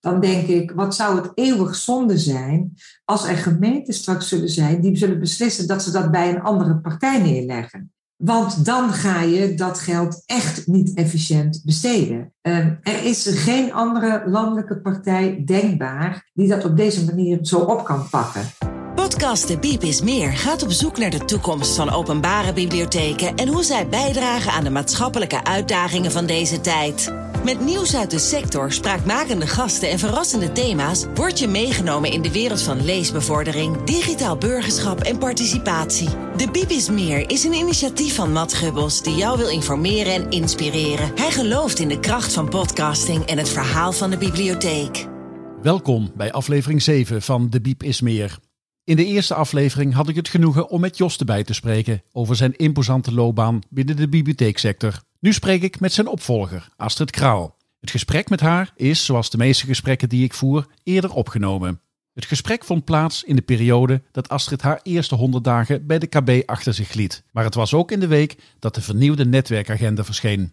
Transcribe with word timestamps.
dan 0.00 0.20
denk 0.20 0.46
ik, 0.46 0.70
wat 0.70 0.94
zou 0.94 1.16
het 1.16 1.30
eeuwig 1.34 1.74
zonde 1.74 2.18
zijn 2.18 2.72
als 3.04 3.28
er 3.28 3.36
gemeenten 3.36 3.94
straks 3.94 4.28
zullen 4.28 4.48
zijn 4.48 4.80
die 4.80 4.96
zullen 4.96 5.20
beslissen 5.20 5.66
dat 5.66 5.82
ze 5.82 5.90
dat 5.90 6.10
bij 6.10 6.28
een 6.28 6.42
andere 6.42 6.78
partij 6.78 7.22
neerleggen. 7.22 7.92
Want 8.16 8.64
dan 8.64 8.92
ga 8.92 9.22
je 9.22 9.54
dat 9.54 9.78
geld 9.78 10.22
echt 10.26 10.66
niet 10.66 10.94
efficiënt 10.94 11.62
besteden. 11.64 12.32
Ehm, 12.40 12.74
er 12.82 13.04
is 13.04 13.26
geen 13.26 13.72
andere 13.72 14.22
landelijke 14.26 14.80
partij 14.80 15.42
denkbaar 15.44 16.30
die 16.32 16.48
dat 16.48 16.64
op 16.64 16.76
deze 16.76 17.04
manier 17.04 17.38
zo 17.42 17.58
op 17.58 17.84
kan 17.84 18.08
pakken. 18.10 18.42
Podcast 18.94 19.48
De 19.48 19.58
Biep 19.58 19.82
is 19.82 20.02
Meer 20.02 20.32
gaat 20.32 20.62
op 20.62 20.70
zoek 20.70 20.98
naar 20.98 21.10
de 21.10 21.24
toekomst 21.24 21.76
van 21.76 21.90
openbare 21.90 22.52
bibliotheken 22.52 23.36
en 23.36 23.48
hoe 23.48 23.64
zij 23.64 23.88
bijdragen 23.88 24.52
aan 24.52 24.64
de 24.64 24.70
maatschappelijke 24.70 25.44
uitdagingen 25.44 26.10
van 26.10 26.26
deze 26.26 26.60
tijd. 26.60 27.12
Met 27.44 27.60
nieuws 27.60 27.96
uit 27.96 28.10
de 28.10 28.18
sector, 28.18 28.72
spraakmakende 28.72 29.46
gasten 29.46 29.90
en 29.90 29.98
verrassende 29.98 30.52
thema's 30.52 31.04
word 31.14 31.38
je 31.38 31.48
meegenomen 31.48 32.12
in 32.12 32.22
de 32.22 32.32
wereld 32.32 32.62
van 32.62 32.84
leesbevordering, 32.84 33.82
digitaal 33.82 34.36
burgerschap 34.36 35.00
en 35.00 35.18
participatie. 35.18 36.08
De 36.36 36.50
Biep 36.50 36.70
is 36.70 36.90
Meer 36.90 37.30
is 37.30 37.44
een 37.44 37.52
initiatief 37.52 38.14
van 38.14 38.32
Matt 38.32 38.54
Gubbels 38.54 39.02
die 39.02 39.14
jou 39.14 39.38
wil 39.38 39.48
informeren 39.48 40.12
en 40.12 40.30
inspireren. 40.30 41.10
Hij 41.14 41.30
gelooft 41.30 41.78
in 41.78 41.88
de 41.88 42.00
kracht 42.00 42.32
van 42.32 42.48
podcasting 42.48 43.24
en 43.24 43.38
het 43.38 43.48
verhaal 43.48 43.92
van 43.92 44.10
de 44.10 44.18
bibliotheek. 44.18 45.06
Welkom 45.62 46.12
bij 46.16 46.32
aflevering 46.32 46.82
7 46.82 47.22
van 47.22 47.50
De 47.50 47.60
Biep 47.60 47.82
is 47.82 48.00
Meer. 48.00 48.38
In 48.84 48.96
de 48.96 49.04
eerste 49.04 49.34
aflevering 49.34 49.94
had 49.94 50.08
ik 50.08 50.16
het 50.16 50.28
genoegen 50.28 50.68
om 50.68 50.80
met 50.80 50.96
Jos 50.96 51.16
erbij 51.16 51.44
te 51.44 51.54
spreken 51.54 52.02
over 52.12 52.36
zijn 52.36 52.56
imposante 52.56 53.12
loopbaan 53.14 53.60
binnen 53.68 53.96
de 53.96 54.08
bibliotheeksector. 54.08 55.06
Nu 55.20 55.32
spreek 55.32 55.62
ik 55.62 55.80
met 55.80 55.92
zijn 55.92 56.06
opvolger, 56.06 56.68
Astrid 56.76 57.10
Kraal. 57.10 57.56
Het 57.80 57.90
gesprek 57.90 58.28
met 58.28 58.40
haar 58.40 58.72
is, 58.76 59.04
zoals 59.04 59.30
de 59.30 59.36
meeste 59.36 59.66
gesprekken 59.66 60.08
die 60.08 60.24
ik 60.24 60.34
voer, 60.34 60.66
eerder 60.82 61.12
opgenomen. 61.12 61.80
Het 62.14 62.24
gesprek 62.24 62.64
vond 62.64 62.84
plaats 62.84 63.24
in 63.24 63.36
de 63.36 63.42
periode 63.42 64.02
dat 64.12 64.28
Astrid 64.28 64.62
haar 64.62 64.80
eerste 64.82 65.14
100 65.14 65.44
dagen 65.44 65.86
bij 65.86 65.98
de 65.98 66.06
KB 66.06 66.42
achter 66.46 66.74
zich 66.74 66.92
liet. 66.92 67.22
Maar 67.32 67.44
het 67.44 67.54
was 67.54 67.74
ook 67.74 67.90
in 67.90 68.00
de 68.00 68.06
week 68.06 68.36
dat 68.58 68.74
de 68.74 68.80
vernieuwde 68.80 69.24
netwerkagenda 69.24 70.04
verscheen. 70.04 70.52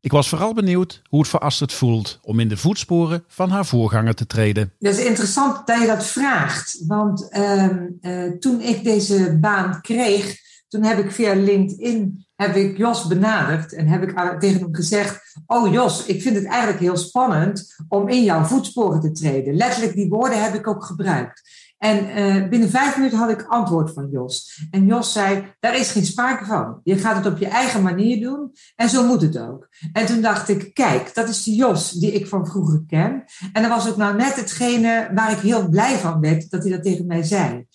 Ik 0.00 0.12
was 0.12 0.28
vooral 0.28 0.54
benieuwd 0.54 1.02
hoe 1.08 1.20
het 1.20 1.28
voor 1.28 1.40
Astrid 1.40 1.72
voelt 1.72 2.18
om 2.22 2.40
in 2.40 2.48
de 2.48 2.56
voetsporen 2.56 3.24
van 3.26 3.50
haar 3.50 3.66
voorganger 3.66 4.14
te 4.14 4.26
treden. 4.26 4.72
Dat 4.78 4.98
is 4.98 5.04
interessant 5.04 5.66
dat 5.66 5.80
je 5.80 5.86
dat 5.86 6.06
vraagt. 6.06 6.84
Want 6.86 7.30
ehm, 7.30 7.86
eh, 8.00 8.30
toen 8.30 8.60
ik 8.60 8.84
deze 8.84 9.38
baan 9.40 9.80
kreeg, 9.80 10.36
toen 10.68 10.82
heb 10.82 10.98
ik 10.98 11.10
via 11.10 11.34
LinkedIn 11.34 12.26
heb 12.40 12.56
ik 12.56 12.76
Jos 12.76 13.06
benaderd 13.06 13.72
en 13.72 13.86
heb 13.86 14.02
ik 14.02 14.38
tegen 14.38 14.60
hem 14.60 14.74
gezegd: 14.74 15.20
Oh 15.46 15.72
Jos, 15.72 16.06
ik 16.06 16.22
vind 16.22 16.36
het 16.36 16.44
eigenlijk 16.44 16.80
heel 16.80 16.96
spannend 16.96 17.76
om 17.88 18.08
in 18.08 18.24
jouw 18.24 18.44
voetsporen 18.44 19.00
te 19.00 19.12
treden. 19.12 19.54
Letterlijk 19.54 19.94
die 19.94 20.08
woorden 20.08 20.42
heb 20.42 20.54
ik 20.54 20.66
ook 20.66 20.84
gebruikt. 20.84 21.42
En 21.78 22.18
uh, 22.18 22.48
binnen 22.48 22.70
vijf 22.70 22.96
minuten 22.96 23.18
had 23.18 23.30
ik 23.30 23.46
antwoord 23.48 23.92
van 23.92 24.08
Jos. 24.10 24.66
En 24.70 24.86
Jos 24.86 25.12
zei: 25.12 25.54
Daar 25.60 25.76
is 25.76 25.90
geen 25.90 26.04
sprake 26.04 26.44
van. 26.44 26.80
Je 26.84 26.96
gaat 26.96 27.16
het 27.16 27.32
op 27.32 27.38
je 27.38 27.48
eigen 27.48 27.82
manier 27.82 28.20
doen 28.20 28.52
en 28.76 28.88
zo 28.88 29.06
moet 29.06 29.22
het 29.22 29.38
ook. 29.38 29.68
En 29.92 30.06
toen 30.06 30.20
dacht 30.20 30.48
ik: 30.48 30.74
Kijk, 30.74 31.14
dat 31.14 31.28
is 31.28 31.42
de 31.42 31.54
Jos 31.54 31.90
die 31.90 32.12
ik 32.12 32.26
van 32.26 32.46
vroeger 32.46 32.84
ken. 32.86 33.24
En 33.52 33.62
dat 33.62 33.70
was 33.70 33.88
ook 33.88 33.96
nou 33.96 34.16
net 34.16 34.36
hetgene 34.36 35.10
waar 35.14 35.32
ik 35.32 35.38
heel 35.38 35.68
blij 35.68 35.96
van 35.96 36.20
werd 36.20 36.50
dat 36.50 36.62
hij 36.62 36.72
dat 36.72 36.82
tegen 36.82 37.06
mij 37.06 37.22
zei. 37.22 37.66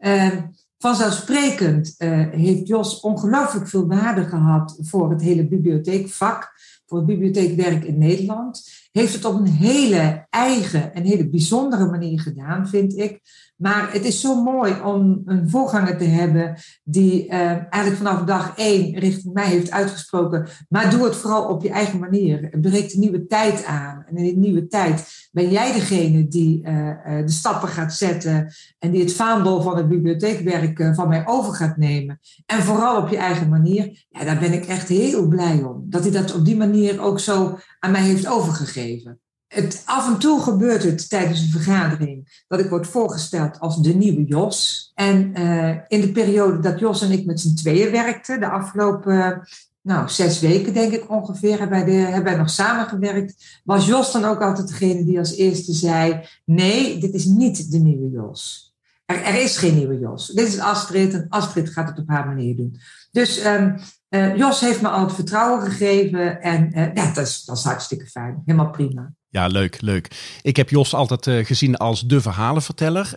Uh, 0.00 0.32
vanzelfsprekend 0.78 1.94
uh, 1.98 2.28
heeft 2.30 2.68
Jos 2.68 3.00
ongelooflijk 3.00 3.68
veel 3.68 3.86
waarde 3.86 4.24
gehad 4.24 4.78
voor 4.80 5.10
het 5.10 5.22
hele 5.22 5.48
bibliotheekvak, 5.48 6.52
voor 6.86 6.98
het 6.98 7.06
bibliotheekwerk 7.06 7.84
in 7.84 7.98
Nederland. 7.98 8.70
Heeft 8.92 9.14
het 9.14 9.24
op 9.24 9.34
een 9.34 9.46
hele 9.46 10.26
eigen 10.30 10.94
en 10.94 11.04
hele 11.04 11.28
bijzondere 11.28 11.86
manier 11.86 12.20
gedaan, 12.20 12.68
vind 12.68 12.96
ik. 12.96 13.20
Maar 13.58 13.92
het 13.92 14.04
is 14.04 14.20
zo 14.20 14.42
mooi 14.42 14.80
om 14.84 15.22
een 15.24 15.50
voorganger 15.50 15.98
te 15.98 16.04
hebben 16.04 16.54
die 16.84 17.26
uh, 17.26 17.34
eigenlijk 17.50 17.96
vanaf 17.96 18.24
dag 18.24 18.52
één 18.56 18.98
richting 18.98 19.34
mij 19.34 19.46
heeft 19.46 19.70
uitgesproken. 19.70 20.48
Maar 20.68 20.90
doe 20.90 21.04
het 21.04 21.16
vooral 21.16 21.48
op 21.48 21.62
je 21.62 21.70
eigen 21.70 21.98
manier. 21.98 22.48
Breekt 22.60 22.94
een 22.94 23.00
nieuwe 23.00 23.26
tijd 23.26 23.64
aan. 23.64 24.04
En 24.08 24.16
in 24.16 24.24
die 24.24 24.38
nieuwe 24.38 24.66
tijd 24.66 25.28
ben 25.32 25.50
jij 25.50 25.72
degene 25.72 26.28
die 26.28 26.66
uh, 26.66 26.86
uh, 26.86 26.94
de 27.04 27.30
stappen 27.30 27.68
gaat 27.68 27.94
zetten. 27.94 28.52
En 28.78 28.90
die 28.90 29.02
het 29.02 29.12
vaandel 29.12 29.62
van 29.62 29.76
het 29.76 29.88
bibliotheekwerk 29.88 30.90
van 30.94 31.08
mij 31.08 31.26
over 31.26 31.54
gaat 31.54 31.76
nemen. 31.76 32.20
En 32.46 32.62
vooral 32.62 33.02
op 33.02 33.08
je 33.08 33.16
eigen 33.16 33.48
manier. 33.48 34.06
Ja, 34.08 34.24
daar 34.24 34.38
ben 34.38 34.52
ik 34.52 34.66
echt 34.66 34.88
heel 34.88 35.28
blij 35.28 35.62
om. 35.62 35.84
Dat 35.84 36.02
hij 36.02 36.12
dat 36.12 36.34
op 36.34 36.44
die 36.44 36.56
manier 36.56 37.00
ook 37.00 37.20
zo 37.20 37.58
aan 37.78 37.90
mij 37.90 38.02
heeft 38.02 38.26
overgegeven. 38.26 39.20
Het, 39.48 39.82
af 39.84 40.08
en 40.08 40.18
toe 40.18 40.40
gebeurt 40.40 40.82
het 40.82 41.08
tijdens 41.08 41.40
een 41.40 41.50
vergadering 41.50 42.42
dat 42.48 42.60
ik 42.60 42.70
word 42.70 42.86
voorgesteld 42.86 43.60
als 43.60 43.82
de 43.82 43.94
nieuwe 43.94 44.24
Jos. 44.24 44.90
En 44.94 45.40
uh, 45.40 45.76
in 45.88 46.00
de 46.00 46.12
periode 46.12 46.58
dat 46.58 46.78
Jos 46.78 47.02
en 47.02 47.10
ik 47.10 47.26
met 47.26 47.40
z'n 47.40 47.54
tweeën 47.54 47.90
werkten, 47.90 48.40
de 48.40 48.48
afgelopen 48.48 49.48
nou, 49.82 50.08
zes 50.08 50.40
weken 50.40 50.74
denk 50.74 50.92
ik 50.92 51.10
ongeveer, 51.10 51.58
hebben 51.58 51.84
wij, 51.84 51.84
de, 51.84 51.92
hebben 51.92 52.24
wij 52.24 52.36
nog 52.36 52.50
samengewerkt, 52.50 53.60
was 53.64 53.86
Jos 53.86 54.12
dan 54.12 54.24
ook 54.24 54.42
altijd 54.42 54.68
degene 54.68 55.04
die 55.04 55.18
als 55.18 55.36
eerste 55.36 55.72
zei, 55.72 56.28
nee, 56.44 56.98
dit 56.98 57.14
is 57.14 57.24
niet 57.24 57.70
de 57.70 57.78
nieuwe 57.78 58.10
Jos. 58.10 58.67
Er, 59.08 59.22
er 59.22 59.42
is 59.42 59.56
geen 59.56 59.74
nieuwe 59.74 59.98
Jos. 59.98 60.26
Dit 60.26 60.46
is 60.48 60.58
Astrid 60.58 61.14
en 61.14 61.26
Astrid 61.28 61.70
gaat 61.70 61.88
het 61.88 61.98
op 61.98 62.08
haar 62.08 62.26
manier 62.26 62.56
doen. 62.56 62.80
Dus 63.10 63.44
um, 63.44 63.76
uh, 64.10 64.36
Jos 64.36 64.60
heeft 64.60 64.82
me 64.82 64.88
al 64.88 65.00
het 65.00 65.14
vertrouwen 65.14 65.62
gegeven 65.62 66.40
en 66.40 66.78
uh, 66.78 66.94
ja, 66.94 67.12
dat 67.12 67.26
is, 67.26 67.44
dat 67.44 67.56
is 67.56 67.64
hartstikke 67.64 68.06
fijn. 68.06 68.42
Helemaal 68.44 68.70
prima. 68.70 69.12
Ja, 69.28 69.46
leuk, 69.46 69.80
leuk. 69.80 70.38
Ik 70.42 70.56
heb 70.56 70.70
Jos 70.70 70.94
altijd 70.94 71.26
uh, 71.26 71.44
gezien 71.44 71.76
als 71.76 72.06
de 72.06 72.20
verhalenverteller. 72.20 73.16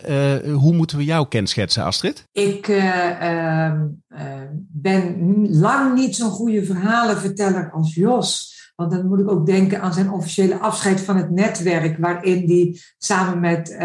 Hoe 0.52 0.74
moeten 0.74 0.96
we 0.96 1.04
jou 1.04 1.28
kenschetsen, 1.28 1.84
Astrid? 1.84 2.24
Ik 2.32 2.68
uh, 2.68 3.72
ben 4.68 5.46
lang 5.50 5.94
niet 5.94 6.16
zo'n 6.16 6.30
goede 6.30 6.64
verhalenverteller 6.64 7.70
als 7.70 7.94
Jos. 7.94 8.51
Want 8.88 8.94
dan 8.94 9.08
moet 9.10 9.20
ik 9.20 9.30
ook 9.30 9.46
denken 9.46 9.80
aan 9.80 9.92
zijn 9.92 10.10
officiële 10.10 10.58
afscheid 10.58 11.00
van 11.00 11.16
het 11.16 11.30
netwerk, 11.30 11.98
waarin 11.98 12.48
hij 12.48 12.80
samen 12.98 13.40
met 13.40 13.76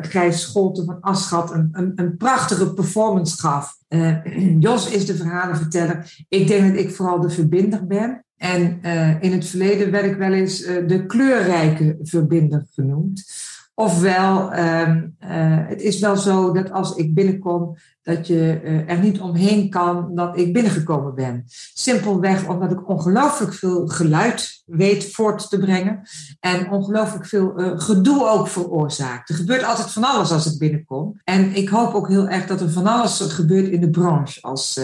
Gijs 0.00 0.40
Scholten 0.40 0.84
van 0.84 1.00
Aschat 1.00 1.52
een, 1.52 1.68
een, 1.72 1.92
een 1.94 2.16
prachtige 2.16 2.74
performance 2.74 3.38
gaf. 3.40 3.76
Jos 4.58 4.90
is 4.90 5.06
de 5.06 5.16
verhalenverteller. 5.16 6.24
Ik 6.28 6.46
denk 6.46 6.68
dat 6.68 6.84
ik 6.84 6.94
vooral 6.94 7.20
de 7.20 7.30
verbinder 7.30 7.86
ben. 7.86 8.24
En 8.38 8.78
uh, 8.82 9.22
in 9.22 9.32
het 9.32 9.46
verleden 9.46 9.90
werd 9.90 10.04
ik 10.04 10.16
wel 10.16 10.32
eens 10.32 10.66
uh, 10.66 10.88
de 10.88 11.06
kleurrijke 11.06 11.96
verbinder 12.02 12.66
genoemd. 12.70 13.30
Ofwel, 13.78 14.58
um, 14.58 15.16
uh, 15.20 15.28
het 15.68 15.80
is 15.80 16.00
wel 16.00 16.16
zo 16.16 16.52
dat 16.52 16.70
als 16.70 16.94
ik 16.94 17.14
binnenkom, 17.14 17.76
dat 18.02 18.26
je 18.26 18.60
er 18.86 18.98
niet 18.98 19.20
omheen 19.20 19.70
kan 19.70 20.14
dat 20.14 20.38
ik 20.38 20.52
binnengekomen 20.52 21.14
ben. 21.14 21.44
Simpelweg 21.74 22.48
omdat 22.48 22.70
ik 22.70 22.88
ongelooflijk 22.88 23.54
veel 23.54 23.86
geluid 23.86 24.62
weet 24.66 25.10
voort 25.12 25.50
te 25.50 25.58
brengen. 25.58 26.00
En 26.40 26.70
ongelooflijk 26.70 27.26
veel 27.26 27.52
gedoe 27.56 28.28
ook 28.28 28.48
veroorzaakt. 28.48 29.28
Er 29.28 29.34
gebeurt 29.34 29.64
altijd 29.64 29.90
van 29.90 30.04
alles 30.04 30.32
als 30.32 30.52
ik 30.52 30.58
binnenkom. 30.58 31.20
En 31.24 31.54
ik 31.54 31.68
hoop 31.68 31.94
ook 31.94 32.08
heel 32.08 32.28
erg 32.28 32.46
dat 32.46 32.60
er 32.60 32.70
van 32.70 32.86
alles 32.86 33.20
gebeurt 33.20 33.68
in 33.68 33.80
de 33.80 33.90
branche 33.90 34.42
als 34.42 34.80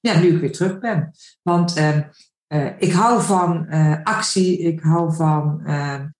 ja, 0.00 0.18
nu 0.18 0.34
ik 0.34 0.40
weer 0.40 0.52
terug 0.52 0.78
ben. 0.78 1.10
Want 1.42 1.74
ehm, 1.76 2.02
ik 2.78 2.92
hou 2.92 3.22
van 3.22 3.68
actie, 4.02 4.58
ik 4.58 4.80
hou 4.80 5.14
van 5.14 5.62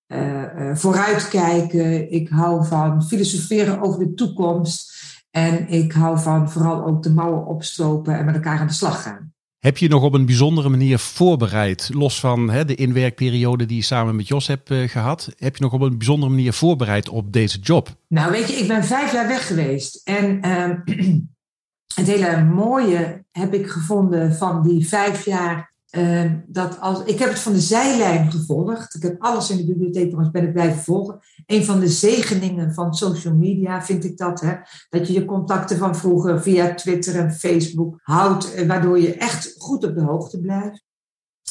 uh, 0.08 0.74
vooruitkijken, 0.74 2.12
ik 2.12 2.28
hou 2.28 2.66
van 2.66 3.04
filosoferen 3.04 3.82
over 3.82 3.98
de 3.98 4.14
toekomst. 4.14 4.92
En 5.30 5.68
ik 5.68 5.92
hou 5.92 6.18
van 6.18 6.50
vooral 6.50 6.86
ook 6.86 7.02
de 7.02 7.10
mouwen 7.10 7.46
opstropen 7.46 8.18
en 8.18 8.24
met 8.24 8.34
elkaar 8.34 8.58
aan 8.58 8.66
de 8.66 8.72
slag 8.72 9.02
gaan. 9.02 9.32
Heb 9.58 9.78
je 9.78 9.88
nog 9.88 10.02
op 10.02 10.14
een 10.14 10.26
bijzondere 10.26 10.68
manier 10.68 10.98
voorbereid, 10.98 11.90
los 11.92 12.20
van 12.20 12.50
hè, 12.50 12.64
de 12.64 12.74
inwerkperiode 12.74 13.66
die 13.66 13.76
je 13.76 13.82
samen 13.82 14.16
met 14.16 14.28
Jos 14.28 14.46
hebt 14.46 14.70
gehad, 14.86 15.32
heb 15.38 15.56
je 15.56 15.62
nog 15.62 15.72
op 15.72 15.80
een 15.80 15.98
bijzondere 15.98 16.30
manier 16.30 16.52
voorbereid 16.52 17.08
op 17.08 17.32
deze 17.32 17.58
job? 17.58 17.96
Nou, 18.08 18.30
weet 18.30 18.48
je, 18.48 18.54
ik 18.54 18.68
ben 18.68 18.84
vijf 18.84 19.12
jaar 19.12 19.28
weg 19.28 19.46
geweest. 19.46 20.00
En 20.04 20.40
ehm, 20.40 20.78
het 21.94 22.06
hele 22.06 22.44
mooie 22.44 23.24
heb 23.32 23.54
ik 23.54 23.66
gevonden 23.66 24.34
van 24.34 24.62
die 24.62 24.88
vijf 24.88 25.24
jaar 25.24 25.73
uh, 25.96 26.32
dat 26.46 26.80
als, 26.80 27.04
ik 27.04 27.18
heb 27.18 27.28
het 27.28 27.38
van 27.38 27.52
de 27.52 27.60
zijlijn 27.60 28.30
gevolgd. 28.30 28.94
Ik 28.94 29.02
heb 29.02 29.22
alles 29.22 29.50
in 29.50 29.56
de 29.56 29.66
bibliotheek 29.66 30.04
trouwens 30.04 30.30
ben 30.30 30.44
ik 30.44 30.52
blijven 30.52 30.82
volgen. 30.82 31.18
Een 31.46 31.64
van 31.64 31.80
de 31.80 31.88
zegeningen 31.88 32.74
van 32.74 32.94
social 32.94 33.34
media 33.34 33.82
vind 33.82 34.04
ik 34.04 34.16
dat. 34.16 34.40
Hè? 34.40 34.54
Dat 34.90 35.06
je 35.06 35.12
je 35.12 35.24
contacten 35.24 35.78
van 35.78 35.96
vroeger 35.96 36.42
via 36.42 36.74
Twitter 36.74 37.16
en 37.16 37.32
Facebook 37.32 38.00
houdt. 38.02 38.66
Waardoor 38.66 39.00
je 39.00 39.14
echt 39.14 39.54
goed 39.58 39.84
op 39.84 39.94
de 39.94 40.02
hoogte 40.02 40.40
blijft. 40.40 40.84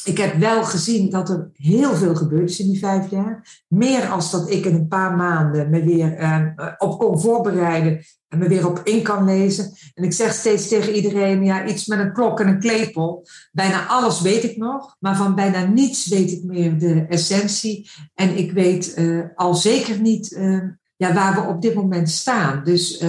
Ik 0.04 0.18
heb 0.18 0.36
wel 0.36 0.64
gezien 0.64 1.10
dat 1.10 1.28
er 1.28 1.50
heel 1.52 1.94
veel 1.94 2.14
gebeurd 2.14 2.50
is 2.50 2.60
in 2.60 2.70
die 2.70 2.78
vijf 2.78 3.10
jaar. 3.10 3.62
Meer 3.68 4.08
als 4.08 4.30
dat 4.30 4.50
ik 4.50 4.64
in 4.64 4.74
een 4.74 4.88
paar 4.88 5.16
maanden 5.16 5.70
me 5.70 5.84
weer 5.84 6.20
uh, 6.20 6.46
op 6.78 6.98
kon 6.98 7.20
voorbereiden 7.20 8.04
en 8.28 8.38
me 8.38 8.48
weer 8.48 8.68
op 8.68 8.80
in 8.84 9.02
kan 9.02 9.24
lezen. 9.24 9.72
En 9.94 10.04
ik 10.04 10.12
zeg 10.12 10.32
steeds 10.32 10.68
tegen 10.68 10.94
iedereen, 10.94 11.44
ja, 11.44 11.66
iets 11.66 11.86
met 11.86 11.98
een 11.98 12.12
klok 12.12 12.40
en 12.40 12.48
een 12.48 12.58
klepel. 12.58 13.26
Bijna 13.52 13.86
alles 13.86 14.20
weet 14.20 14.44
ik 14.44 14.56
nog, 14.56 14.96
maar 15.00 15.16
van 15.16 15.34
bijna 15.34 15.64
niets 15.64 16.06
weet 16.06 16.32
ik 16.32 16.44
meer 16.44 16.78
de 16.78 17.06
essentie. 17.08 17.90
En 18.14 18.38
ik 18.38 18.52
weet 18.52 18.94
uh, 18.98 19.24
al 19.34 19.54
zeker 19.54 20.00
niet 20.00 20.30
uh, 20.30 20.62
ja, 20.96 21.12
waar 21.12 21.34
we 21.34 21.48
op 21.48 21.62
dit 21.62 21.74
moment 21.74 22.10
staan. 22.10 22.64
Dus 22.64 23.02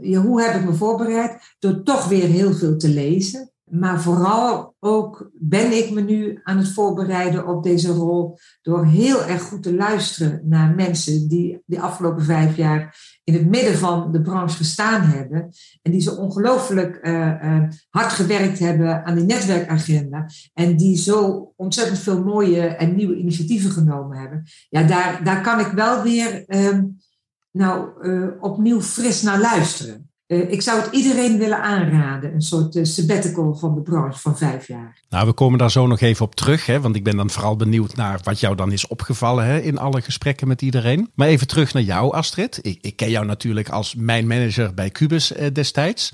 ja, 0.00 0.20
hoe 0.20 0.42
heb 0.42 0.54
ik 0.54 0.64
me 0.64 0.74
voorbereid? 0.74 1.56
Door 1.58 1.82
toch 1.82 2.08
weer 2.08 2.26
heel 2.26 2.52
veel 2.52 2.76
te 2.76 2.88
lezen. 2.88 3.52
Maar 3.70 4.00
vooral 4.00 4.74
ook 4.80 5.30
ben 5.34 5.72
ik 5.72 5.90
me 5.90 6.00
nu 6.00 6.40
aan 6.42 6.56
het 6.56 6.72
voorbereiden 6.72 7.46
op 7.46 7.62
deze 7.62 7.92
rol 7.92 8.38
door 8.62 8.86
heel 8.86 9.24
erg 9.24 9.42
goed 9.42 9.62
te 9.62 9.74
luisteren 9.74 10.40
naar 10.44 10.74
mensen 10.74 11.28
die 11.28 11.62
de 11.64 11.80
afgelopen 11.80 12.24
vijf 12.24 12.56
jaar 12.56 12.96
in 13.24 13.34
het 13.34 13.48
midden 13.48 13.78
van 13.78 14.12
de 14.12 14.20
branche 14.20 14.56
gestaan 14.56 15.02
hebben 15.02 15.50
en 15.82 15.92
die 15.92 16.00
zo 16.00 16.14
ongelooflijk 16.14 16.98
uh, 17.02 17.42
uh, 17.42 17.62
hard 17.90 18.12
gewerkt 18.12 18.58
hebben 18.58 19.04
aan 19.04 19.14
die 19.14 19.24
netwerkagenda 19.24 20.26
en 20.54 20.76
die 20.76 20.96
zo 20.96 21.52
ontzettend 21.56 21.98
veel 21.98 22.24
mooie 22.24 22.66
en 22.66 22.94
nieuwe 22.94 23.16
initiatieven 23.16 23.70
genomen 23.70 24.18
hebben. 24.18 24.44
Ja, 24.68 24.82
daar, 24.82 25.24
daar 25.24 25.42
kan 25.42 25.60
ik 25.60 25.72
wel 25.72 26.02
weer 26.02 26.44
uh, 26.46 26.78
nou, 27.50 27.88
opnieuw 28.40 28.80
fris 28.80 29.22
naar 29.22 29.40
luisteren. 29.40 30.07
Uh, 30.28 30.52
ik 30.52 30.62
zou 30.62 30.80
het 30.80 30.92
iedereen 30.92 31.38
willen 31.38 31.62
aanraden, 31.62 32.34
een 32.34 32.42
soort 32.42 32.76
uh, 32.76 32.84
sabbatical 32.84 33.54
van 33.54 33.74
de 33.74 33.80
branche 33.80 34.18
van 34.18 34.36
vijf 34.36 34.66
jaar. 34.66 34.98
Nou, 35.08 35.26
we 35.26 35.32
komen 35.32 35.58
daar 35.58 35.70
zo 35.70 35.86
nog 35.86 36.00
even 36.00 36.24
op 36.24 36.34
terug, 36.34 36.66
hè, 36.66 36.80
want 36.80 36.96
ik 36.96 37.04
ben 37.04 37.16
dan 37.16 37.30
vooral 37.30 37.56
benieuwd 37.56 37.96
naar 37.96 38.20
wat 38.22 38.40
jou 38.40 38.54
dan 38.54 38.72
is 38.72 38.86
opgevallen 38.86 39.44
hè, 39.44 39.58
in 39.58 39.78
alle 39.78 40.00
gesprekken 40.00 40.48
met 40.48 40.62
iedereen. 40.62 41.10
Maar 41.14 41.28
even 41.28 41.46
terug 41.46 41.72
naar 41.72 41.82
jou, 41.82 42.12
Astrid. 42.12 42.58
Ik, 42.62 42.78
ik 42.80 42.96
ken 42.96 43.10
jou 43.10 43.26
natuurlijk 43.26 43.68
als 43.68 43.94
mijn 43.94 44.26
manager 44.26 44.74
bij 44.74 44.90
Cubus 44.90 45.32
uh, 45.32 45.46
destijds. 45.52 46.12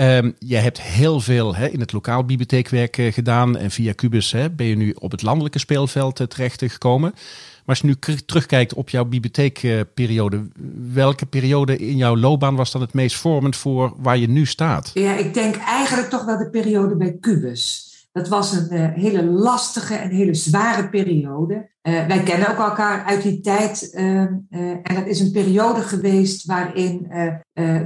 Um, 0.00 0.34
je 0.38 0.56
hebt 0.56 0.80
heel 0.80 1.20
veel 1.20 1.56
in 1.56 1.80
het 1.80 1.92
lokaal 1.92 2.24
bibliotheekwerk 2.24 2.96
gedaan 3.10 3.56
en 3.56 3.70
via 3.70 3.94
Cubus 3.94 4.34
ben 4.56 4.66
je 4.66 4.76
nu 4.76 4.94
op 4.98 5.10
het 5.10 5.22
landelijke 5.22 5.58
speelveld 5.58 6.30
terecht 6.30 6.62
gekomen. 6.66 7.10
Maar 7.10 7.62
als 7.64 7.78
je 7.78 7.86
nu 7.86 8.20
terugkijkt 8.26 8.74
op 8.74 8.88
jouw 8.90 9.04
bibliotheekperiode, 9.04 10.48
welke 10.92 11.26
periode 11.26 11.76
in 11.76 11.96
jouw 11.96 12.16
loopbaan 12.16 12.56
was 12.56 12.72
dan 12.72 12.80
het 12.80 12.92
meest 12.92 13.16
vormend 13.16 13.56
voor 13.56 13.92
waar 13.96 14.18
je 14.18 14.28
nu 14.28 14.46
staat? 14.46 14.90
Ja, 14.94 15.16
ik 15.16 15.34
denk 15.34 15.56
eigenlijk 15.56 16.08
toch 16.08 16.24
wel 16.24 16.38
de 16.38 16.50
periode 16.50 16.96
bij 16.96 17.16
Cubus. 17.20 17.89
Dat 18.12 18.28
was 18.28 18.52
een 18.52 18.74
uh, 18.74 18.92
hele 18.92 19.24
lastige 19.24 19.94
en 19.94 20.10
hele 20.10 20.34
zware 20.34 20.88
periode. 20.88 21.54
Uh, 21.54 22.06
wij 22.06 22.22
kennen 22.22 22.48
ook 22.50 22.58
elkaar 22.58 23.04
uit 23.04 23.22
die 23.22 23.40
tijd. 23.40 23.92
Uh, 23.94 24.20
en 24.50 24.94
dat 24.94 25.06
is 25.06 25.20
een 25.20 25.32
periode 25.32 25.80
geweest 25.80 26.46
waarin 26.46 27.08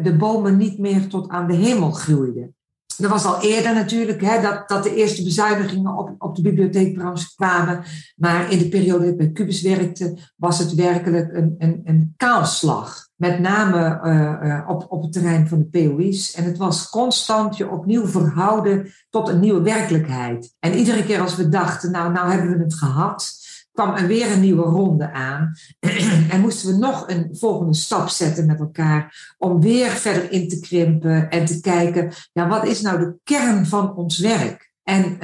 de 0.03 0.17
bomen 0.19 0.57
niet 0.57 0.79
meer 0.79 1.07
tot 1.07 1.29
aan 1.29 1.47
de 1.47 1.55
hemel 1.55 1.91
groeiden. 1.91 2.54
Er 2.99 3.09
was 3.09 3.25
al 3.25 3.43
eerder 3.43 3.75
natuurlijk 3.75 4.21
hè, 4.21 4.43
dat, 4.43 4.69
dat 4.69 4.83
de 4.83 4.95
eerste 4.95 5.23
bezuinigingen 5.23 5.99
op, 5.99 6.15
op 6.19 6.37
de 6.37 6.43
bibliotheekbranche 6.43 7.35
kwamen. 7.35 7.85
Maar 8.17 8.51
in 8.51 8.59
de 8.59 8.69
periode 8.69 9.03
dat 9.03 9.13
ik 9.13 9.17
bij 9.17 9.33
Cubus 9.33 9.63
werkte, 9.63 10.19
was 10.37 10.59
het 10.59 10.75
werkelijk 10.75 11.33
een, 11.33 11.55
een, 11.59 11.81
een 11.85 12.15
kaalslag. 12.17 13.03
Met 13.15 13.39
name 13.39 14.01
uh, 14.05 14.69
op, 14.69 14.87
op 14.89 15.03
het 15.03 15.13
terrein 15.13 15.49
van 15.49 15.59
de 15.59 15.65
POI's. 15.65 16.35
En 16.35 16.45
het 16.45 16.57
was 16.57 16.91
constant 16.91 17.57
je 17.57 17.71
opnieuw 17.71 18.07
verhouden 18.07 18.93
tot 19.11 19.29
een 19.29 19.41
nieuwe 19.41 19.63
werkelijkheid. 19.63 20.55
En 20.59 20.75
iedere 20.75 21.05
keer 21.05 21.21
als 21.21 21.37
we 21.37 21.49
dachten, 21.49 21.91
nou, 21.91 22.13
nou 22.13 22.31
hebben 22.31 22.57
we 22.57 22.63
het 22.63 22.75
gehad 22.75 23.44
kwam 23.75 23.95
er 23.95 24.07
weer 24.07 24.33
een 24.33 24.41
nieuwe 24.41 24.63
ronde 24.63 25.13
aan. 25.13 25.55
en 26.31 26.41
moesten 26.41 26.73
we 26.73 26.79
nog 26.79 27.09
een 27.09 27.29
volgende 27.33 27.75
stap 27.75 28.09
zetten 28.09 28.47
met 28.47 28.61
elkaar 28.61 29.35
om 29.39 29.61
weer 29.61 29.91
verder 29.91 30.33
in 30.33 30.49
te 30.49 30.61
krimpen 30.61 31.31
en 31.31 31.45
te 31.45 31.61
kijken, 31.61 32.13
ja, 32.33 32.49
wat 32.49 32.67
is 32.67 32.81
nou 32.81 32.99
de 32.99 33.17
kern 33.25 33.67
van 33.67 33.97
ons 33.97 34.19
werk? 34.19 34.73
En 34.83 35.19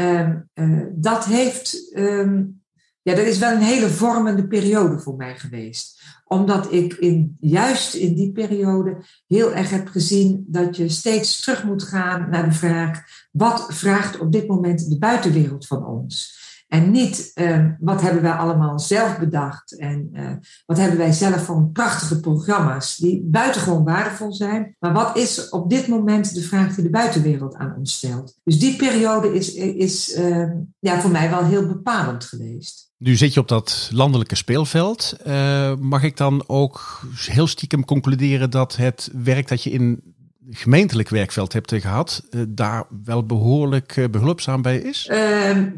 uh, 0.55 0.83
dat 0.93 1.25
heeft, 1.25 1.93
um, 1.97 2.63
ja, 3.03 3.15
dat 3.15 3.27
is 3.27 3.39
wel 3.39 3.53
een 3.53 3.63
hele 3.63 3.89
vormende 3.89 4.47
periode 4.47 4.99
voor 4.99 5.17
mij 5.17 5.39
geweest. 5.39 6.03
Omdat 6.25 6.73
ik 6.73 6.93
in, 6.93 7.37
juist 7.41 7.95
in 7.95 8.15
die 8.15 8.33
periode 8.33 8.97
heel 9.27 9.55
erg 9.55 9.71
heb 9.71 9.89
gezien 9.89 10.45
dat 10.47 10.77
je 10.77 10.89
steeds 10.89 11.41
terug 11.41 11.65
moet 11.65 11.83
gaan 11.83 12.31
naar 12.31 12.45
de 12.49 12.55
vraag, 12.55 13.03
wat 13.33 13.67
vraagt 13.69 14.19
op 14.19 14.33
dit 14.33 14.47
moment 14.47 14.89
de 14.89 14.99
buitenwereld 14.99 15.67
van 15.67 15.87
ons? 15.87 16.39
En 16.71 16.91
niet 16.91 17.31
uh, 17.35 17.65
wat 17.81 18.03
hebben 18.03 18.23
wij 18.23 18.33
allemaal 18.33 18.79
zelf 18.79 19.19
bedacht 19.19 19.79
en 19.79 20.11
uh, 20.13 20.31
wat 20.67 20.79
hebben 20.79 20.99
wij 20.99 21.13
zelf 21.13 21.45
voor 21.45 21.69
prachtige 21.73 22.21
programma's 22.21 22.97
die 22.97 23.23
buitengewoon 23.25 23.85
waardevol 23.85 24.33
zijn. 24.33 24.77
Maar 24.79 24.93
wat 24.93 25.17
is 25.17 25.49
op 25.49 25.71
dit 25.71 25.89
moment 25.89 26.35
de 26.35 26.43
vraag 26.43 26.75
die 26.75 26.85
de 26.85 26.91
buitenwereld 26.91 27.55
aan 27.55 27.75
ons 27.77 27.93
stelt? 27.93 28.39
Dus 28.45 28.59
die 28.59 28.77
periode 28.77 29.35
is, 29.35 29.55
is 29.55 30.17
uh, 30.17 30.51
ja, 30.79 31.01
voor 31.01 31.11
mij 31.11 31.31
wel 31.31 31.45
heel 31.45 31.67
bepalend 31.67 32.25
geweest. 32.25 32.91
Nu 32.99 33.17
zit 33.17 33.35
je 33.35 33.41
op 33.41 33.49
dat 33.49 33.91
landelijke 33.93 34.35
speelveld. 34.35 35.17
Eh, 35.25 35.75
mag 35.77 36.03
ik 36.03 36.17
dan 36.17 36.45
ook 36.47 37.01
heel 37.27 37.47
stiekem 37.47 37.85
concluderen 37.85 38.51
dat 38.51 38.77
het 38.77 39.11
werk 39.13 39.49
dat 39.49 39.63
je 39.63 39.71
in 39.71 40.15
gemeentelijk 40.51 41.09
werkveld 41.09 41.53
hebt 41.53 41.75
gehad, 41.75 42.23
uh, 42.31 42.43
daar 42.49 42.85
wel 43.05 43.27
behoorlijk 43.27 43.97
uh, 43.97 44.09
behulpzaam 44.11 44.63
bij 44.63 44.79
is? 44.79 45.09
Uh, 45.13 45.19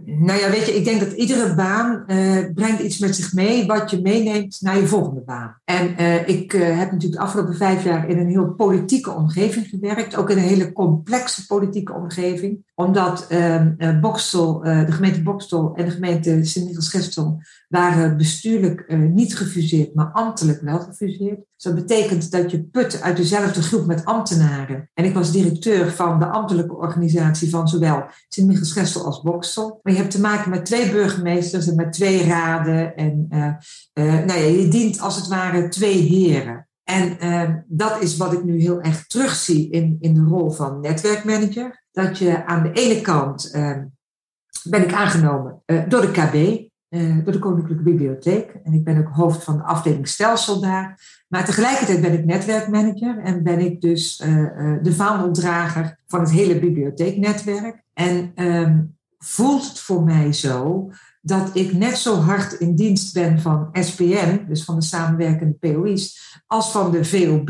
nou 0.04 0.40
ja, 0.40 0.50
weet 0.50 0.66
je, 0.66 0.76
ik 0.76 0.84
denk 0.84 1.00
dat 1.00 1.12
iedere 1.12 1.54
baan 1.54 2.04
eh, 2.06 2.36
brengt 2.54 2.80
iets 2.80 2.98
met 2.98 3.16
zich 3.16 3.32
mee 3.32 3.66
wat 3.66 3.90
je 3.90 4.00
meeneemt 4.00 4.58
naar 4.60 4.76
je 4.76 4.86
volgende 4.86 5.20
baan. 5.20 5.60
En 5.64 5.98
ik 6.26 6.52
heb 6.52 6.90
natuurlijk 6.90 7.12
de 7.12 7.18
afgelopen 7.18 7.56
vijf 7.56 7.84
jaar 7.84 8.08
in 8.08 8.18
een 8.18 8.28
heel 8.28 8.54
politieke 8.54 9.10
omgeving 9.10 9.66
gewerkt, 9.66 10.16
ook 10.16 10.30
in 10.30 10.36
een 10.36 10.42
hele 10.42 10.72
complexe 10.72 11.46
politieke 11.46 11.92
omgeving, 11.92 12.70
omdat 12.74 13.26
ehm, 13.28 14.00
Bokstel, 14.00 14.60
de 14.60 14.92
gemeente 14.92 15.22
Bokstel 15.22 15.72
en 15.74 15.84
de 15.84 15.90
gemeente 15.90 16.44
Sint-Michels-Gestel 16.44 17.42
waren 17.68 18.16
bestuurlijk 18.16 18.96
niet 18.96 19.36
gefuseerd, 19.36 19.94
maar 19.94 20.10
ambtelijk 20.12 20.60
wel 20.60 20.80
gefuseerd. 20.80 21.38
Dus 21.62 21.72
dat 21.72 21.74
betekent 21.74 22.30
dat 22.30 22.50
je 22.50 22.62
put 22.62 23.00
uit 23.02 23.16
dezelfde 23.16 23.62
groep 23.62 23.86
met 23.86 24.04
ambtenaren. 24.04 24.61
En 24.94 25.04
ik 25.04 25.14
was 25.14 25.32
directeur 25.32 25.92
van 25.92 26.18
de 26.18 26.26
ambtelijke 26.26 26.76
organisatie 26.76 27.50
van 27.50 27.68
zowel 27.68 28.04
Sint-Michiels-Gestel 28.28 29.04
als 29.04 29.22
Boksel. 29.22 29.80
Maar 29.82 29.92
je 29.92 29.98
hebt 29.98 30.10
te 30.10 30.20
maken 30.20 30.50
met 30.50 30.64
twee 30.64 30.90
burgemeesters 30.90 31.68
en 31.68 31.74
met 31.74 31.92
twee 31.92 32.24
raden. 32.24 32.96
En 32.96 33.26
uh, 33.30 33.46
uh, 33.94 34.24
nou 34.24 34.40
ja, 34.40 34.46
je 34.46 34.68
dient 34.68 35.00
als 35.00 35.16
het 35.16 35.28
ware 35.28 35.68
twee 35.68 35.98
heren. 35.98 36.68
En 36.84 37.16
uh, 37.20 37.54
dat 37.66 38.02
is 38.02 38.16
wat 38.16 38.32
ik 38.32 38.44
nu 38.44 38.60
heel 38.60 38.80
erg 38.80 39.06
terugzie 39.06 39.70
in, 39.70 39.96
in 40.00 40.14
de 40.14 40.22
rol 40.22 40.50
van 40.50 40.80
netwerkmanager. 40.80 41.84
Dat 41.92 42.18
je 42.18 42.46
aan 42.46 42.62
de 42.62 42.72
ene 42.72 43.00
kant 43.00 43.50
ben 44.62 44.82
ik 44.82 44.92
aangenomen 44.92 45.62
door 45.88 46.00
de 46.00 46.10
KB, 46.10 46.70
uh, 46.92 47.24
door 47.24 47.32
de 47.32 47.38
Koninklijke 47.38 47.82
Bibliotheek. 47.82 48.54
En 48.64 48.72
ik 48.72 48.84
ben 48.84 48.98
ook 48.98 49.08
hoofd 49.12 49.44
van 49.44 49.56
de 49.56 49.62
afdeling 49.62 50.08
stelsel 50.08 50.60
daar. 50.60 51.00
Maar 51.28 51.44
tegelijkertijd 51.44 52.00
ben 52.00 52.12
ik 52.12 52.24
netwerkmanager 52.24 53.18
en 53.18 53.42
ben 53.42 53.58
ik 53.58 53.80
dus 53.80 54.20
uh, 54.20 54.36
uh, 54.36 54.82
de 54.82 54.92
vaandeldrager 54.92 55.98
van 56.06 56.20
het 56.20 56.30
hele 56.30 56.60
bibliotheeknetwerk. 56.60 57.82
En 57.94 58.32
um, 58.36 58.96
voelt 59.18 59.68
het 59.68 59.78
voor 59.78 60.02
mij 60.02 60.32
zo 60.32 60.90
dat 61.20 61.50
ik 61.52 61.72
net 61.72 61.96
zo 61.96 62.16
hard 62.16 62.52
in 62.52 62.74
dienst 62.74 63.14
ben 63.14 63.40
van 63.40 63.68
SPN, 63.72 64.44
dus 64.48 64.64
van 64.64 64.74
de 64.74 64.84
samenwerkende 64.84 65.54
POI's, 65.54 66.40
als 66.46 66.70
van 66.70 66.90
de 66.90 67.04
VOB, 67.04 67.46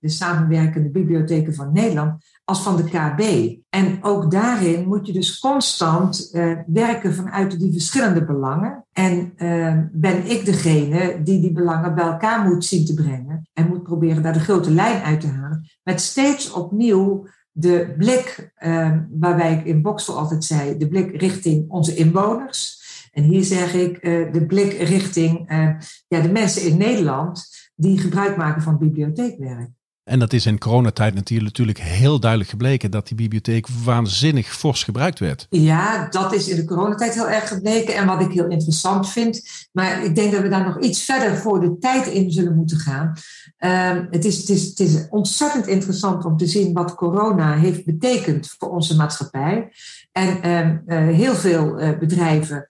de 0.00 0.08
samenwerkende 0.08 0.90
bibliotheken 0.90 1.54
van 1.54 1.72
Nederland, 1.72 2.24
als 2.44 2.62
van 2.62 2.76
de 2.76 2.84
KB. 2.84 3.52
En 3.68 3.98
ook 4.02 4.30
daarin 4.30 4.88
moet 4.88 5.06
je 5.06 5.12
dus 5.12 5.38
constant 5.38 6.30
uh, 6.32 6.58
werken 6.66 7.14
vanuit 7.14 7.60
die 7.60 7.72
verschillende 7.72 8.24
belangen. 8.24 8.84
En 8.92 9.32
uh, 9.36 9.78
ben 9.92 10.30
ik 10.30 10.44
degene 10.44 11.22
die 11.22 11.40
die 11.40 11.52
belangen 11.52 11.94
bij 11.94 12.04
elkaar 12.04 12.48
moet 12.48 12.64
zien 12.64 12.84
te 12.84 12.94
brengen 12.94 13.48
en 13.52 13.68
moet 13.68 13.82
proberen 13.82 14.22
daar 14.22 14.32
de 14.32 14.40
grote 14.40 14.70
lijn 14.70 15.02
uit 15.02 15.20
te 15.20 15.26
halen. 15.26 15.70
Met 15.82 16.00
steeds 16.00 16.52
opnieuw 16.52 17.26
de 17.52 17.94
blik, 17.98 18.52
uh, 18.58 18.96
waarbij 19.10 19.52
ik 19.52 19.64
in 19.64 19.82
Boksel 19.82 20.18
altijd 20.18 20.44
zei, 20.44 20.78
de 20.78 20.88
blik 20.88 21.16
richting 21.20 21.70
onze 21.70 21.94
inwoners. 21.94 22.80
En 23.12 23.22
hier 23.22 23.44
zeg 23.44 23.74
ik 23.74 24.04
uh, 24.04 24.32
de 24.32 24.46
blik 24.46 24.72
richting 24.72 25.52
uh, 25.52 25.76
ja, 26.08 26.20
de 26.20 26.32
mensen 26.32 26.62
in 26.62 26.78
Nederland 26.78 27.48
die 27.74 27.98
gebruik 27.98 28.36
maken 28.36 28.62
van 28.62 28.78
bibliotheekwerk. 28.78 29.70
En 30.04 30.18
dat 30.18 30.32
is 30.32 30.46
in 30.46 30.58
coronatijd 30.58 31.14
natuurlijk 31.14 31.78
heel 31.78 32.20
duidelijk 32.20 32.50
gebleken 32.50 32.90
dat 32.90 33.06
die 33.06 33.16
bibliotheek 33.16 33.66
waanzinnig 33.84 34.46
fors 34.46 34.84
gebruikt 34.84 35.18
werd. 35.18 35.46
Ja, 35.50 36.08
dat 36.08 36.32
is 36.32 36.48
in 36.48 36.56
de 36.56 36.64
coronatijd 36.64 37.14
heel 37.14 37.28
erg 37.28 37.48
gebleken. 37.48 37.94
En 37.94 38.06
wat 38.06 38.20
ik 38.20 38.32
heel 38.32 38.48
interessant 38.48 39.08
vind, 39.08 39.42
maar 39.72 40.04
ik 40.04 40.14
denk 40.14 40.32
dat 40.32 40.42
we 40.42 40.48
daar 40.48 40.64
nog 40.64 40.80
iets 40.80 41.04
verder 41.04 41.36
voor 41.36 41.60
de 41.60 41.78
tijd 41.78 42.06
in 42.06 42.30
zullen 42.30 42.56
moeten 42.56 42.76
gaan. 42.78 43.12
Um, 43.58 44.06
het, 44.10 44.24
is, 44.24 44.38
het, 44.38 44.48
is, 44.48 44.64
het 44.64 44.80
is 44.80 45.06
ontzettend 45.10 45.66
interessant 45.66 46.24
om 46.24 46.36
te 46.36 46.46
zien 46.46 46.72
wat 46.72 46.94
corona 46.94 47.56
heeft 47.56 47.84
betekend 47.84 48.54
voor 48.58 48.70
onze 48.70 48.96
maatschappij. 48.96 49.72
En 50.12 50.42
ehm, 50.42 51.08
heel 51.14 51.34
veel 51.34 51.74
bedrijven 51.98 52.68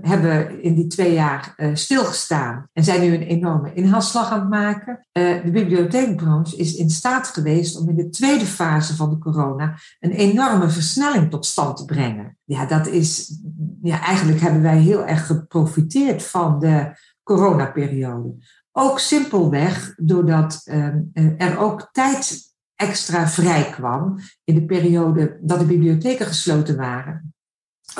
hebben 0.00 0.62
in 0.62 0.74
die 0.74 0.86
twee 0.86 1.12
jaar 1.12 1.54
stilgestaan 1.74 2.68
en 2.72 2.84
zijn 2.84 3.00
nu 3.00 3.14
een 3.14 3.22
enorme 3.22 3.72
inhaalslag 3.74 4.30
aan 4.30 4.40
het 4.40 4.48
maken. 4.48 5.06
de 5.12 5.50
bibliotheekbranche 5.52 6.56
is 6.56 6.74
in 6.74 6.90
staat 6.90 7.26
geweest 7.26 7.80
om 7.80 7.88
in 7.88 7.96
de 7.96 8.08
tweede 8.08 8.46
fase 8.46 8.96
van 8.96 9.10
de 9.10 9.18
corona 9.18 9.78
een 10.00 10.10
enorme 10.10 10.68
versnelling 10.68 11.30
tot 11.30 11.46
stand 11.46 11.76
te 11.76 11.84
brengen. 11.84 12.38
Ja, 12.44 12.66
dat 12.66 12.86
is, 12.86 13.40
ja, 13.82 14.00
eigenlijk 14.00 14.40
hebben 14.40 14.62
wij 14.62 14.78
heel 14.78 15.06
erg 15.06 15.26
geprofiteerd 15.26 16.22
van 16.22 16.58
de 16.58 16.96
coronaperiode. 17.22 18.34
Ook 18.72 18.98
simpelweg 18.98 19.94
doordat 19.96 20.60
ehm, 20.64 21.00
eh, 21.12 21.40
er 21.40 21.58
ook 21.58 21.88
tijd 21.92 22.52
extra 22.74 23.28
vrij 23.28 23.70
kwam 23.70 24.18
in 24.44 24.54
de 24.54 24.64
periode 24.64 25.38
dat 25.40 25.58
de 25.58 25.66
bibliotheken 25.66 26.26
gesloten 26.26 26.76
waren. 26.76 27.33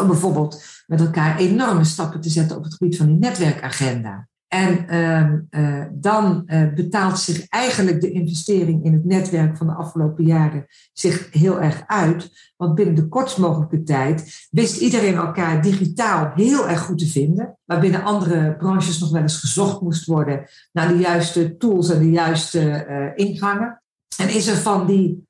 Om 0.00 0.06
bijvoorbeeld 0.06 0.64
met 0.86 1.00
elkaar 1.00 1.38
enorme 1.38 1.84
stappen 1.84 2.20
te 2.20 2.28
zetten 2.28 2.56
op 2.56 2.64
het 2.64 2.74
gebied 2.74 2.96
van 2.96 3.06
die 3.06 3.18
netwerkagenda. 3.18 4.28
En 4.54 4.88
ehm, 4.88 5.40
eh, 5.50 5.84
dan 5.92 6.42
uh, 6.46 6.74
betaalt 6.74 7.18
zich 7.18 7.48
eigenlijk 7.48 8.00
de 8.00 8.10
investering 8.10 8.84
in 8.84 8.92
het 8.92 9.04
netwerk 9.04 9.56
van 9.56 9.66
de 9.66 9.72
afgelopen 9.72 10.24
jaren 10.24 10.66
zich 10.92 11.32
heel 11.32 11.60
erg 11.60 11.82
uit. 11.86 12.52
Want 12.56 12.74
binnen 12.74 12.94
de 12.94 13.08
kortst 13.08 13.38
mogelijke 13.38 13.82
tijd 13.82 14.46
wist 14.50 14.80
iedereen 14.80 15.14
elkaar 15.14 15.62
digitaal 15.62 16.32
heel 16.34 16.68
erg 16.68 16.80
goed 16.80 16.98
te 16.98 17.06
vinden. 17.06 17.58
Waar 17.64 17.80
binnen 17.80 18.02
andere 18.02 18.56
branches 18.56 18.98
nog 18.98 19.10
wel 19.10 19.22
eens 19.22 19.40
gezocht 19.40 19.80
moest 19.80 20.06
worden 20.06 20.46
naar 20.72 20.88
de 20.88 20.98
juiste 20.98 21.56
tools 21.56 21.90
en 21.90 21.98
de 21.98 22.10
juiste 22.10 22.86
uh, 22.88 23.26
ingangen. 23.26 23.82
En 24.16 24.28
is 24.28 24.46
er 24.46 24.56
van 24.56 24.86
die 24.86 25.26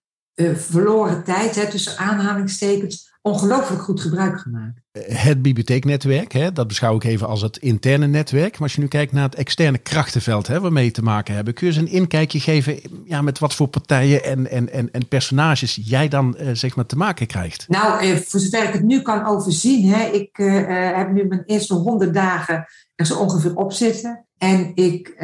verloren 0.55 1.25
tijd, 1.25 1.55
hè, 1.55 1.67
tussen 1.67 1.99
aanhalingstekens, 1.99 3.13
ongelooflijk 3.26 3.83
goed 3.83 4.00
gebruik 4.00 4.40
gemaakt. 4.40 4.81
Het 5.09 5.43
bibliotheeknetwerk, 5.43 6.33
hè, 6.33 6.52
dat 6.52 6.66
beschouw 6.66 6.97
ik 6.97 7.04
even 7.04 7.28
als 7.28 7.43
het 7.43 7.57
interne 7.57 8.07
netwerk. 8.07 8.52
Maar 8.52 8.62
als 8.62 8.75
je 8.75 8.81
nu 8.81 8.88
kijkt 8.88 9.12
naar 9.12 9.23
het 9.23 9.35
externe 9.35 9.78
krachtenveld 9.78 10.47
hè, 10.47 10.61
waarmee 10.61 10.85
je 10.85 10.90
te 10.90 11.02
maken 11.02 11.35
hebben, 11.35 11.54
kun 11.54 11.66
je 11.66 11.73
eens 11.73 11.83
een 11.83 11.99
inkijkje 11.99 12.40
geven 12.40 12.81
ja, 13.04 13.23
met 13.23 13.38
wat 13.38 13.54
voor 13.54 13.66
partijen 13.66 14.25
en, 14.25 14.50
en, 14.50 14.73
en, 14.73 14.90
en 14.93 15.09
personages 15.09 15.81
jij 15.85 16.09
dan 16.09 16.37
uh, 16.40 16.49
zeg 16.52 16.76
maar 16.76 16.87
te 16.87 16.97
maken 16.97 17.26
krijgt? 17.26 17.69
Nou, 17.69 18.00
eh, 18.00 18.16
voor 18.16 18.40
zover 18.40 18.69
ik 18.69 18.73
het 18.73 18.83
nu 18.83 19.02
kan 19.02 19.26
overzien, 19.26 19.93
hè, 19.93 20.04
ik 20.04 20.38
uh, 20.38 20.97
heb 20.97 21.12
nu 21.12 21.25
mijn 21.25 21.45
eerste 21.47 21.75
honderd 21.75 22.14
dagen 22.14 22.66
er 22.95 23.07
zo 23.07 23.19
ongeveer 23.19 23.57
op 23.57 23.73
zitten. 23.73 24.26
En 24.38 24.73
ik 24.75 25.14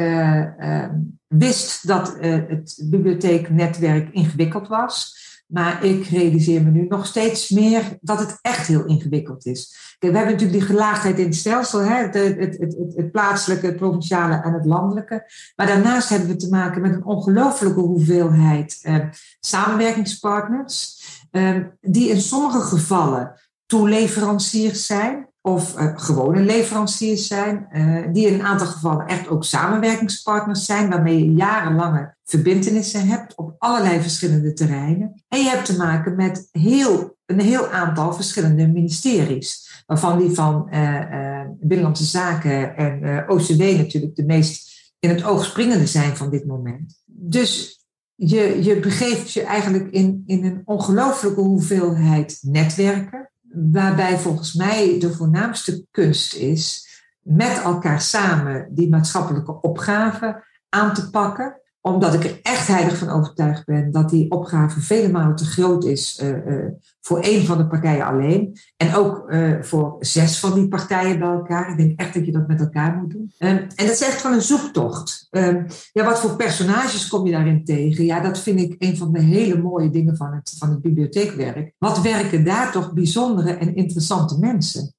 wist 1.27 1.87
dat 1.87 2.17
het 2.19 2.83
bibliotheeknetwerk 2.89 4.13
ingewikkeld 4.13 4.67
was. 4.67 5.19
Maar 5.51 5.85
ik 5.85 6.05
realiseer 6.05 6.63
me 6.63 6.69
nu 6.69 6.85
nog 6.87 7.05
steeds 7.05 7.49
meer 7.49 7.97
dat 8.01 8.19
het 8.19 8.39
echt 8.41 8.67
heel 8.67 8.85
ingewikkeld 8.85 9.45
is. 9.45 9.95
we 9.99 10.05
hebben 10.05 10.23
natuurlijk 10.23 10.59
die 10.59 10.61
gelaagdheid 10.61 11.19
in 11.19 11.25
het 11.25 11.35
stelsel, 11.35 11.79
hè? 11.79 11.95
Het, 11.95 12.13
het, 12.13 12.57
het, 12.57 12.75
het, 12.95 13.11
plaatselijke, 13.11 13.65
het 13.65 13.75
provinciale 13.75 14.41
en 14.41 14.53
het 14.53 14.65
landelijke. 14.65 15.31
Maar 15.55 15.67
daarnaast 15.67 16.09
hebben 16.09 16.27
we 16.27 16.35
te 16.35 16.49
maken 16.49 16.81
met 16.81 16.93
een 16.93 17.05
ongelofelijke 17.05 17.79
hoeveelheid 17.79 18.79
eh, 18.81 18.95
samenwerkingspartners, 19.39 21.03
eh, 21.31 21.57
die 21.81 22.09
in 22.09 22.21
sommige 22.21 22.61
gevallen 22.61 23.39
toeleveranciers 23.65 24.85
zijn 24.85 25.30
of 25.41 25.79
uh, 25.79 25.91
gewone 25.95 26.39
leveranciers 26.39 27.27
zijn, 27.27 27.67
uh, 27.73 28.13
die 28.13 28.27
in 28.27 28.33
een 28.33 28.45
aantal 28.45 28.67
gevallen 28.67 29.07
echt 29.07 29.27
ook 29.27 29.43
samenwerkingspartners 29.43 30.65
zijn, 30.65 30.89
waarmee 30.89 31.25
je 31.25 31.31
jarenlange 31.31 32.15
verbindenissen 32.25 33.07
hebt 33.07 33.35
op 33.35 33.55
allerlei 33.57 34.01
verschillende 34.01 34.53
terreinen. 34.53 35.23
En 35.27 35.39
je 35.39 35.49
hebt 35.49 35.65
te 35.65 35.77
maken 35.77 36.15
met 36.15 36.47
heel, 36.51 37.17
een 37.25 37.39
heel 37.39 37.67
aantal 37.67 38.13
verschillende 38.13 38.67
ministeries, 38.67 39.83
waarvan 39.85 40.19
die 40.19 40.29
van 40.29 40.67
uh, 40.73 41.41
Binnenlandse 41.59 42.05
Zaken 42.05 42.77
en 42.77 43.29
OCW 43.29 43.61
natuurlijk 43.61 44.15
de 44.15 44.25
meest 44.25 44.71
in 44.99 45.09
het 45.09 45.23
oog 45.23 45.45
springende 45.45 45.87
zijn 45.87 46.17
van 46.17 46.29
dit 46.29 46.45
moment. 46.45 47.01
Dus 47.05 47.81
je, 48.15 48.63
je 48.63 48.79
begeeft 48.79 49.33
je 49.33 49.43
eigenlijk 49.43 49.91
in, 49.91 50.23
in 50.25 50.45
een 50.45 50.61
ongelooflijke 50.65 51.41
hoeveelheid 51.41 52.39
netwerken 52.41 53.30
waarbij 53.53 54.17
volgens 54.17 54.53
mij 54.53 54.99
de 54.99 55.13
voornaamste 55.13 55.85
kunst 55.91 56.35
is 56.35 56.89
met 57.21 57.61
elkaar 57.61 58.01
samen 58.01 58.67
die 58.73 58.89
maatschappelijke 58.89 59.61
opgave 59.61 60.43
aan 60.69 60.93
te 60.93 61.09
pakken 61.09 61.60
omdat 61.81 62.13
ik 62.13 62.23
er 62.23 62.39
echt 62.41 62.67
heilig 62.67 62.97
van 62.97 63.09
overtuigd 63.09 63.65
ben 63.65 63.91
dat 63.91 64.09
die 64.09 64.31
opgave 64.31 64.79
vele 64.79 65.11
malen 65.11 65.35
te 65.35 65.45
groot 65.45 65.85
is 65.85 66.19
uh, 66.23 66.29
uh, 66.29 66.65
voor 67.01 67.19
één 67.19 67.45
van 67.45 67.57
de 67.57 67.67
partijen 67.67 68.05
alleen. 68.05 68.57
En 68.77 68.95
ook 68.95 69.31
uh, 69.31 69.61
voor 69.61 69.95
zes 69.99 70.39
van 70.39 70.53
die 70.53 70.67
partijen 70.67 71.19
bij 71.19 71.27
elkaar. 71.27 71.71
Ik 71.71 71.77
denk 71.77 71.99
echt 71.99 72.13
dat 72.13 72.25
je 72.25 72.31
dat 72.31 72.47
met 72.47 72.59
elkaar 72.59 72.95
moet 72.95 73.11
doen. 73.11 73.31
Um, 73.39 73.47
en 73.57 73.69
dat 73.75 73.89
is 73.89 74.01
echt 74.01 74.21
van 74.21 74.33
een 74.33 74.41
zoektocht. 74.41 75.27
Um, 75.31 75.65
ja, 75.91 76.05
wat 76.05 76.19
voor 76.19 76.35
personages 76.35 77.07
kom 77.07 77.25
je 77.25 77.31
daarin 77.31 77.63
tegen? 77.63 78.05
Ja, 78.05 78.19
dat 78.19 78.39
vind 78.39 78.59
ik 78.59 78.75
een 78.77 78.97
van 78.97 79.13
de 79.13 79.21
hele 79.21 79.61
mooie 79.61 79.89
dingen 79.89 80.17
van 80.17 80.33
het, 80.33 80.55
van 80.57 80.69
het 80.69 80.81
bibliotheekwerk. 80.81 81.73
Wat 81.77 82.01
werken 82.01 82.43
daar 82.43 82.71
toch 82.71 82.93
bijzondere 82.93 83.51
en 83.51 83.75
interessante 83.75 84.39
mensen? 84.39 84.93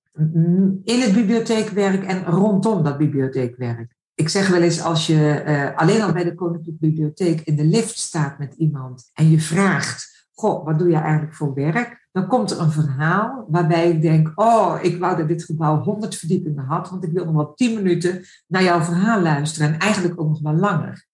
In 0.85 1.01
het 1.01 1.13
bibliotheekwerk 1.13 2.05
en 2.05 2.25
rondom 2.25 2.83
dat 2.83 2.99
bibliotheekwerk 2.99 3.97
ik 4.15 4.29
zeg 4.29 4.49
wel 4.49 4.63
eens, 4.63 4.81
als 4.81 5.07
je 5.07 5.43
uh, 5.47 5.77
alleen 5.77 6.03
al 6.03 6.13
bij 6.13 6.25
de 6.25 6.35
Koninklijke 6.35 6.87
Bibliotheek 6.87 7.41
in 7.41 7.57
de 7.57 7.65
lift 7.65 7.99
staat 7.99 8.39
met 8.39 8.55
iemand 8.55 9.11
en 9.13 9.31
je 9.31 9.41
vraagt, 9.41 10.29
goh, 10.33 10.65
wat 10.65 10.79
doe 10.79 10.89
je 10.89 10.97
eigenlijk 10.97 11.35
voor 11.35 11.55
werk? 11.55 12.09
Dan 12.13 12.27
komt 12.27 12.51
er 12.51 12.61
een 12.61 12.71
verhaal 12.71 13.47
waarbij 13.49 13.91
ik 13.91 14.03
denk, 14.03 14.33
oh, 14.35 14.79
ik 14.83 14.99
wou 14.99 15.17
dat 15.17 15.29
dit 15.29 15.45
gebouw 15.45 15.83
100 15.83 16.17
verdiepingen 16.17 16.65
had, 16.65 16.91
want 16.91 17.05
ik 17.05 17.13
wil 17.13 17.25
nog 17.25 17.35
wel 17.35 17.55
10 17.55 17.75
minuten 17.75 18.25
naar 18.47 18.63
jouw 18.63 18.83
verhaal 18.83 19.21
luisteren 19.21 19.73
en 19.73 19.79
eigenlijk 19.79 20.21
ook 20.21 20.29
nog 20.29 20.41
wel 20.41 20.55
langer. 20.55 21.07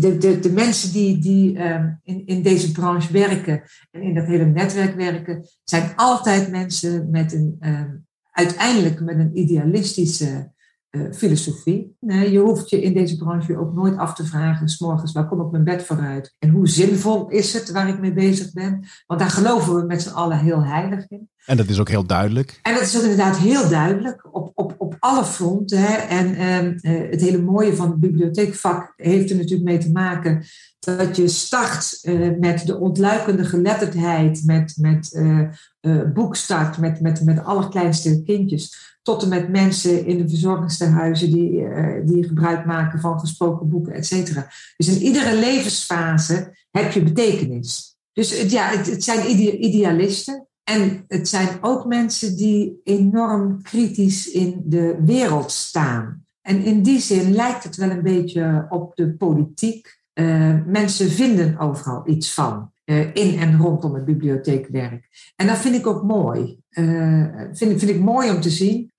De, 0.00 0.18
de, 0.18 0.38
de 0.38 0.52
mensen 0.52 0.92
die, 0.92 1.18
die 1.18 1.64
um, 1.72 2.00
in, 2.02 2.26
in 2.26 2.42
deze 2.42 2.72
branche 2.72 3.12
werken 3.12 3.62
en 3.90 4.02
in 4.02 4.14
dat 4.14 4.26
hele 4.26 4.44
netwerk 4.44 4.94
werken, 4.94 5.48
zijn 5.64 5.92
altijd 5.96 6.50
mensen 6.50 7.10
met 7.10 7.32
een, 7.32 7.56
um, 7.60 8.06
uiteindelijk 8.30 9.00
met 9.00 9.18
een 9.18 9.38
idealistische 9.38 10.54
uh, 10.96 11.12
filosofie. 11.12 11.96
Nee, 12.00 12.30
je 12.30 12.38
hoeft 12.38 12.70
je 12.70 12.82
in 12.82 12.92
deze 12.92 13.16
branche 13.16 13.58
ook 13.58 13.74
nooit 13.74 13.96
af 13.96 14.14
te 14.14 14.24
vragen, 14.24 14.68
s 14.68 14.80
morgens, 14.80 15.12
waar 15.12 15.28
kom 15.28 15.40
ik 15.40 15.50
mijn 15.50 15.64
bed 15.64 15.82
vooruit? 15.82 16.34
En 16.38 16.50
hoe 16.50 16.68
zinvol 16.68 17.28
is 17.28 17.52
het 17.52 17.70
waar 17.70 17.88
ik 17.88 18.00
mee 18.00 18.12
bezig 18.12 18.52
ben? 18.52 18.84
Want 19.06 19.20
daar 19.20 19.30
geloven 19.30 19.74
we 19.74 19.82
met 19.82 20.02
z'n 20.02 20.14
allen 20.14 20.38
heel 20.38 20.64
heilig 20.64 21.08
in. 21.08 21.28
En 21.46 21.56
dat 21.56 21.68
is 21.68 21.80
ook 21.80 21.88
heel 21.88 22.06
duidelijk. 22.06 22.58
En 22.62 22.74
dat 22.74 22.82
is 22.82 22.96
ook 22.96 23.02
inderdaad 23.02 23.36
heel 23.36 23.68
duidelijk 23.68 24.28
op, 24.32 24.50
op, 24.54 24.74
op 24.78 24.96
alle 24.98 25.24
fronten. 25.24 25.78
Hè. 25.78 25.94
En 25.94 26.34
uh, 26.34 27.10
het 27.10 27.20
hele 27.20 27.42
mooie 27.42 27.76
van 27.76 27.90
het 27.90 28.00
bibliotheekvak 28.00 28.92
heeft 28.96 29.30
er 29.30 29.36
natuurlijk 29.36 29.68
mee 29.68 29.78
te 29.78 29.90
maken 29.90 30.44
dat 30.86 31.16
je 31.16 31.28
start 31.28 31.98
uh, 32.02 32.38
met 32.38 32.66
de 32.66 32.78
ontluikende 32.78 33.44
geletterdheid, 33.44 34.42
met, 34.44 34.74
met 34.80 35.10
uh, 35.12 36.12
boekstart, 36.14 36.78
met, 36.78 37.00
met, 37.00 37.24
met 37.24 37.44
allerkleinste 37.44 38.22
kindjes 38.22 38.96
tot 39.02 39.22
en 39.22 39.28
met 39.28 39.48
mensen 39.48 40.06
in 40.06 40.18
de 40.18 40.28
verzorgingstehuizen 40.28 41.30
die, 41.30 41.50
uh, 41.50 42.06
die 42.06 42.24
gebruik 42.24 42.64
maken 42.66 43.00
van 43.00 43.20
gesproken 43.20 43.68
boeken, 43.68 43.92
et 43.92 44.06
cetera. 44.06 44.48
Dus 44.76 44.88
in 44.88 45.02
iedere 45.02 45.38
levensfase 45.38 46.56
heb 46.70 46.92
je 46.92 47.02
betekenis. 47.02 47.96
Dus 48.12 48.38
het, 48.38 48.50
ja, 48.50 48.68
het 48.68 49.04
zijn 49.04 49.30
idealisten. 49.64 50.46
En 50.64 51.04
het 51.08 51.28
zijn 51.28 51.48
ook 51.60 51.86
mensen 51.86 52.36
die 52.36 52.80
enorm 52.84 53.62
kritisch 53.62 54.30
in 54.30 54.62
de 54.64 54.96
wereld 55.04 55.50
staan. 55.50 56.24
En 56.42 56.64
in 56.64 56.82
die 56.82 57.00
zin 57.00 57.32
lijkt 57.32 57.64
het 57.64 57.76
wel 57.76 57.90
een 57.90 58.02
beetje 58.02 58.66
op 58.68 58.96
de 58.96 59.12
politiek. 59.12 60.04
Uh, 60.18 60.54
mensen 60.66 61.10
vinden 61.10 61.58
overal 61.58 62.02
iets 62.08 62.34
van. 62.34 62.70
Uh, 62.84 63.14
in 63.14 63.38
en 63.38 63.56
rondom 63.56 63.94
het 63.94 64.04
bibliotheekwerk. 64.04 65.08
En 65.36 65.46
dat 65.46 65.58
vind 65.58 65.74
ik 65.74 65.86
ook 65.86 66.02
mooi. 66.02 66.58
Uh, 66.70 67.24
vind, 67.52 67.78
vind 67.78 67.90
ik 67.90 68.00
mooi 68.00 68.30
om 68.30 68.40
te 68.40 68.50
zien. 68.50 68.92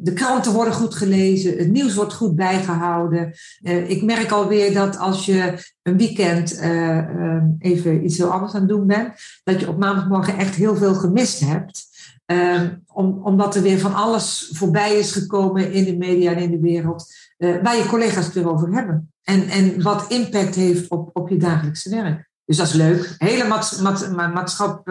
De 0.00 0.12
kranten 0.14 0.52
worden 0.52 0.74
goed 0.74 0.94
gelezen, 0.94 1.58
het 1.58 1.70
nieuws 1.70 1.94
wordt 1.94 2.12
goed 2.12 2.36
bijgehouden. 2.36 3.34
Ik 3.86 4.02
merk 4.02 4.30
alweer 4.30 4.74
dat 4.74 4.98
als 4.98 5.26
je 5.26 5.54
een 5.82 5.96
weekend 5.96 6.58
ehm, 6.58 7.46
even 7.58 8.04
iets 8.04 8.18
heel 8.18 8.32
anders 8.32 8.54
aan 8.54 8.60
het 8.60 8.68
doen 8.68 8.86
bent, 8.86 9.14
dat 9.44 9.60
je 9.60 9.68
op 9.68 9.78
maandagmorgen 9.78 10.38
echt 10.38 10.54
heel 10.54 10.76
veel 10.76 10.94
gemist 10.94 11.40
hebt. 11.40 11.91
Ehm, 12.32 12.74
om, 12.92 13.20
omdat 13.24 13.54
er 13.54 13.62
weer 13.62 13.78
van 13.78 13.94
alles 13.94 14.50
voorbij 14.52 14.98
is 14.98 15.12
gekomen 15.12 15.72
in 15.72 15.84
de 15.84 15.96
media 15.96 16.32
en 16.32 16.42
in 16.42 16.50
de 16.50 16.60
wereld, 16.60 17.14
waar 17.36 17.76
je 17.76 17.86
collega's 17.88 18.26
het 18.26 18.36
erover 18.36 18.74
hebben. 18.74 19.12
En, 19.22 19.48
en 19.48 19.82
wat 19.82 20.04
impact 20.08 20.54
heeft 20.54 20.90
op, 20.90 21.10
op 21.12 21.28
je 21.28 21.36
dagelijkse 21.36 21.90
werk. 21.90 22.30
Dus 22.44 22.56
dat 22.56 22.66
is 22.66 22.72
leuk. 22.72 23.14
Hele 23.18 23.48
maatschap, 24.32 24.86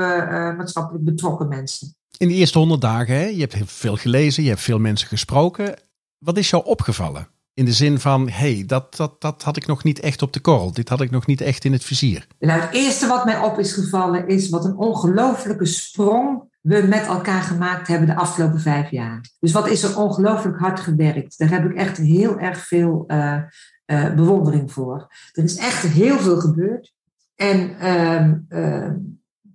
maatschappelijk 0.57 1.03
betrokken 1.03 1.47
mensen 1.47 1.95
in 2.21 2.27
de 2.27 2.33
eerste 2.33 2.57
honderd 2.57 2.81
dagen, 2.81 3.15
hè, 3.15 3.25
je 3.25 3.39
hebt 3.39 3.71
veel 3.71 3.95
gelezen, 3.95 4.43
je 4.43 4.49
hebt 4.49 4.61
veel 4.61 4.79
mensen 4.79 5.07
gesproken. 5.07 5.79
Wat 6.17 6.37
is 6.37 6.49
jou 6.49 6.65
opgevallen? 6.65 7.27
In 7.53 7.65
de 7.65 7.73
zin 7.73 7.99
van, 7.99 8.29
hé, 8.29 8.53
hey, 8.53 8.63
dat, 8.65 8.95
dat, 8.95 9.21
dat 9.21 9.43
had 9.43 9.57
ik 9.57 9.67
nog 9.67 9.83
niet 9.83 9.99
echt 9.99 10.21
op 10.21 10.33
de 10.33 10.39
korrel. 10.39 10.71
Dit 10.73 10.89
had 10.89 11.01
ik 11.01 11.11
nog 11.11 11.25
niet 11.25 11.41
echt 11.41 11.65
in 11.65 11.71
het 11.71 11.83
vizier. 11.83 12.27
Nou, 12.39 12.61
het 12.61 12.73
eerste 12.73 13.07
wat 13.07 13.25
mij 13.25 13.39
op 13.39 13.59
is 13.59 13.73
gevallen 13.73 14.27
is 14.27 14.49
wat 14.49 14.65
een 14.65 14.77
ongelofelijke 14.77 15.65
sprong 15.65 16.43
we 16.61 16.85
met 16.87 17.05
elkaar 17.05 17.41
gemaakt 17.41 17.87
hebben 17.87 18.07
de 18.07 18.15
afgelopen 18.15 18.59
vijf 18.59 18.89
jaar. 18.89 19.21
Dus 19.39 19.51
wat 19.51 19.67
is 19.67 19.83
er 19.83 19.97
ongelooflijk 19.97 20.59
hard 20.59 20.79
gewerkt. 20.79 21.37
Daar 21.37 21.49
heb 21.49 21.65
ik 21.65 21.75
echt 21.75 21.97
heel 21.97 22.39
erg 22.39 22.67
veel 22.67 23.03
uh, 23.07 23.37
uh, 23.85 24.13
bewondering 24.13 24.71
voor. 24.71 25.13
Er 25.31 25.43
is 25.43 25.55
echt 25.55 25.81
heel 25.81 26.19
veel 26.19 26.39
gebeurd. 26.39 26.93
En 27.35 27.79
ehm, 27.79 28.37
ehm, 28.49 28.95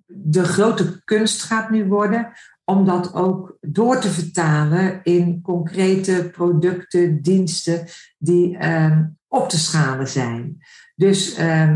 de 0.06 0.44
grote 0.44 1.04
kunst 1.04 1.42
gaat 1.42 1.70
nu 1.70 1.86
worden 1.86 2.32
om 2.64 2.84
dat 2.84 3.14
ook 3.14 3.56
door 3.60 3.98
te 4.00 4.10
vertalen 4.10 5.00
in 5.02 5.42
concrete 5.42 6.30
producten, 6.32 7.22
diensten 7.22 7.86
die 8.18 8.58
uh, 8.58 8.98
op 9.28 9.48
te 9.48 9.58
schalen 9.58 10.08
zijn. 10.08 10.58
Dus 10.94 11.38
uh, 11.38 11.72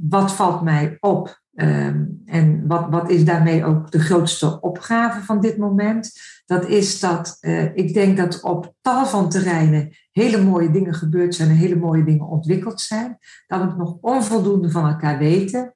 wat 0.00 0.32
valt 0.32 0.62
mij 0.62 0.96
op? 1.00 1.40
En 1.56 2.64
wat, 2.66 2.86
wat 2.90 3.10
is 3.10 3.24
daarmee 3.24 3.64
ook 3.64 3.90
de 3.90 3.98
grootste 3.98 4.60
opgave 4.60 5.20
van 5.20 5.40
dit 5.40 5.58
moment? 5.58 6.12
Dat 6.46 6.66
is 6.66 7.00
dat 7.00 7.38
uh, 7.40 7.76
ik 7.76 7.94
denk 7.94 8.16
dat 8.16 8.42
op 8.42 8.74
tal 8.80 9.06
van 9.06 9.28
terreinen 9.28 9.96
hele 10.10 10.42
mooie 10.42 10.70
dingen 10.70 10.94
gebeurd 10.94 11.34
zijn 11.34 11.48
en 11.48 11.56
hele 11.56 11.76
mooie 11.76 12.04
dingen 12.04 12.26
ontwikkeld 12.26 12.80
zijn. 12.80 13.18
Dat 13.46 13.60
we 13.60 13.74
nog 13.76 13.96
onvoldoende 14.00 14.70
van 14.70 14.88
elkaar 14.88 15.18
weten. 15.18 15.74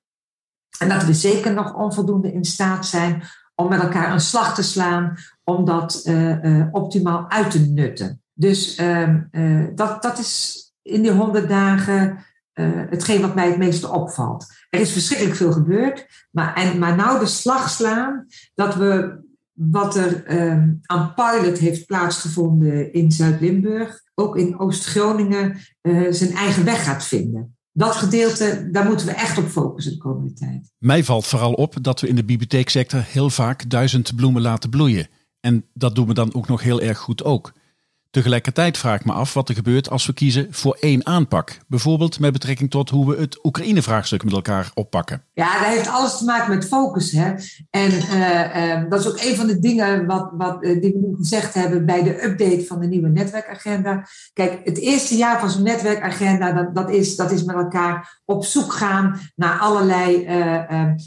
En 0.78 0.88
dat 0.88 1.04
we 1.04 1.14
zeker 1.14 1.54
nog 1.54 1.74
onvoldoende 1.74 2.32
in 2.32 2.44
staat 2.44 2.86
zijn 2.86 3.22
om 3.54 3.68
met 3.68 3.80
elkaar 3.80 4.12
een 4.12 4.20
slag 4.20 4.54
te 4.54 4.62
slaan, 4.62 5.16
om 5.44 5.64
dat 5.64 6.02
uh, 6.04 6.66
optimaal 6.70 7.30
uit 7.30 7.50
te 7.50 7.60
nutten. 7.60 8.22
Dus 8.32 8.78
uh, 8.78 9.14
dat, 9.74 10.02
dat 10.02 10.18
is 10.18 10.64
in 10.82 11.02
die 11.02 11.10
honderd 11.10 11.48
dagen 11.48 12.18
hetgeen 12.90 13.20
wat 13.20 13.34
mij 13.34 13.48
het 13.48 13.58
meeste 13.58 13.88
opvalt. 13.88 14.46
Er 14.70 14.80
is 14.80 14.92
verschrikkelijk 14.92 15.36
veel 15.36 15.52
gebeurd, 15.52 16.06
maar, 16.30 16.54
en, 16.54 16.78
maar 16.78 16.96
nou 16.96 17.18
de 17.18 17.26
slag 17.26 17.70
slaan 17.70 18.26
dat 18.54 18.74
we 18.74 19.18
wat 19.52 19.96
er 19.96 20.24
ehm, 20.24 20.74
aan 20.82 21.14
pilot 21.14 21.58
heeft 21.58 21.86
plaatsgevonden 21.86 22.92
in 22.92 23.12
Zuid-Limburg, 23.12 24.00
ook 24.14 24.36
in 24.36 24.58
Oost-Groningen, 24.58 25.56
zijn 26.10 26.32
eigen 26.32 26.64
weg 26.64 26.84
gaat 26.84 27.04
vinden 27.04 27.58
dat 27.72 27.96
gedeelte, 27.96 28.68
daar 28.70 28.86
moeten 28.86 29.06
we 29.06 29.12
echt 29.12 29.38
op 29.38 29.48
focussen 29.48 29.92
de 29.92 29.98
komende 29.98 30.32
tijd. 30.32 30.72
Mij 30.78 31.04
valt 31.04 31.26
vooral 31.26 31.52
op 31.52 31.76
dat 31.82 32.00
we 32.00 32.08
in 32.08 32.14
de 32.14 32.24
bibliotheeksector 32.24 33.04
heel 33.06 33.30
vaak 33.30 33.70
duizend 33.70 34.16
bloemen 34.16 34.42
laten 34.42 34.70
bloeien. 34.70 35.08
En 35.40 35.64
dat 35.74 35.94
doen 35.94 36.06
we 36.06 36.14
dan 36.14 36.34
ook 36.34 36.48
nog 36.48 36.62
heel 36.62 36.80
erg 36.80 36.98
goed 36.98 37.24
ook. 37.24 37.52
Tegelijkertijd 38.10 38.78
vraag 38.78 39.00
ik 39.00 39.04
me 39.04 39.12
af 39.12 39.34
wat 39.34 39.48
er 39.48 39.54
gebeurt 39.54 39.90
als 39.90 40.06
we 40.06 40.12
kiezen 40.12 40.46
voor 40.50 40.76
één 40.80 41.06
aanpak. 41.06 41.58
Bijvoorbeeld 41.66 42.20
met 42.20 42.32
betrekking 42.32 42.70
tot 42.70 42.90
hoe 42.90 43.08
we 43.08 43.20
het 43.20 43.44
Oekraïne-vraagstuk 43.44 44.24
met 44.24 44.32
elkaar 44.32 44.70
oppakken. 44.74 45.24
Ja, 45.32 45.58
dat 45.58 45.66
heeft 45.66 45.88
alles 45.88 46.18
te 46.18 46.24
maken 46.24 46.54
met 46.54 46.66
focus. 46.66 47.12
Hè? 47.12 47.32
En 47.70 47.90
uh, 47.90 48.80
uh, 48.80 48.90
dat 48.90 49.00
is 49.00 49.08
ook 49.08 49.20
een 49.20 49.36
van 49.36 49.46
de 49.46 49.58
dingen 49.58 50.06
wat, 50.06 50.30
wat 50.32 50.64
uh, 50.64 50.80
die 50.80 50.92
we 50.92 50.98
nu 50.98 51.16
gezegd 51.16 51.54
hebben 51.54 51.86
bij 51.86 52.02
de 52.02 52.24
update 52.24 52.64
van 52.66 52.80
de 52.80 52.86
nieuwe 52.86 53.08
netwerkagenda. 53.08 54.06
Kijk, 54.32 54.60
het 54.64 54.78
eerste 54.78 55.16
jaar 55.16 55.40
van 55.40 55.50
zo'n 55.50 55.62
netwerkagenda, 55.62 56.52
dat, 56.52 56.74
dat, 56.74 56.90
is, 56.90 57.16
dat 57.16 57.30
is 57.30 57.44
met 57.44 57.56
elkaar 57.56 58.20
op 58.24 58.44
zoek 58.44 58.72
gaan 58.72 59.20
naar 59.36 59.58
allerlei 59.58 60.28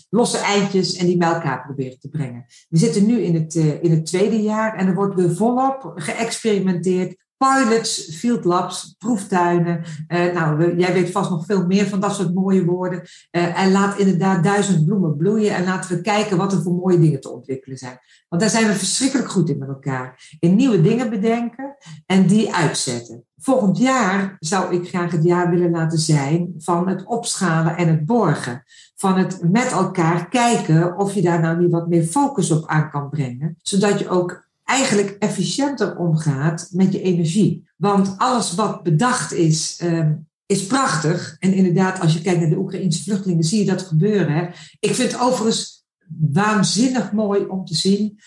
losse 0.10 0.38
eindjes 0.38 0.96
en 0.96 1.06
die 1.06 1.18
bij 1.18 1.28
elkaar 1.34 1.64
proberen 1.64 2.00
te 2.00 2.10
brengen. 2.10 2.46
We 2.70 2.78
zitten 2.78 3.06
nu 3.06 3.22
in 3.22 3.34
het, 3.36 3.56
in 3.56 3.92
het 3.92 4.06
tweede 4.06 4.42
jaar 4.42 4.76
en 4.76 4.88
er 4.88 4.96
wordt 4.96 5.16
weer 5.16 5.36
volop 5.36 5.92
geëxperimenteerd 5.96 6.92
Pilots, 7.38 8.16
field 8.16 8.46
labs, 8.46 8.96
proeftuinen. 8.98 9.84
Uh, 10.08 10.34
nou, 10.34 10.78
jij 10.78 10.94
weet 10.94 11.12
vast 11.12 11.30
nog 11.30 11.46
veel 11.46 11.66
meer 11.66 11.88
van 11.88 12.00
dat 12.00 12.16
soort 12.16 12.34
mooie 12.34 12.66
woorden. 12.66 13.02
Uh, 13.32 13.60
en 13.60 13.72
laat 13.72 13.98
inderdaad 13.98 14.44
duizend 14.44 14.86
bloemen 14.86 15.18
bloeien. 15.18 15.56
En 15.56 15.64
laten 15.64 15.96
we 15.96 16.02
kijken 16.02 16.38
wat 16.38 16.54
er 16.54 16.62
voor 16.62 16.74
mooie 16.74 17.00
dingen 17.00 17.22
te 17.22 17.32
ontwikkelen 17.32 17.78
zijn. 17.78 18.00
Want 18.30 18.42
daar 18.42 18.52
zijn 18.52 18.68
we 18.68 18.74
verschrikkelijk 18.74 19.30
goed 19.30 19.50
in 19.50 19.58
met 19.58 19.68
elkaar. 19.68 20.36
In 20.40 20.56
nieuwe 20.56 20.82
dingen 20.82 21.10
bedenken 21.10 21.76
en 22.06 22.28
die 22.28 22.54
uitzetten. 22.54 23.26
Volgend 23.38 23.78
jaar 23.78 24.36
zou 24.40 24.76
ik 24.76 24.88
graag 24.88 25.12
het 25.12 25.24
jaar 25.24 25.50
willen 25.50 25.72
laten 25.72 26.00
zijn 26.00 26.54
van 26.58 26.88
het 26.88 27.06
opschalen 27.06 27.78
en 27.78 27.88
het 27.88 28.06
borgen. 28.06 28.64
Van 28.96 29.18
het 29.18 29.52
met 29.52 29.72
elkaar 29.72 30.30
kijken 30.30 30.98
of 30.98 31.14
je 31.14 31.22
daar 31.22 31.42
nou 31.42 31.58
niet 31.58 31.72
wat 31.72 31.88
meer 31.88 32.04
focus 32.04 32.52
op 32.52 32.68
aan 32.68 32.90
kan 32.90 33.10
brengen. 33.10 33.56
Zodat 33.62 34.00
je 34.00 34.10
ook 34.10 34.52
eigenlijk 34.64 35.16
efficiënter 35.20 35.98
omgaat 35.98 36.68
met 36.72 36.94
je 36.94 37.02
energie. 37.02 37.70
Want 37.78 38.16
alles 38.18 38.56
wat 38.56 38.84
bedacht 38.84 39.34
is, 39.34 39.78
ehm, 39.80 40.14
is 40.46 40.66
prachtig. 40.66 41.36
En 41.40 41.54
inderdaad, 41.54 42.00
als 42.00 42.14
je 42.14 42.22
kijkt 42.22 42.40
naar 42.40 42.50
de 42.50 42.58
Oekraïnse 42.58 43.04
vluchtelingen, 43.04 43.44
zie 43.44 43.60
je 43.60 43.72
dat 43.72 43.82
gebeuren. 43.82 44.36
Hè? 44.36 44.46
Ik 44.80 44.96
vind 44.96 45.12
het 45.12 45.22
overigens 45.22 45.86
waanzinnig 46.32 47.12
mooi 47.12 47.46
om 47.46 47.66
te 47.66 47.76
zien. 47.76 48.20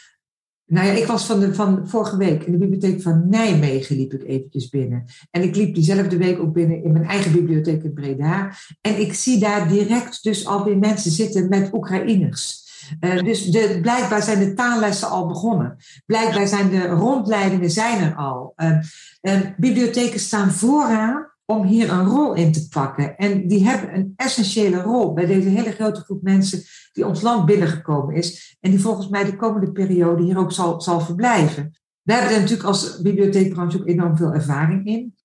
Nou 0.67 0.87
ja, 0.87 0.93
ik 0.93 1.07
was 1.07 1.27
van, 1.27 1.41
de, 1.41 1.55
van 1.55 1.89
vorige 1.89 2.17
week 2.17 2.43
in 2.43 2.53
de 2.53 2.59
bibliotheek 2.59 3.03
van 3.03 3.29
Nijmegen, 3.29 3.97
liep 3.97 4.13
ik 4.13 4.23
eventjes 4.23 4.69
binnen. 4.69 5.05
En 5.31 5.43
ik 5.43 5.57
liep 5.57 5.75
diezelfde 5.75 6.17
week 6.17 6.39
ook 6.39 6.53
binnen 6.53 6.83
in 6.83 6.93
mijn 6.93 7.05
eigen 7.05 7.33
bibliotheek 7.33 7.83
in 7.83 7.93
Breda. 7.93 8.53
En 8.81 9.01
ik 9.01 9.15
zie 9.15 9.39
daar 9.39 9.69
direct 9.69 10.23
dus 10.23 10.47
alweer 10.47 10.79
mensen 10.79 11.11
zitten 11.11 11.49
met 11.49 11.73
Oekraïners. 11.73 12.66
Uh, 13.01 13.23
dus 13.23 13.45
de, 13.45 13.79
blijkbaar 13.83 14.23
zijn 14.23 14.39
de 14.39 14.55
taallessen 14.55 15.09
al 15.09 15.27
begonnen. 15.27 15.77
Blijkbaar 16.07 16.47
zijn 16.47 16.71
de 16.71 16.87
rondleidingen 16.87 17.71
zijn 17.71 18.03
er 18.03 18.15
al. 18.15 18.55
Uh, 18.57 19.41
bibliotheken 19.57 20.21
staan 20.21 20.51
vooraan 20.51 21.35
om 21.45 21.65
hier 21.65 21.91
een 21.91 22.07
rol 22.07 22.35
in 22.35 22.53
te 22.53 22.69
pakken. 22.69 23.17
En 23.17 23.49
die 23.49 23.67
hebben 23.69 23.95
een 23.95 24.13
essentiële 24.17 24.81
rol 24.83 25.13
bij 25.13 25.27
deze 25.27 25.49
hele 25.49 25.73
grote 25.73 26.01
groep 26.01 26.23
mensen 26.23 26.63
die 26.93 27.07
ons 27.07 27.21
land 27.21 27.47
binnengekomen 27.47 28.15
is. 28.15 28.57
En 28.61 28.71
die 28.71 28.81
volgens 28.81 29.09
mij 29.09 29.25
de 29.25 29.37
komende 29.37 29.73
periode 29.73 30.23
hier 30.23 30.39
ook 30.39 30.53
zal, 30.53 30.81
zal 30.81 31.01
verblijven. 31.01 31.75
We 32.03 32.13
hebben 32.13 32.31
er 32.31 32.41
natuurlijk 32.41 32.69
als 32.69 33.01
bibliotheekbranche 33.01 33.79
ook 33.79 33.87
enorm 33.87 34.17
veel 34.17 34.33
ervaring 34.33 34.87
in. 34.87 35.16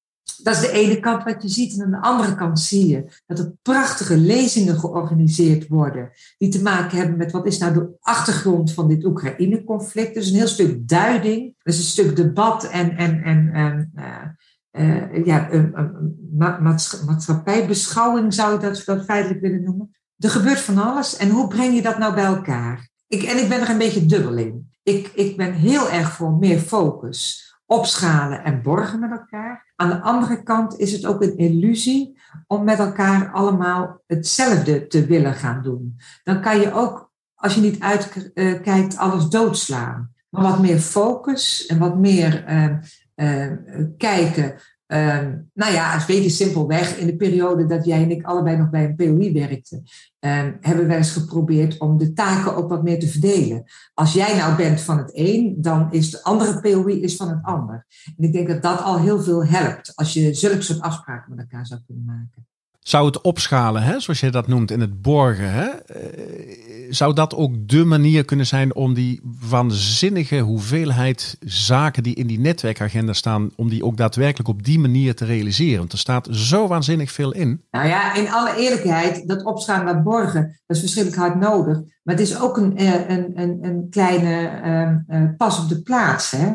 Dat 0.43 0.55
is 0.55 0.61
de 0.61 0.71
ene 0.71 0.99
kant 0.99 1.23
wat 1.23 1.41
je 1.41 1.49
ziet. 1.49 1.73
En 1.73 1.83
aan 1.83 1.91
de 1.91 2.01
andere 2.01 2.35
kant 2.35 2.59
zie 2.59 2.87
je 2.87 3.05
dat 3.25 3.39
er 3.39 3.53
prachtige 3.61 4.17
lezingen 4.17 4.79
georganiseerd 4.79 5.67
worden. 5.67 6.11
Die 6.37 6.49
te 6.49 6.61
maken 6.61 6.97
hebben 6.97 7.17
met 7.17 7.31
wat 7.31 7.45
is 7.45 7.57
nou 7.57 7.73
de 7.73 7.89
achtergrond 7.99 8.73
van 8.73 8.87
dit 8.87 9.05
Oekraïne-conflict. 9.05 10.13
Dus 10.13 10.29
een 10.29 10.35
heel 10.35 10.47
stuk 10.47 10.87
duiding. 10.87 11.55
Dus 11.63 11.77
een 11.77 11.83
stuk 11.83 12.15
debat 12.15 12.63
en, 12.63 12.97
en, 12.97 13.23
en, 13.23 13.91
uh, 13.95 14.23
uh, 14.71 15.25
ja, 15.25 15.51
een, 15.51 15.71
een 15.73 16.63
maatschappijbeschouwing 17.05 18.33
zou 18.33 18.53
je 18.53 18.59
dat, 18.59 18.83
dat 18.85 19.05
feitelijk 19.05 19.41
willen 19.41 19.63
noemen. 19.63 19.95
Er 20.17 20.29
gebeurt 20.29 20.59
van 20.59 20.77
alles. 20.77 21.17
En 21.17 21.29
hoe 21.29 21.47
breng 21.47 21.75
je 21.75 21.81
dat 21.81 21.97
nou 21.97 22.13
bij 22.13 22.23
elkaar? 22.23 22.89
Ik, 23.07 23.23
en 23.23 23.43
ik 23.43 23.49
ben 23.49 23.61
er 23.61 23.69
een 23.69 23.77
beetje 23.77 24.05
dubbel 24.05 24.37
in. 24.37 24.69
Ik, 24.83 25.11
ik 25.15 25.37
ben 25.37 25.53
heel 25.53 25.89
erg 25.89 26.11
voor 26.11 26.33
meer 26.33 26.59
focus 26.59 27.50
opschalen 27.71 28.43
en 28.43 28.61
borgen 28.61 28.99
met 28.99 29.11
elkaar. 29.11 29.73
Aan 29.75 29.89
de 29.89 30.01
andere 30.01 30.43
kant 30.43 30.79
is 30.79 30.91
het 30.91 31.05
ook 31.05 31.21
een 31.21 31.37
illusie 31.37 32.19
om 32.47 32.63
met 32.63 32.79
elkaar 32.79 33.31
allemaal 33.31 34.01
hetzelfde 34.07 34.87
te 34.87 35.05
willen 35.05 35.33
gaan 35.33 35.63
doen. 35.63 35.97
Dan 36.23 36.41
kan 36.41 36.59
je 36.59 36.73
ook, 36.73 37.11
als 37.35 37.55
je 37.55 37.61
niet 37.61 37.79
uitkijkt, 37.79 38.97
alles 38.97 39.25
doodslaan. 39.25 40.13
Maar 40.29 40.41
wat 40.41 40.59
meer 40.59 40.79
focus 40.79 41.65
en 41.65 41.79
wat 41.79 41.97
meer 41.97 42.49
uh, 42.49 42.77
uh, 43.15 43.51
kijken 43.97 44.55
Um, 44.93 45.49
nou 45.53 45.73
ja, 45.73 45.91
het 45.91 46.05
weet 46.05 46.23
je 46.23 46.29
simpelweg. 46.29 46.97
In 46.97 47.05
de 47.05 47.15
periode 47.15 47.65
dat 47.65 47.85
jij 47.85 48.03
en 48.03 48.11
ik 48.11 48.23
allebei 48.23 48.57
nog 48.57 48.69
bij 48.69 48.83
een 48.83 48.95
POI 48.95 49.31
werkten, 49.33 49.77
um, 50.19 50.57
hebben 50.61 50.87
we 50.87 50.95
eens 50.95 51.11
geprobeerd 51.11 51.79
om 51.79 51.97
de 51.97 52.13
taken 52.13 52.55
ook 52.55 52.69
wat 52.69 52.83
meer 52.83 52.99
te 52.99 53.07
verdelen. 53.07 53.63
Als 53.93 54.13
jij 54.13 54.37
nou 54.37 54.55
bent 54.55 54.81
van 54.81 54.97
het 54.97 55.11
een, 55.13 55.55
dan 55.57 55.91
is 55.91 56.11
de 56.11 56.23
andere 56.23 56.59
POI 56.59 57.01
is 57.01 57.15
van 57.15 57.29
het 57.29 57.39
ander. 57.41 57.85
En 58.17 58.23
ik 58.23 58.33
denk 58.33 58.47
dat 58.47 58.61
dat 58.61 58.81
al 58.81 58.99
heel 58.99 59.21
veel 59.21 59.45
helpt 59.45 59.95
als 59.95 60.13
je 60.13 60.33
zulke 60.33 60.61
soort 60.61 60.81
afspraken 60.81 61.29
met 61.29 61.39
elkaar 61.39 61.65
zou 61.65 61.81
kunnen 61.85 62.05
maken. 62.05 62.45
Zou 62.81 63.05
het 63.05 63.21
opschalen, 63.21 63.83
hè, 63.83 63.99
zoals 63.99 64.19
je 64.19 64.29
dat 64.29 64.47
noemt, 64.47 64.71
in 64.71 64.79
het 64.79 65.01
borgen, 65.01 65.51
hè, 65.51 65.65
eh, 65.67 66.87
zou 66.89 67.13
dat 67.13 67.35
ook 67.35 67.67
de 67.67 67.83
manier 67.83 68.25
kunnen 68.25 68.45
zijn 68.45 68.75
om 68.75 68.93
die 68.93 69.21
waanzinnige 69.49 70.39
hoeveelheid 70.39 71.37
zaken 71.39 72.03
die 72.03 72.15
in 72.15 72.27
die 72.27 72.39
netwerkagenda 72.39 73.13
staan, 73.13 73.49
om 73.55 73.69
die 73.69 73.85
ook 73.85 73.97
daadwerkelijk 73.97 74.49
op 74.49 74.63
die 74.63 74.79
manier 74.79 75.15
te 75.15 75.25
realiseren? 75.25 75.77
Want 75.77 75.91
er 75.91 75.97
staat 75.97 76.27
zo 76.31 76.67
waanzinnig 76.67 77.11
veel 77.11 77.31
in. 77.33 77.65
Nou 77.71 77.87
ja, 77.87 78.15
in 78.15 78.31
alle 78.31 78.55
eerlijkheid, 78.55 79.27
dat 79.27 79.43
opschalen 79.43 79.85
naar 79.85 80.03
borgen, 80.03 80.59
dat 80.65 80.77
is 80.77 80.79
verschrikkelijk 80.79 81.21
hard 81.21 81.39
nodig. 81.39 81.81
Maar 82.03 82.15
het 82.15 82.27
is 82.27 82.39
ook 82.39 82.57
een, 82.57 82.77
eh, 82.77 83.09
een, 83.09 83.59
een, 83.61 83.87
kleine 83.89 84.47
ehm, 84.47 84.97
eh, 85.07 85.29
pas 85.37 85.59
op 85.59 85.69
de 85.69 85.81
plaats. 85.81 86.31
Hè? 86.31 86.53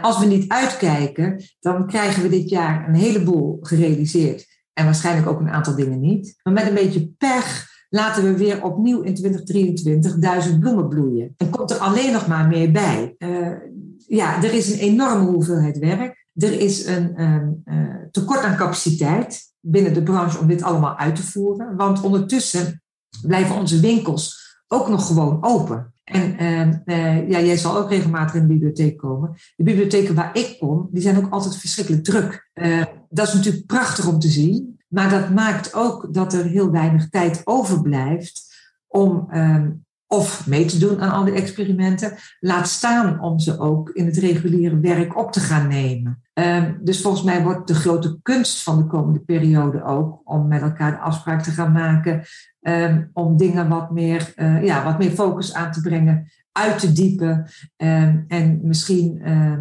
als 0.00 0.18
we 0.18 0.26
niet 0.26 0.48
uitkijken, 0.48 1.42
dan 1.60 1.86
krijgen 1.86 2.22
we 2.22 2.28
dit 2.28 2.48
jaar 2.48 2.88
een 2.88 2.94
heleboel 2.94 3.58
gerealiseerd. 3.60 4.51
En 4.72 4.84
waarschijnlijk 4.84 5.26
ook 5.26 5.40
een 5.40 5.50
aantal 5.50 5.74
dingen 5.74 6.00
niet. 6.00 6.40
Maar 6.42 6.52
met 6.52 6.66
een 6.66 6.74
beetje 6.74 7.08
pech 7.18 7.70
laten 7.88 8.24
we 8.24 8.36
weer 8.36 8.64
opnieuw 8.64 9.00
in 9.00 9.14
2023 9.14 10.18
duizend 10.18 10.60
bloemen 10.60 10.88
bloeien. 10.88 11.34
En 11.36 11.50
komt 11.50 11.70
er 11.70 11.76
alleen 11.76 12.12
nog 12.12 12.26
maar 12.26 12.48
meer 12.48 12.70
bij. 12.70 13.14
Uh, 13.18 13.48
ja, 14.06 14.42
er 14.42 14.54
is 14.54 14.72
een 14.72 14.78
enorme 14.78 15.30
hoeveelheid 15.30 15.78
werk. 15.78 16.26
Er 16.34 16.60
is 16.60 16.86
een 16.86 17.14
uh, 17.64 17.86
tekort 18.10 18.40
aan 18.40 18.56
capaciteit 18.56 19.52
binnen 19.60 19.94
de 19.94 20.02
branche 20.02 20.38
om 20.38 20.46
dit 20.46 20.62
allemaal 20.62 20.96
uit 20.96 21.16
te 21.16 21.22
voeren. 21.22 21.76
Want 21.76 22.02
ondertussen 22.02 22.82
blijven 23.22 23.56
onze 23.56 23.80
winkels 23.80 24.40
ook 24.68 24.88
nog 24.88 25.06
gewoon 25.06 25.38
open. 25.40 25.94
En 26.12 26.82
uh, 26.84 27.28
ja, 27.28 27.40
jij 27.40 27.56
zal 27.56 27.76
ook 27.76 27.90
regelmatig 27.90 28.34
in 28.34 28.40
de 28.40 28.46
bibliotheek 28.46 28.96
komen. 28.96 29.34
De 29.56 29.64
bibliotheken 29.64 30.14
waar 30.14 30.36
ik 30.36 30.56
kom, 30.58 30.88
die 30.90 31.02
zijn 31.02 31.16
ook 31.16 31.32
altijd 31.32 31.56
verschrikkelijk 31.56 32.04
druk. 32.04 32.50
Uh, 32.54 32.84
dat 33.08 33.28
is 33.28 33.34
natuurlijk 33.34 33.66
prachtig 33.66 34.06
om 34.06 34.18
te 34.18 34.28
zien. 34.28 34.80
Maar 34.88 35.10
dat 35.10 35.30
maakt 35.30 35.74
ook 35.74 36.14
dat 36.14 36.32
er 36.32 36.44
heel 36.44 36.70
weinig 36.70 37.08
tijd 37.08 37.40
overblijft 37.44 38.54
om 38.86 39.28
um, 39.34 39.84
of 40.06 40.46
mee 40.46 40.64
te 40.64 40.78
doen 40.78 41.00
aan 41.00 41.10
al 41.10 41.24
die 41.24 41.34
experimenten. 41.34 42.14
Laat 42.40 42.68
staan 42.68 43.20
om 43.20 43.38
ze 43.38 43.58
ook 43.58 43.90
in 43.90 44.06
het 44.06 44.16
reguliere 44.16 44.80
werk 44.80 45.16
op 45.18 45.32
te 45.32 45.40
gaan 45.40 45.68
nemen. 45.68 46.21
Um, 46.34 46.78
dus 46.82 47.02
volgens 47.02 47.22
mij 47.22 47.42
wordt 47.42 47.68
de 47.68 47.74
grote 47.74 48.18
kunst 48.22 48.62
van 48.62 48.76
de 48.76 48.86
komende 48.86 49.20
periode 49.20 49.84
ook 49.84 50.20
om 50.24 50.48
met 50.48 50.62
elkaar 50.62 50.90
de 50.90 50.98
afspraak 50.98 51.42
te 51.42 51.50
gaan 51.50 51.72
maken. 51.72 52.24
Um, 52.60 53.10
om 53.12 53.36
dingen 53.36 53.68
wat 53.68 53.90
meer, 53.90 54.32
uh, 54.36 54.64
ja, 54.64 54.84
wat 54.84 54.98
meer 54.98 55.10
focus 55.10 55.54
aan 55.54 55.72
te 55.72 55.80
brengen, 55.80 56.30
uit 56.52 56.78
te 56.78 56.92
diepen. 56.92 57.46
Um, 57.76 58.24
en 58.28 58.60
misschien 58.62 59.22
uh, 59.24 59.58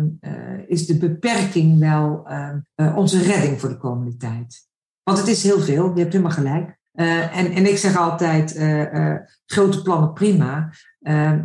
is 0.68 0.86
de 0.86 0.98
beperking 0.98 1.80
wel 1.80 2.28
uh, 2.76 2.98
onze 2.98 3.22
redding 3.22 3.60
voor 3.60 3.70
de 3.70 3.78
komende 3.78 4.18
tijd. 4.18 4.68
Want 5.04 5.18
het 5.18 5.28
is 5.28 5.44
heel 5.44 5.60
veel, 5.60 5.92
je 5.94 6.00
hebt 6.00 6.14
helemaal 6.14 6.36
gelijk. 6.36 6.80
En, 6.94 7.52
en 7.52 7.70
ik 7.70 7.78
zeg 7.78 7.98
altijd, 7.98 8.60
grote 9.46 9.82
plannen 9.82 10.14
prima, 10.14 10.74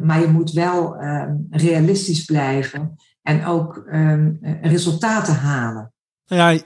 maar 0.03 0.21
je 0.21 0.29
moet 0.33 0.53
wel 0.53 0.97
realistisch 1.51 2.25
blijven 2.25 2.95
en 3.27 3.45
ook 3.45 3.83
resultaten 4.63 5.35
halen. 5.35 5.93
Nou 6.27 6.43
ja, 6.43 6.63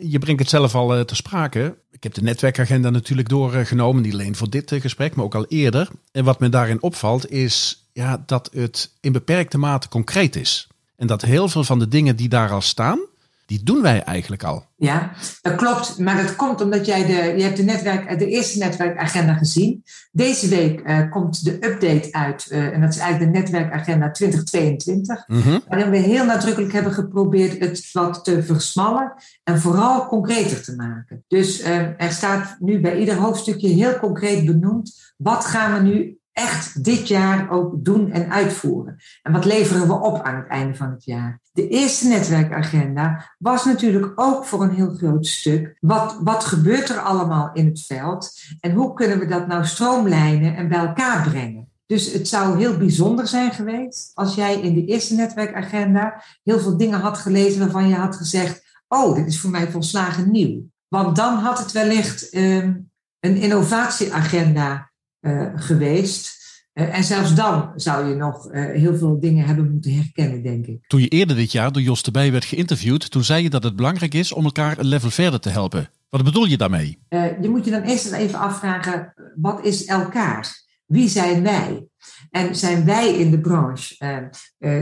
je 0.00 0.18
brengt 0.18 0.40
het 0.40 0.50
zelf 0.50 0.74
al 0.74 1.04
te 1.04 1.14
sprake. 1.14 1.78
Ik 1.90 2.02
heb 2.02 2.14
de 2.14 2.22
netwerkagenda 2.22 2.90
natuurlijk 2.90 3.28
doorgenomen, 3.28 4.02
niet 4.02 4.12
alleen 4.12 4.36
voor 4.36 4.50
dit 4.50 4.72
gesprek, 4.80 5.14
maar 5.14 5.24
ook 5.24 5.34
al 5.34 5.46
eerder. 5.46 5.88
En 6.12 6.24
wat 6.24 6.40
me 6.40 6.48
daarin 6.48 6.82
opvalt 6.82 7.30
is 7.30 7.86
ja, 7.92 8.22
dat 8.26 8.50
het 8.52 8.96
in 9.00 9.12
beperkte 9.12 9.58
mate 9.58 9.88
concreet 9.88 10.36
is. 10.36 10.68
En 10.96 11.06
dat 11.06 11.22
heel 11.22 11.48
veel 11.48 11.64
van 11.64 11.78
de 11.78 11.88
dingen 11.88 12.16
die 12.16 12.28
daar 12.28 12.50
al 12.50 12.60
staan, 12.60 12.98
die 13.46 13.62
doen 13.62 13.82
wij 13.82 14.02
eigenlijk 14.02 14.44
al. 14.44 14.64
Ja, 14.76 15.12
dat 15.42 15.54
klopt. 15.54 15.98
Maar 15.98 16.22
dat 16.22 16.36
komt 16.36 16.60
omdat 16.60 16.86
jij 16.86 17.06
de, 17.06 17.34
je 17.36 17.42
hebt 17.42 17.56
de, 17.56 17.62
netwerk, 17.62 18.18
de 18.18 18.26
eerste 18.26 18.58
netwerkagenda 18.58 19.34
gezien. 19.34 19.84
Deze 20.12 20.48
week 20.48 20.80
uh, 20.80 21.10
komt 21.10 21.44
de 21.44 21.54
update 21.54 22.08
uit. 22.10 22.46
Uh, 22.50 22.72
en 22.72 22.80
dat 22.80 22.94
is 22.94 22.98
eigenlijk 22.98 23.32
de 23.32 23.38
netwerkagenda 23.38 24.10
2022. 24.10 25.28
Mm 25.28 25.40
-hmm. 25.40 25.62
Waarin 25.68 25.90
we 25.90 25.96
heel 25.96 26.24
nadrukkelijk 26.24 26.72
hebben 26.72 26.92
geprobeerd 26.92 27.58
het 27.58 27.92
wat 27.92 28.24
te 28.24 28.42
versmallen. 28.42 29.14
En 29.44 29.60
vooral 29.60 30.06
concreter 30.06 30.62
te 30.62 30.74
maken. 30.76 31.24
Dus 31.28 31.60
uh, 31.60 32.00
er 32.00 32.12
staat 32.12 32.56
nu 32.58 32.80
bij 32.80 32.98
ieder 32.98 33.14
hoofdstukje 33.14 33.68
heel 33.68 33.98
concreet 33.98 34.44
benoemd. 34.44 35.14
Wat 35.16 35.44
gaan 35.44 35.74
we 35.74 35.88
nu 35.90 36.18
echt 36.32 36.84
dit 36.84 37.08
jaar 37.08 37.50
ook 37.50 37.84
doen 37.84 38.10
en 38.10 38.30
uitvoeren? 38.30 38.96
En 39.22 39.32
wat 39.32 39.44
leveren 39.44 39.86
we 39.86 40.00
op 40.00 40.22
aan 40.22 40.36
het 40.36 40.48
einde 40.48 40.74
van 40.74 40.90
het 40.90 41.04
jaar? 41.04 41.40
De 41.56 41.68
eerste 41.68 42.08
netwerkagenda 42.08 43.34
was 43.38 43.64
natuurlijk 43.64 44.12
ook 44.14 44.44
voor 44.44 44.62
een 44.62 44.74
heel 44.74 44.94
groot 44.94 45.26
stuk. 45.26 45.76
Wat, 45.80 46.18
wat 46.20 46.44
gebeurt 46.44 46.88
er 46.88 47.00
allemaal 47.00 47.50
in 47.52 47.66
het 47.66 47.80
veld? 47.80 48.40
En 48.60 48.72
hoe 48.72 48.94
kunnen 48.94 49.18
we 49.18 49.26
dat 49.26 49.46
nou 49.46 49.64
stroomlijnen 49.64 50.56
en 50.56 50.68
bij 50.68 50.78
elkaar 50.78 51.28
brengen? 51.28 51.68
Dus 51.86 52.12
het 52.12 52.28
zou 52.28 52.58
heel 52.58 52.76
bijzonder 52.76 53.26
zijn 53.26 53.52
geweest 53.52 54.10
als 54.14 54.34
jij 54.34 54.60
in 54.60 54.74
de 54.74 54.84
eerste 54.84 55.14
netwerkagenda 55.14 56.22
heel 56.42 56.58
veel 56.60 56.76
dingen 56.76 57.00
had 57.00 57.18
gelezen 57.18 57.60
waarvan 57.60 57.88
je 57.88 57.94
had 57.94 58.16
gezegd: 58.16 58.62
Oh, 58.88 59.14
dit 59.14 59.26
is 59.26 59.40
voor 59.40 59.50
mij 59.50 59.70
volslagen 59.70 60.30
nieuw. 60.30 60.62
Want 60.88 61.16
dan 61.16 61.34
had 61.34 61.58
het 61.58 61.72
wellicht 61.72 62.34
um, 62.34 62.90
een 63.20 63.36
innovatieagenda 63.36 64.90
uh, 65.20 65.52
geweest. 65.54 66.35
Uh, 66.78 66.96
en 66.96 67.04
zelfs 67.04 67.34
dan 67.34 67.72
zou 67.76 68.08
je 68.08 68.14
nog 68.14 68.52
uh, 68.52 68.64
heel 68.64 68.96
veel 68.96 69.20
dingen 69.20 69.46
hebben 69.46 69.70
moeten 69.70 69.94
herkennen, 69.94 70.42
denk 70.42 70.66
ik. 70.66 70.84
Toen 70.86 71.00
je 71.00 71.08
eerder 71.08 71.36
dit 71.36 71.52
jaar 71.52 71.72
door 71.72 71.82
Jos 71.82 72.02
de 72.02 72.10
Bij 72.10 72.32
werd 72.32 72.44
geïnterviewd, 72.44 73.10
toen 73.10 73.24
zei 73.24 73.42
je 73.42 73.50
dat 73.50 73.62
het 73.62 73.76
belangrijk 73.76 74.14
is 74.14 74.32
om 74.32 74.44
elkaar 74.44 74.78
een 74.78 74.86
level 74.86 75.10
verder 75.10 75.40
te 75.40 75.48
helpen. 75.48 75.90
Wat 76.08 76.24
bedoel 76.24 76.44
je 76.44 76.56
daarmee? 76.56 76.98
je 77.40 77.48
moet 77.48 77.64
je 77.64 77.70
dan 77.70 77.82
eerst 77.82 78.12
even 78.12 78.38
afvragen, 78.38 79.14
wat 79.36 79.64
is 79.64 79.84
elkaar? 79.84 80.64
Wie 80.86 81.08
zijn 81.08 81.42
wij? 81.42 81.86
En 82.30 82.56
zijn 82.56 82.84
wij 82.84 83.14
in 83.14 83.30
de 83.30 83.40
branche, 83.40 84.30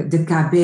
de 0.09 0.25
KB, 0.25 0.55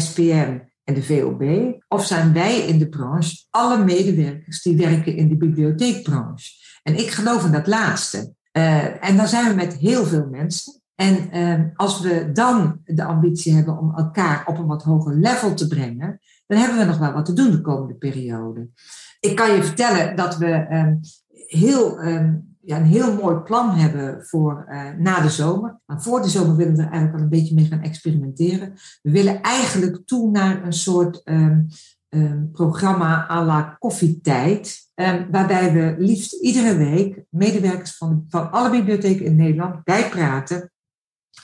SPM 0.00 0.58
en 0.84 0.94
de 0.94 1.02
VOB? 1.02 1.74
Of 1.88 2.06
zijn 2.06 2.32
wij 2.32 2.58
in 2.58 2.78
de 2.78 2.88
branche 2.88 3.36
alle 3.50 3.84
medewerkers 3.84 4.62
die 4.62 4.76
werken 4.76 5.16
in 5.16 5.28
de 5.28 5.36
bibliotheekbranche? 5.36 6.50
En 6.82 6.98
ik 6.98 7.10
geloof 7.10 7.44
in 7.44 7.52
dat 7.52 7.66
laatste. 7.66 8.34
Uh, 8.56 9.04
en 9.04 9.16
dan 9.16 9.28
zijn 9.28 9.48
we 9.48 9.54
met 9.54 9.74
heel 9.74 10.04
veel 10.04 10.26
mensen. 10.30 10.80
En 10.94 11.36
uh, 11.36 11.64
als 11.76 12.00
we 12.00 12.30
dan 12.32 12.80
de 12.84 13.04
ambitie 13.04 13.54
hebben 13.54 13.78
om 13.78 13.94
elkaar 13.96 14.46
op 14.46 14.58
een 14.58 14.66
wat 14.66 14.82
hoger 14.82 15.14
level 15.14 15.54
te 15.54 15.66
brengen, 15.66 16.20
dan 16.46 16.58
hebben 16.58 16.78
we 16.78 16.84
nog 16.84 16.98
wel 16.98 17.12
wat 17.12 17.24
te 17.24 17.32
doen 17.32 17.50
de 17.50 17.60
komende 17.60 17.94
periode. 17.94 18.68
Ik 19.20 19.36
kan 19.36 19.54
je 19.54 19.62
vertellen 19.62 20.16
dat 20.16 20.36
we 20.36 20.66
um, 20.70 21.00
heel, 21.30 22.04
um, 22.04 22.56
ja, 22.60 22.76
een 22.76 22.84
heel 22.84 23.14
mooi 23.14 23.36
plan 23.36 23.70
hebben 23.70 24.26
voor 24.26 24.66
uh, 24.68 24.90
na 24.98 25.20
de 25.20 25.28
zomer. 25.28 25.80
Maar 25.86 26.02
voor 26.02 26.22
de 26.22 26.28
zomer 26.28 26.56
willen 26.56 26.76
we 26.76 26.82
er 26.82 26.90
eigenlijk 26.90 27.16
al 27.16 27.22
een 27.22 27.38
beetje 27.38 27.54
mee 27.54 27.66
gaan 27.66 27.82
experimenteren. 27.82 28.72
We 29.02 29.10
willen 29.10 29.40
eigenlijk 29.42 30.02
toe 30.06 30.30
naar 30.30 30.64
een 30.64 30.72
soort 30.72 31.22
programma 32.52 33.28
à 33.30 33.44
la 33.44 33.76
koffietijd. 33.78 34.89
Um, 35.00 35.26
waarbij 35.30 35.72
we 35.72 35.94
liefst 35.98 36.32
iedere 36.32 36.76
week 36.76 37.22
medewerkers 37.28 37.96
van, 37.96 38.24
van 38.28 38.50
alle 38.50 38.70
bibliotheken 38.70 39.24
in 39.24 39.36
Nederland 39.36 39.84
bijpraten 39.84 40.72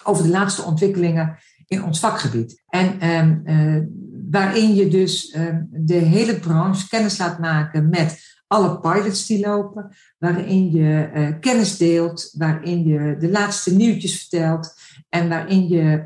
over 0.02 0.22
de 0.22 0.28
laatste 0.28 0.62
ontwikkelingen 0.62 1.38
in 1.66 1.84
ons 1.84 2.00
vakgebied. 2.00 2.62
En 2.68 3.08
um, 3.08 3.42
uh, 3.44 3.82
waarin 4.30 4.74
je 4.74 4.88
dus 4.88 5.34
um, 5.36 5.68
de 5.70 5.94
hele 5.94 6.38
branche 6.38 6.88
kennis 6.88 7.18
laat 7.18 7.38
maken 7.38 7.88
met 7.88 8.18
alle 8.46 8.80
pilots 8.80 9.26
die 9.26 9.46
lopen, 9.46 9.90
waarin 10.18 10.70
je 10.70 11.10
uh, 11.14 11.28
kennis 11.40 11.76
deelt, 11.76 12.34
waarin 12.38 12.84
je 12.84 13.16
de 13.18 13.30
laatste 13.30 13.74
nieuwtjes 13.74 14.18
vertelt 14.18 14.74
en 15.08 15.28
waarin 15.28 15.68
je 15.68 16.04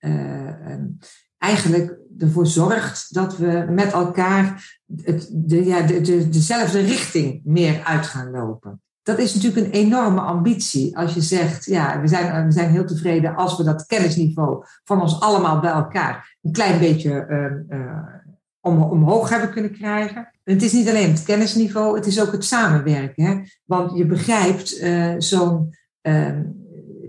uh, 0.00 0.76
eigenlijk 1.42 1.98
ervoor 2.18 2.46
zorgt 2.46 3.14
dat 3.14 3.36
we 3.36 3.66
met 3.70 3.92
elkaar 3.92 4.76
het, 5.02 5.28
de, 5.32 5.64
ja, 5.64 5.80
de, 5.80 6.00
de, 6.00 6.28
dezelfde 6.28 6.80
richting 6.80 7.40
meer 7.44 7.82
uit 7.84 8.06
gaan 8.06 8.30
lopen. 8.30 8.80
Dat 9.02 9.18
is 9.18 9.34
natuurlijk 9.34 9.66
een 9.66 9.72
enorme 9.72 10.20
ambitie. 10.20 10.96
Als 10.96 11.14
je 11.14 11.20
zegt, 11.20 11.64
ja, 11.64 12.00
we 12.00 12.08
zijn, 12.08 12.46
we 12.46 12.52
zijn 12.52 12.70
heel 12.70 12.84
tevreden 12.84 13.36
als 13.36 13.56
we 13.56 13.64
dat 13.64 13.86
kennisniveau 13.86 14.64
van 14.84 15.00
ons 15.00 15.20
allemaal 15.20 15.60
bij 15.60 15.70
elkaar 15.70 16.36
een 16.42 16.52
klein 16.52 16.78
beetje 16.78 17.26
uh, 17.28 17.78
uh, 17.78 17.96
om, 18.60 18.82
omhoog 18.82 19.28
hebben 19.28 19.50
kunnen 19.50 19.72
krijgen. 19.72 20.30
En 20.44 20.54
het 20.54 20.62
is 20.62 20.72
niet 20.72 20.88
alleen 20.88 21.10
het 21.10 21.22
kennisniveau, 21.22 21.96
het 21.96 22.06
is 22.06 22.20
ook 22.20 22.32
het 22.32 22.44
samenwerken. 22.44 23.24
Hè? 23.24 23.40
Want 23.64 23.96
je 23.96 24.06
begrijpt, 24.06 24.80
uh, 24.80 25.14
zo'n 25.18 25.74
ehm, 26.00 26.42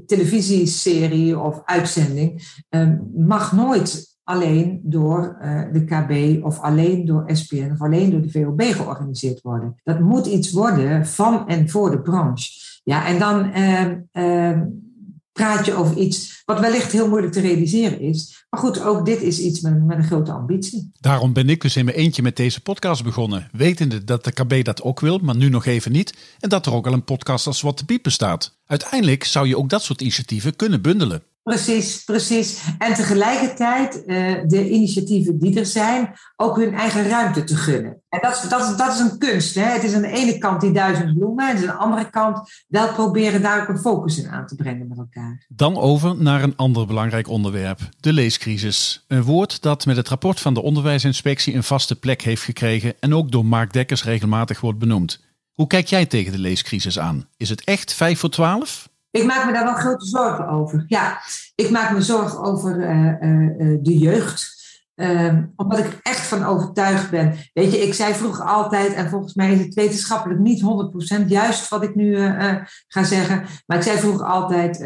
televisieserie 0.05 1.39
of 1.39 1.61
uitzending 1.65 2.57
ehm, 2.69 2.97
mag 3.13 3.51
nooit 3.51 4.12
alleen 4.23 4.79
door 4.83 5.37
uh, 5.41 5.61
de 5.73 5.85
KB 5.85 6.43
of 6.43 6.59
alleen 6.59 7.05
door 7.05 7.23
SPN 7.27 7.71
of 7.71 7.81
alleen 7.81 8.09
door 8.09 8.21
de 8.21 8.31
VOB 8.31 8.61
georganiseerd 8.61 9.41
worden. 9.41 9.75
Dat 9.83 9.99
moet 9.99 10.25
iets 10.25 10.51
worden 10.51 11.07
van 11.07 11.47
en 11.47 11.69
voor 11.69 11.91
de 11.91 12.01
branche. 12.01 12.49
Ja, 12.83 13.05
en 13.05 13.19
dan 13.19 13.51
uh, 13.55 13.91
uh, 14.13 14.61
praat 15.31 15.65
je 15.65 15.73
over 15.73 15.97
iets 15.97 16.41
wat 16.45 16.59
wellicht 16.59 16.91
heel 16.91 17.09
moeilijk 17.09 17.33
te 17.33 17.39
realiseren 17.39 17.99
is. 17.99 18.45
Maar 18.49 18.59
goed, 18.59 18.81
ook 18.81 19.05
dit 19.05 19.21
is 19.21 19.39
iets 19.39 19.61
met, 19.61 19.73
een 19.87 20.03
grote 20.03 20.31
ambitie. 20.31 20.91
Daarom 20.99 21.33
ben 21.33 21.49
ik 21.49 21.61
dus 21.61 21.75
in 21.75 21.85
mijn 21.85 21.97
eentje 21.97 22.21
met 22.21 22.35
deze 22.35 22.61
podcast 22.61 23.03
begonnen. 23.03 23.49
Wetende 23.51 24.03
dat 24.03 24.23
de 24.23 24.31
KB 24.31 24.63
dat 24.63 24.81
ook 24.81 24.99
wil, 24.99 25.17
maar 25.17 25.35
nu 25.35 25.49
nog 25.49 25.65
even 25.65 25.91
niet. 25.91 26.13
En 26.39 26.49
dat 26.49 26.65
er 26.65 26.73
ook 26.73 26.87
al 26.87 26.93
een 26.93 27.03
podcast 27.03 27.47
als 27.47 27.61
Wat 27.61 27.77
te 27.77 27.99
bestaat. 28.01 28.57
Uiteindelijk 28.65 29.23
zou 29.23 29.47
je 29.47 29.57
ook 29.57 29.69
dat 29.69 29.83
soort 29.83 30.01
initiatieven 30.01 30.55
kunnen 30.55 30.81
bundelen. 30.81 31.23
Precies, 31.43 32.03
precies. 32.03 32.61
En 32.77 32.93
tegelijkertijd 32.93 34.03
uh, 34.05 34.35
de 34.47 34.69
initiatieven 34.69 35.39
die 35.39 35.59
er 35.59 35.65
zijn, 35.65 36.13
ook 36.35 36.57
hun 36.57 36.73
eigen 36.73 37.09
ruimte 37.09 37.43
te 37.43 37.55
gunnen. 37.55 38.01
En 38.09 38.19
dat 38.21 38.35
is, 38.35 38.49
dat 38.49 38.77
dat 38.77 38.93
is 38.93 38.99
een 38.99 39.17
kunst. 39.17 39.55
Hè? 39.55 39.61
Het 39.63 39.83
is 39.83 39.93
aan 39.93 40.01
de 40.01 40.11
ene 40.11 40.37
kant 40.37 40.61
die 40.61 40.71
duizend 40.71 41.17
bloemen, 41.17 41.49
en 41.49 41.55
aan 41.55 41.61
de 41.61 41.71
andere 41.71 42.09
kant 42.09 42.49
wel 42.67 42.93
proberen 42.93 43.41
daar 43.41 43.61
ook 43.61 43.67
een 43.67 43.79
focus 43.79 44.17
in 44.17 44.29
aan 44.29 44.47
te 44.47 44.55
brengen 44.55 44.87
met 44.87 44.97
elkaar. 44.97 45.45
Dan 45.47 45.77
over 45.77 46.15
naar 46.17 46.43
een 46.43 46.55
ander 46.55 46.87
belangrijk 46.87 47.27
onderwerp, 47.27 47.79
de 47.99 48.13
leescrisis. 48.13 49.05
Een 49.07 49.23
woord 49.23 49.61
dat 49.61 49.85
met 49.85 49.97
het 49.97 50.07
rapport 50.07 50.39
van 50.39 50.53
de 50.53 50.61
onderwijsinspectie 50.61 51.53
een 51.53 51.63
vaste 51.63 51.95
plek 51.95 52.21
heeft 52.21 52.43
gekregen 52.43 52.93
en 52.99 53.13
ook 53.13 53.31
door 53.31 53.45
Mark 53.45 53.73
Dekkers 53.73 54.03
regelmatig 54.03 54.61
wordt 54.61 54.79
benoemd. 54.79 55.23
Hoe 55.53 55.67
kijk 55.67 55.87
jij 55.87 56.05
tegen 56.05 56.31
de 56.31 56.37
leescrisis 56.37 56.99
aan? 56.99 57.27
Is 57.37 57.49
het 57.49 57.63
echt 57.63 57.93
5 57.93 58.19
voor 58.19 58.29
12? 58.29 58.91
Ik 59.13 59.25
maak 59.25 59.45
me 59.45 59.53
daar 59.53 59.63
wel 59.63 59.73
grote 59.73 60.05
zorgen 60.05 60.47
over. 60.47 60.83
Ja, 60.87 61.21
ik 61.55 61.69
maak 61.69 61.91
me 61.91 62.01
zorgen 62.01 62.39
over 62.39 62.75
uh, 62.79 63.05
uh, 63.21 63.77
de 63.81 63.97
jeugd. 63.97 64.61
Um, 64.95 65.53
omdat 65.55 65.79
ik 65.79 65.99
echt 66.01 66.27
van 66.27 66.43
overtuigd 66.43 67.09
ben. 67.09 67.35
Weet 67.53 67.71
je, 67.71 67.77
ik 67.77 67.93
zei 67.93 68.13
vroeger 68.13 68.45
altijd, 68.45 68.93
en 68.93 69.09
volgens 69.09 69.33
mij 69.33 69.53
is 69.53 69.59
het 69.59 69.73
wetenschappelijk 69.73 70.39
niet 70.39 70.61
100% 71.23 71.25
juist 71.27 71.69
wat 71.69 71.83
ik 71.83 71.95
nu 71.95 72.17
ga 72.87 73.03
zeggen. 73.03 73.43
Maar 73.65 73.77
ik 73.77 73.83
zei 73.83 73.97
vroeger 73.97 74.25
altijd, 74.25 74.77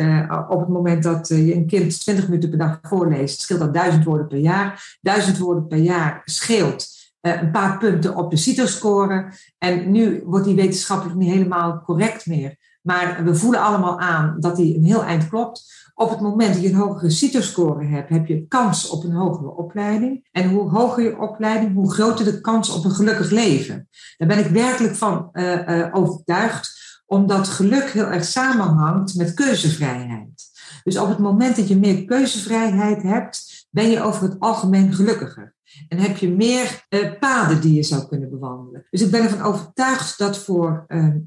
op 0.49 0.59
het 0.59 0.69
moment 0.69 1.03
dat 1.03 1.27
je 1.27 1.55
een 1.55 1.67
kind 1.67 1.99
20 1.99 2.27
minuten 2.27 2.49
per 2.49 2.59
dag 2.59 2.79
voorleest, 2.81 3.41
scheelt 3.41 3.59
dat 3.59 3.73
1000 3.73 4.03
woorden 4.03 4.27
per 4.27 4.37
jaar. 4.37 4.97
1000 5.01 5.37
woorden 5.37 5.67
per 5.67 5.77
jaar 5.77 6.21
scheelt 6.25 6.87
een 7.21 7.51
paar 7.51 7.77
punten 7.77 8.15
op 8.15 8.31
de 8.31 8.37
CITO-score. 8.37 9.31
En 9.57 9.91
nu 9.91 10.21
wordt 10.25 10.45
die 10.45 10.55
wetenschappelijk 10.55 11.17
niet 11.17 11.31
helemaal 11.31 11.81
correct 11.81 12.25
meer. 12.25 12.55
Maar 12.87 13.23
we 13.23 13.35
voelen 13.35 13.61
allemaal 13.61 13.99
aan 13.99 14.35
dat 14.39 14.55
die 14.55 14.75
een 14.75 14.83
heel 14.83 15.03
eind 15.03 15.29
klopt. 15.29 15.75
Op 15.93 16.09
het 16.09 16.19
moment 16.19 16.53
dat 16.53 16.63
je 16.63 16.69
een 16.69 16.75
hogere 16.75 17.09
CITO-score 17.09 17.85
hebt, 17.85 18.09
heb 18.09 18.27
je 18.27 18.47
kans 18.47 18.89
op 18.89 19.03
een 19.03 19.13
hogere 19.13 19.55
opleiding. 19.55 20.27
En 20.31 20.49
hoe 20.49 20.69
hoger 20.69 21.03
je 21.03 21.19
opleiding, 21.19 21.73
hoe 21.73 21.91
groter 21.91 22.25
de 22.25 22.41
kans 22.41 22.69
op 22.69 22.85
een 22.85 22.91
gelukkig 22.91 23.29
leven. 23.29 23.87
Daar 24.17 24.27
ben 24.27 24.39
ik 24.39 24.45
werkelijk 24.45 24.95
van 24.95 25.29
uh, 25.33 25.67
uh, 25.67 25.87
overtuigd, 25.91 27.01
omdat 27.05 27.47
geluk 27.47 27.89
heel 27.89 28.05
erg 28.05 28.25
samenhangt 28.25 29.15
met 29.15 29.33
keuzevrijheid. 29.33 30.45
Dus 30.83 30.97
op 30.97 31.09
het 31.09 31.19
moment 31.19 31.55
dat 31.55 31.67
je 31.67 31.77
meer 31.77 32.05
keuzevrijheid 32.05 33.03
hebt, 33.03 33.67
ben 33.69 33.89
je 33.89 34.01
over 34.01 34.23
het 34.23 34.39
algemeen 34.39 34.93
gelukkiger. 34.93 35.55
En 35.87 35.97
heb 35.97 36.17
je 36.17 36.29
meer 36.29 36.85
uh, 36.89 37.19
paden 37.19 37.61
die 37.61 37.73
je 37.73 37.83
zou 37.83 38.07
kunnen 38.07 38.29
bewandelen. 38.29 38.85
Dus 38.89 39.01
ik 39.01 39.11
ben 39.11 39.23
ervan 39.23 39.41
overtuigd 39.41 40.17
dat 40.17 40.37
voor 40.37 40.85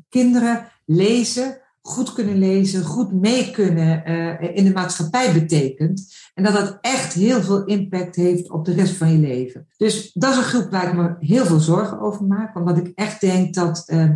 kinderen 0.09 0.69
lezen 0.91 1.61
goed 1.83 2.13
kunnen 2.13 2.39
lezen, 2.39 2.85
goed 2.85 3.13
mee 3.13 3.51
kunnen 3.51 4.11
uh, 4.11 4.57
in 4.57 4.65
de 4.65 4.73
maatschappij 4.73 5.33
betekent. 5.33 6.15
En 6.35 6.45
dat 6.45 6.53
dat 6.53 6.79
echt 6.81 7.13
heel 7.13 7.43
veel 7.43 7.65
impact 7.65 8.17
heeft 8.17 8.51
op 8.51 8.65
de 8.65 8.73
rest 8.75 8.97
van 8.97 9.13
je 9.13 9.19
leven. 9.19 9.67
Dus 9.77 10.13
dat 10.13 10.31
is 10.33 10.37
een 10.37 10.43
groep 10.43 10.71
waar 10.71 10.89
ik 10.89 10.95
me 10.95 11.17
heel 11.19 11.45
veel 11.45 11.61
zorgen 11.61 12.01
over 12.01 12.25
maak. 12.25 12.57
Omdat 12.57 12.77
ik 12.77 12.93
echt 12.95 13.21
denk 13.21 13.55
dat 13.55 13.85
uh, 13.87 14.11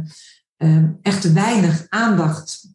echt 1.02 1.20
te 1.20 1.32
weinig 1.32 1.86
aandacht, 1.88 2.68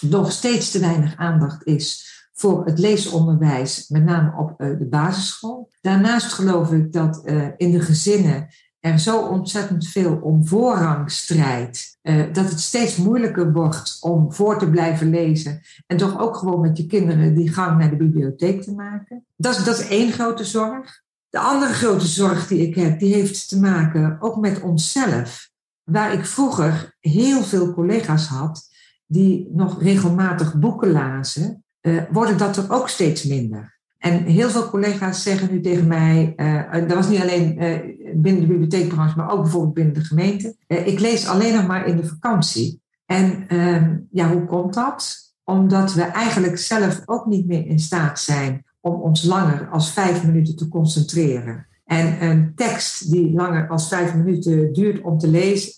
nog 0.00 0.32
steeds 0.32 0.70
te 0.70 0.78
weinig 0.78 1.16
aandacht 1.16 1.66
is 1.66 2.10
voor 2.32 2.64
het 2.64 2.78
leesonderwijs, 2.78 3.88
met 3.88 4.04
name 4.04 4.36
op 4.38 4.54
de 4.58 4.86
basisschool. 4.90 5.70
Daarnaast 5.80 6.32
geloof 6.32 6.72
ik 6.72 6.92
dat 6.92 7.22
in 7.56 7.70
de 7.70 7.80
gezinnen 7.80 8.48
er 8.82 8.98
zo 8.98 9.20
ontzettend 9.20 9.88
veel 9.88 10.18
om 10.22 10.46
voorrang 10.46 11.10
strijdt, 11.10 11.98
uh, 12.02 12.24
dat 12.32 12.48
het 12.48 12.60
steeds 12.60 12.96
moeilijker 12.96 13.52
wordt 13.52 13.98
om 14.00 14.32
voor 14.32 14.58
te 14.58 14.70
blijven 14.70 15.10
lezen 15.10 15.60
en 15.86 15.96
toch 15.96 16.20
ook 16.20 16.36
gewoon 16.36 16.60
met 16.60 16.76
je 16.76 16.86
kinderen 16.86 17.34
die 17.34 17.52
gang 17.52 17.78
naar 17.78 17.90
de 17.90 17.96
bibliotheek 17.96 18.62
te 18.62 18.72
maken. 18.72 19.24
Dat 19.36 19.56
is, 19.56 19.64
dat 19.64 19.78
is 19.78 19.88
één 19.88 20.12
grote 20.12 20.44
zorg. 20.44 21.02
De 21.28 21.38
andere 21.38 21.72
grote 21.72 22.06
zorg 22.06 22.46
die 22.46 22.66
ik 22.66 22.74
heb, 22.74 22.98
die 22.98 23.14
heeft 23.14 23.48
te 23.48 23.60
maken 23.60 24.16
ook 24.20 24.36
met 24.36 24.60
onszelf. 24.60 25.50
Waar 25.82 26.12
ik 26.12 26.26
vroeger 26.26 26.96
heel 27.00 27.42
veel 27.42 27.74
collega's 27.74 28.26
had 28.26 28.68
die 29.06 29.48
nog 29.52 29.82
regelmatig 29.82 30.54
boeken 30.58 30.90
lazen, 30.90 31.64
uh, 31.82 32.02
worden 32.10 32.38
dat 32.38 32.56
er 32.56 32.64
ook 32.68 32.88
steeds 32.88 33.24
minder. 33.24 33.80
En 33.98 34.24
heel 34.24 34.50
veel 34.50 34.70
collega's 34.70 35.22
zeggen 35.22 35.52
nu 35.52 35.60
tegen 35.60 35.86
mij, 35.86 36.32
uh, 36.36 36.72
dat 36.72 36.96
was 36.96 37.08
niet 37.08 37.20
alleen 37.20 37.62
uh, 37.62 37.78
binnen 38.14 38.40
de 38.40 38.48
bibliotheekbranche, 38.48 39.16
maar 39.16 39.30
ook 39.30 39.42
bijvoorbeeld 39.42 39.74
binnen 39.74 39.94
de 39.94 40.04
gemeente. 40.04 40.56
Uh, 40.68 40.86
ik 40.86 41.00
lees 41.00 41.26
alleen 41.26 41.54
nog 41.54 41.66
maar 41.66 41.86
in 41.86 41.96
de 41.96 42.06
vakantie. 42.06 42.80
En 43.06 43.44
ehm, 43.48 43.96
ja, 44.10 44.32
hoe 44.32 44.44
komt 44.44 44.74
dat? 44.74 45.32
Omdat 45.44 45.94
we 45.94 46.02
eigenlijk 46.02 46.58
zelf 46.58 47.02
ook 47.04 47.26
niet 47.26 47.46
meer 47.46 47.66
in 47.66 47.78
staat 47.78 48.20
zijn 48.20 48.64
om 48.80 48.94
ons 48.94 49.22
langer 49.22 49.68
als 49.68 49.92
vijf 49.92 50.24
minuten 50.24 50.56
te 50.56 50.68
concentreren. 50.68 51.66
En 51.84 52.28
een 52.28 52.52
tekst 52.54 53.10
die 53.10 53.32
langer 53.32 53.68
als 53.68 53.88
vijf 53.88 54.14
minuten 54.14 54.72
duurt 54.72 55.02
om 55.02 55.18
te 55.18 55.28
lezen, 55.28 55.72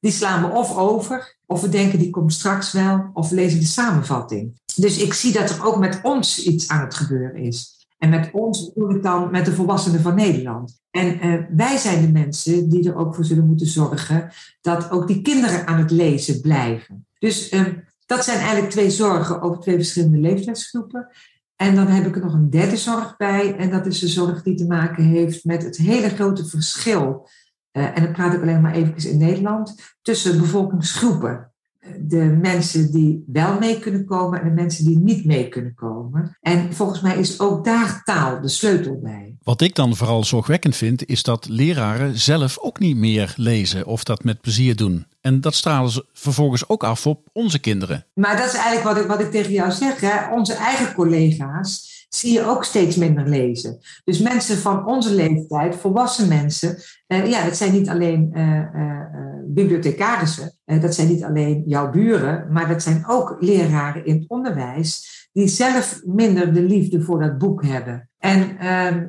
die 0.00 0.12
slaan 0.12 0.42
we 0.42 0.56
of 0.56 0.76
over, 0.76 1.36
of 1.46 1.60
we 1.60 1.68
denken 1.68 1.98
die 1.98 2.10
komt 2.10 2.32
straks 2.32 2.72
wel, 2.72 3.10
of 3.12 3.28
we 3.28 3.34
lezen 3.34 3.60
de 3.60 3.66
samenvatting. 3.66 4.60
Dus 4.76 4.98
ik 4.98 5.14
zie 5.14 5.32
dat 5.32 5.50
er 5.50 5.64
ook 5.64 5.78
met 5.78 6.00
ons 6.02 6.44
iets 6.46 6.68
aan 6.68 6.80
het 6.80 6.94
gebeuren 6.94 7.36
is. 7.36 7.75
En 7.98 8.10
met 8.10 8.30
ons 8.32 8.72
bedoel 8.72 8.90
ik 8.90 9.02
dan 9.02 9.30
met 9.30 9.44
de 9.44 9.52
volwassenen 9.52 10.00
van 10.00 10.14
Nederland. 10.14 10.80
En 10.90 11.26
uh, 11.26 11.42
wij 11.56 11.76
zijn 11.76 12.00
de 12.00 12.12
mensen 12.12 12.68
die 12.68 12.88
er 12.88 12.96
ook 12.96 13.14
voor 13.14 13.24
zullen 13.24 13.46
moeten 13.46 13.66
zorgen 13.66 14.30
dat 14.60 14.90
ook 14.90 15.06
die 15.06 15.22
kinderen 15.22 15.66
aan 15.66 15.78
het 15.78 15.90
lezen 15.90 16.40
blijven. 16.40 17.06
Dus 17.18 17.52
uh, 17.52 17.66
dat 18.06 18.24
zijn 18.24 18.38
eigenlijk 18.38 18.70
twee 18.70 18.90
zorgen 18.90 19.40
over 19.40 19.60
twee 19.60 19.74
verschillende 19.74 20.18
leeftijdsgroepen. 20.18 21.08
En 21.56 21.74
dan 21.74 21.86
heb 21.86 22.06
ik 22.06 22.16
er 22.16 22.24
nog 22.24 22.34
een 22.34 22.50
derde 22.50 22.76
zorg 22.76 23.16
bij. 23.16 23.56
En 23.56 23.70
dat 23.70 23.86
is 23.86 23.98
de 23.98 24.08
zorg 24.08 24.42
die 24.42 24.54
te 24.54 24.66
maken 24.66 25.04
heeft 25.04 25.44
met 25.44 25.62
het 25.62 25.76
hele 25.76 26.08
grote 26.08 26.46
verschil. 26.46 27.28
Uh, 27.72 27.96
en 27.96 28.02
dan 28.02 28.12
praat 28.12 28.34
ik 28.34 28.40
alleen 28.40 28.60
maar 28.60 28.74
even 28.74 29.10
in 29.10 29.18
Nederland. 29.18 29.74
Tussen 30.02 30.40
bevolkingsgroepen 30.40 31.52
de 32.00 32.38
mensen 32.42 32.92
die 32.92 33.24
wel 33.26 33.58
mee 33.58 33.78
kunnen 33.78 34.04
komen 34.04 34.40
en 34.40 34.48
de 34.48 34.54
mensen 34.54 34.84
die 34.84 34.98
niet 34.98 35.24
mee 35.24 35.48
kunnen 35.48 35.74
komen. 35.74 36.36
En 36.40 36.72
volgens 36.72 37.00
mij 37.00 37.18
is 37.18 37.40
ook 37.40 37.64
daar 37.64 38.02
taal 38.04 38.40
de 38.40 38.48
sleutel 38.48 39.00
bij. 39.00 39.25
Wat 39.46 39.60
ik 39.60 39.74
dan 39.74 39.96
vooral 39.96 40.24
zorgwekkend 40.24 40.76
vind, 40.76 41.06
is 41.06 41.22
dat 41.22 41.48
leraren 41.48 42.18
zelf 42.18 42.58
ook 42.58 42.78
niet 42.78 42.96
meer 42.96 43.34
lezen 43.36 43.86
of 43.86 44.04
dat 44.04 44.24
met 44.24 44.40
plezier 44.40 44.76
doen. 44.76 45.06
En 45.20 45.40
dat 45.40 45.54
stralen 45.54 45.90
ze 45.90 46.06
vervolgens 46.12 46.68
ook 46.68 46.84
af 46.84 47.06
op 47.06 47.28
onze 47.32 47.58
kinderen. 47.58 48.06
Maar 48.14 48.36
dat 48.36 48.46
is 48.46 48.54
eigenlijk 48.54 48.84
wat 48.84 48.96
ik, 48.96 49.06
wat 49.06 49.20
ik 49.20 49.30
tegen 49.30 49.52
jou 49.52 49.70
zeg. 49.70 50.00
Hè? 50.00 50.34
Onze 50.34 50.54
eigen 50.54 50.94
collega's 50.94 52.06
zie 52.08 52.32
je 52.32 52.44
ook 52.44 52.64
steeds 52.64 52.96
minder 52.96 53.28
lezen. 53.28 53.78
Dus 54.04 54.18
mensen 54.18 54.56
van 54.56 54.86
onze 54.86 55.14
leeftijd, 55.14 55.76
volwassen 55.76 56.28
mensen, 56.28 56.76
uh, 57.08 57.30
ja, 57.30 57.44
dat 57.44 57.56
zijn 57.56 57.72
niet 57.72 57.88
alleen 57.88 58.30
uh, 58.34 58.58
uh, 58.74 59.00
bibliothecarissen, 59.46 60.58
dat 60.64 60.94
zijn 60.94 61.08
niet 61.08 61.24
alleen 61.24 61.62
jouw 61.66 61.90
buren, 61.90 62.46
maar 62.52 62.68
dat 62.68 62.82
zijn 62.82 63.04
ook 63.06 63.36
leraren 63.40 64.06
in 64.06 64.14
het 64.14 64.28
onderwijs 64.28 65.28
die 65.32 65.48
zelf 65.48 66.00
minder 66.04 66.54
de 66.54 66.62
liefde 66.62 67.02
voor 67.02 67.20
dat 67.20 67.38
boek 67.38 67.64
hebben. 67.64 68.08
En 68.18 68.58
ehm, 68.58 69.06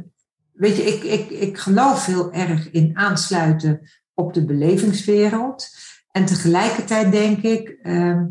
weet 0.58 0.76
je, 0.76 0.84
ik, 0.84 1.04
ik, 1.04 1.30
ik 1.30 1.58
geloof 1.58 2.06
heel 2.06 2.34
erg 2.34 2.72
in 2.72 2.98
aansluiten 2.98 3.82
op 4.14 4.34
de 4.34 4.46
belevingswereld. 4.46 5.68
En 6.12 6.26
tegelijkertijd 6.26 7.12
denk 7.12 7.42
ik, 7.42 7.70
ehm, 7.70 8.26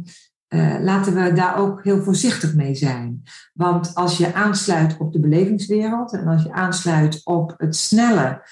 uh, 0.48 0.76
laten 0.80 1.14
we 1.14 1.32
daar 1.32 1.58
ook 1.58 1.84
heel 1.84 2.02
voorzichtig 2.02 2.54
mee 2.54 2.74
zijn. 2.74 3.22
Want 3.52 3.94
als 3.94 4.18
je 4.18 4.34
aansluit 4.34 4.96
op 4.98 5.12
de 5.12 5.20
belevingswereld 5.20 6.12
en 6.12 6.26
als 6.26 6.42
je 6.42 6.52
aansluit 6.52 7.20
op 7.24 7.54
het 7.56 7.76
snelle 7.76 8.42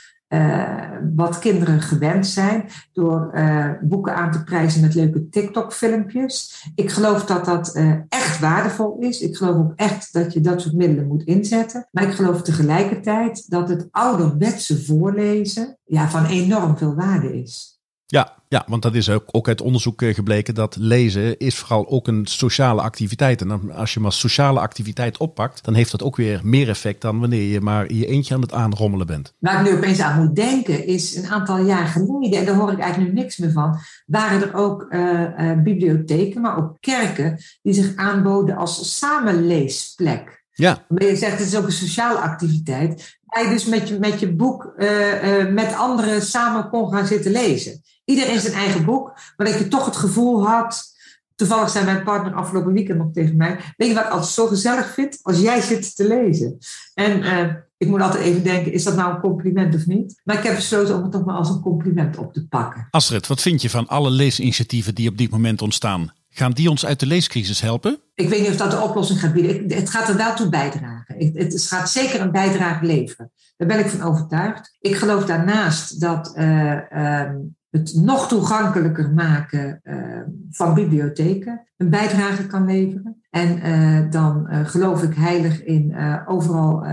wat 1.14 1.38
kinderen 1.38 1.80
gewend 1.80 2.26
zijn 2.26 2.64
door 2.92 3.30
uh, 3.34 3.70
boeken 3.82 4.14
aan 4.14 4.30
te 4.30 4.44
prijzen 4.44 4.80
met 4.80 4.94
leuke 4.94 5.28
TikTok-filmpjes. 5.28 6.64
Ik 6.74 6.90
geloof 6.90 7.24
dat 7.24 7.44
dat 7.44 7.78
echt 8.08 8.40
waardevol 8.40 8.96
is. 8.98 9.20
Ik 9.20 9.36
geloof 9.36 9.56
ook 9.56 9.72
echt 9.76 10.12
dat 10.12 10.32
je 10.32 10.40
dat 10.40 10.60
soort 10.60 10.74
middelen 10.74 11.06
moet 11.06 11.22
inzetten. 11.22 11.88
Maar 11.90 12.04
ik 12.04 12.12
geloof 12.14 12.42
tegelijkertijd 12.42 13.50
dat 13.50 13.68
het 13.68 13.88
ouderwetse 13.90 14.84
voorlezen 14.84 15.78
ja, 15.84 16.08
van 16.08 16.24
enorm 16.24 16.76
veel 16.76 16.94
waarde 16.94 17.42
is. 17.42 17.73
Ja, 18.14 18.32
ja, 18.48 18.64
want 18.66 18.82
dat 18.82 18.94
is 18.94 19.10
ook, 19.10 19.24
ook 19.30 19.48
uit 19.48 19.60
onderzoek 19.60 20.02
eh, 20.02 20.14
gebleken 20.14 20.54
dat 20.54 20.76
lezen 20.76 21.38
is 21.38 21.56
vooral 21.58 21.88
ook 21.88 22.08
een 22.08 22.26
sociale 22.26 22.80
activiteit. 22.80 23.40
En 23.40 23.72
als 23.72 23.94
je 23.94 24.00
maar 24.00 24.12
sociale 24.12 24.60
activiteit 24.60 25.16
oppakt, 25.16 25.64
dan 25.64 25.74
heeft 25.74 25.90
dat 25.90 26.02
ook 26.02 26.16
weer 26.16 26.40
meer 26.42 26.68
effect 26.68 27.00
dan 27.00 27.20
wanneer 27.20 27.42
je 27.42 27.60
maar 27.60 27.92
je 27.92 28.06
eentje 28.06 28.34
aan 28.34 28.40
het 28.40 28.52
aanrommelen 28.52 29.06
bent. 29.06 29.34
Waar 29.38 29.60
ik 29.60 29.70
nu 29.70 29.76
opeens 29.76 30.00
aan 30.00 30.22
moet 30.22 30.36
denken, 30.36 30.86
is 30.86 31.16
een 31.16 31.26
aantal 31.26 31.58
jaar 31.58 31.86
geleden, 31.86 32.38
en 32.38 32.44
daar 32.44 32.54
hoor 32.54 32.72
ik 32.72 32.78
eigenlijk 32.78 33.12
nu 33.12 33.20
niks 33.20 33.36
meer 33.36 33.52
van, 33.52 33.78
waren 34.06 34.42
er 34.42 34.54
ook 34.54 34.86
uh, 34.90 35.20
uh, 35.38 35.62
bibliotheken, 35.62 36.40
maar 36.40 36.56
ook 36.56 36.76
kerken, 36.80 37.38
die 37.62 37.74
zich 37.74 37.96
aanboden 37.96 38.56
als 38.56 38.98
samenleesplek. 38.98 40.44
Ja. 40.52 40.84
Maar 40.88 41.04
je 41.04 41.16
zegt 41.16 41.38
het 41.38 41.46
is 41.46 41.56
ook 41.56 41.66
een 41.66 41.72
sociale 41.72 42.18
activiteit. 42.18 43.18
Waar 43.24 43.44
je 43.44 43.50
dus 43.50 43.66
met 43.66 43.88
je, 43.88 43.98
met 43.98 44.20
je 44.20 44.32
boek 44.32 44.74
uh, 44.76 45.38
uh, 45.38 45.52
met 45.52 45.74
anderen 45.74 46.22
samen 46.22 46.68
kon 46.68 46.92
gaan 46.92 47.06
zitten 47.06 47.32
lezen. 47.32 47.82
Iedereen 48.04 48.40
zijn 48.40 48.52
eigen 48.52 48.84
boek, 48.84 49.12
maar 49.36 49.46
dat 49.46 49.58
je 49.58 49.68
toch 49.68 49.84
het 49.84 49.96
gevoel 49.96 50.46
had. 50.46 50.92
Toevallig 51.34 51.70
zei 51.70 51.84
mijn 51.84 52.02
partner 52.02 52.34
afgelopen 52.34 52.72
weekend 52.72 52.98
nog 52.98 53.12
tegen 53.12 53.36
mij. 53.36 53.58
Weet 53.76 53.88
je 53.88 53.94
wat 53.94 54.04
ik 54.04 54.10
altijd 54.10 54.30
zo 54.30 54.46
gezellig 54.46 54.92
vind? 54.92 55.18
Als 55.22 55.40
jij 55.40 55.60
zit 55.60 55.96
te 55.96 56.08
lezen. 56.08 56.58
En 56.94 57.22
uh, 57.22 57.54
ik 57.76 57.88
moet 57.88 58.00
altijd 58.00 58.24
even 58.24 58.42
denken, 58.42 58.72
is 58.72 58.84
dat 58.84 58.96
nou 58.96 59.14
een 59.14 59.20
compliment 59.20 59.74
of 59.74 59.86
niet? 59.86 60.20
Maar 60.24 60.36
ik 60.36 60.42
heb 60.42 60.54
besloten 60.54 60.96
om 60.96 61.02
het 61.02 61.12
toch 61.12 61.24
maar 61.24 61.36
als 61.36 61.48
een 61.48 61.60
compliment 61.60 62.16
op 62.16 62.32
te 62.32 62.46
pakken. 62.48 62.86
Astrid, 62.90 63.26
wat 63.26 63.42
vind 63.42 63.62
je 63.62 63.70
van 63.70 63.86
alle 63.86 64.10
leesinitiatieven 64.10 64.94
die 64.94 65.08
op 65.08 65.18
dit 65.18 65.30
moment 65.30 65.62
ontstaan? 65.62 66.12
Gaan 66.36 66.52
die 66.52 66.70
ons 66.70 66.86
uit 66.86 67.00
de 67.00 67.06
leescrisis 67.06 67.60
helpen? 67.60 68.00
Ik 68.14 68.28
weet 68.28 68.40
niet 68.40 68.50
of 68.50 68.56
dat 68.56 68.70
de 68.70 68.80
oplossing 68.80 69.20
gaat 69.20 69.32
bieden. 69.32 69.78
Het 69.78 69.90
gaat 69.90 70.08
er 70.08 70.16
wel 70.16 70.34
toe 70.34 70.48
bijdragen. 70.48 71.32
Het 71.34 71.62
gaat 71.62 71.90
zeker 71.90 72.20
een 72.20 72.32
bijdrage 72.32 72.84
leveren. 72.84 73.32
Daar 73.56 73.68
ben 73.68 73.78
ik 73.78 73.86
van 73.86 74.02
overtuigd. 74.02 74.76
Ik 74.80 74.96
geloof 74.96 75.24
daarnaast 75.24 76.00
dat 76.00 76.34
uh, 76.36 76.78
uh, 76.92 77.30
het 77.74 77.94
nog 77.94 78.28
toegankelijker 78.28 79.12
maken 79.12 79.80
uh, 79.84 80.20
van 80.50 80.74
bibliotheken 80.74 81.68
een 81.76 81.90
bijdrage 81.90 82.46
kan 82.46 82.66
leveren. 82.66 83.22
En 83.30 84.10
dan 84.10 84.46
geloof 84.50 85.02
ik 85.02 85.14
heilig 85.14 85.64
in 85.64 85.96
overal 86.26 86.86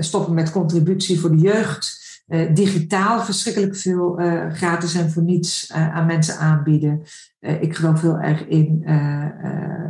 stoppen 0.00 0.34
met 0.34 0.50
contributie 0.50 1.20
voor 1.20 1.30
de 1.30 1.38
jeugd. 1.38 1.98
digitaal 2.54 3.20
verschrikkelijk 3.20 3.76
veel 3.76 4.20
gratis 4.52 4.94
en 4.94 5.10
voor 5.10 5.22
niets 5.22 5.72
aan 5.72 6.06
mensen 6.06 6.38
aanbieden. 6.38 7.02
ik 7.40 7.76
geloof 7.76 8.00
heel 8.00 8.18
erg 8.18 8.46
in 8.46 8.82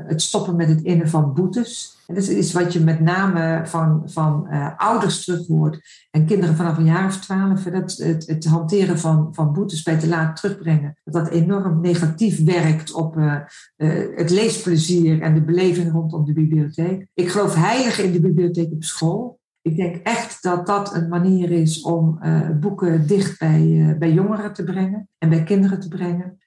het 0.07 0.23
stoppen 0.23 0.57
met 0.57 0.69
het 0.69 0.83
innen 0.83 1.09
van 1.09 1.35
boetes. 1.35 1.98
En 2.09 2.15
dat 2.15 2.29
is 2.29 2.53
wat 2.53 2.73
je 2.73 2.81
met 2.81 3.01
name 3.01 3.61
van, 3.65 4.03
van 4.05 4.47
uh, 4.51 4.71
ouders 4.77 5.25
terug 5.25 5.47
hoort. 5.47 6.07
En 6.11 6.27
kinderen 6.27 6.57
vanaf 6.57 6.77
een 6.77 6.85
jaar 6.85 7.07
of 7.07 7.21
twaalf. 7.21 7.63
Dat 7.63 7.97
het, 7.97 8.27
het 8.27 8.45
hanteren 8.45 8.99
van, 8.99 9.29
van 9.35 9.53
boetes 9.53 9.83
bij 9.83 9.99
te 9.99 10.09
laat 10.09 10.41
terugbrengen. 10.41 10.99
Dat 11.05 11.15
dat 11.15 11.29
enorm 11.29 11.81
negatief 11.81 12.45
werkt 12.45 12.93
op 12.93 13.17
uh, 13.17 13.35
uh, 13.77 14.17
het 14.17 14.31
leesplezier 14.31 15.21
en 15.21 15.35
de 15.35 15.43
beleving 15.43 15.93
rondom 15.93 16.25
de 16.25 16.33
bibliotheek. 16.33 17.07
Ik 17.15 17.29
geloof 17.29 17.55
heilig 17.55 17.99
in 17.99 18.13
de 18.13 18.21
bibliotheek 18.21 18.73
op 18.73 18.85
school. 18.85 19.41
Ik 19.63 19.77
denk 19.77 19.97
echt 19.97 20.43
dat 20.43 20.67
dat 20.67 20.95
een 20.95 21.09
manier 21.09 21.51
is 21.51 21.81
om 21.83 22.21
boeken 22.61 23.07
dicht 23.07 23.39
bij, 23.39 23.97
bij 23.99 24.13
jongeren 24.13 24.53
te 24.53 24.65
brengen 24.65 25.09
en 25.19 25.29
bij 25.29 25.43
kinderen 25.43 25.81
te 25.81 25.89
brengen. 25.89 26.39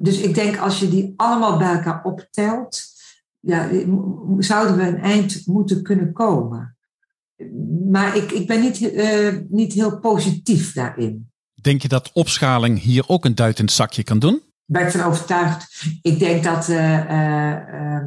dus 0.00 0.20
ik 0.20 0.34
denk 0.34 0.56
als 0.56 0.80
je 0.80 0.88
die 0.88 1.12
allemaal 1.16 1.58
bij 1.58 1.74
elkaar 1.74 2.04
optelt, 2.04 2.93
ja, 3.44 3.68
zouden 4.38 4.76
we 4.76 4.82
een 4.82 5.00
eind 5.00 5.46
moeten 5.46 5.82
kunnen 5.82 6.12
komen. 6.12 6.76
Maar 7.90 8.16
ik, 8.16 8.32
ik 8.32 8.46
ben 8.46 8.60
niet, 8.60 8.80
uh, 8.80 9.38
niet 9.48 9.72
heel 9.72 9.98
positief 9.98 10.72
daarin. 10.72 11.30
Denk 11.54 11.82
je 11.82 11.88
dat 11.88 12.10
opschaling 12.12 12.80
hier 12.80 13.04
ook 13.08 13.24
een 13.24 13.34
duit 13.34 13.58
in 13.58 13.64
het 13.64 13.74
zakje 13.74 14.02
kan 14.02 14.18
doen? 14.18 14.42
Ben 14.64 14.82
ik 14.82 14.90
van 14.90 15.00
overtuigd. 15.00 15.84
Ik 16.02 16.18
denk 16.18 16.44
dat, 16.44 16.68
uh, 16.68 17.10
uh, 17.10 18.04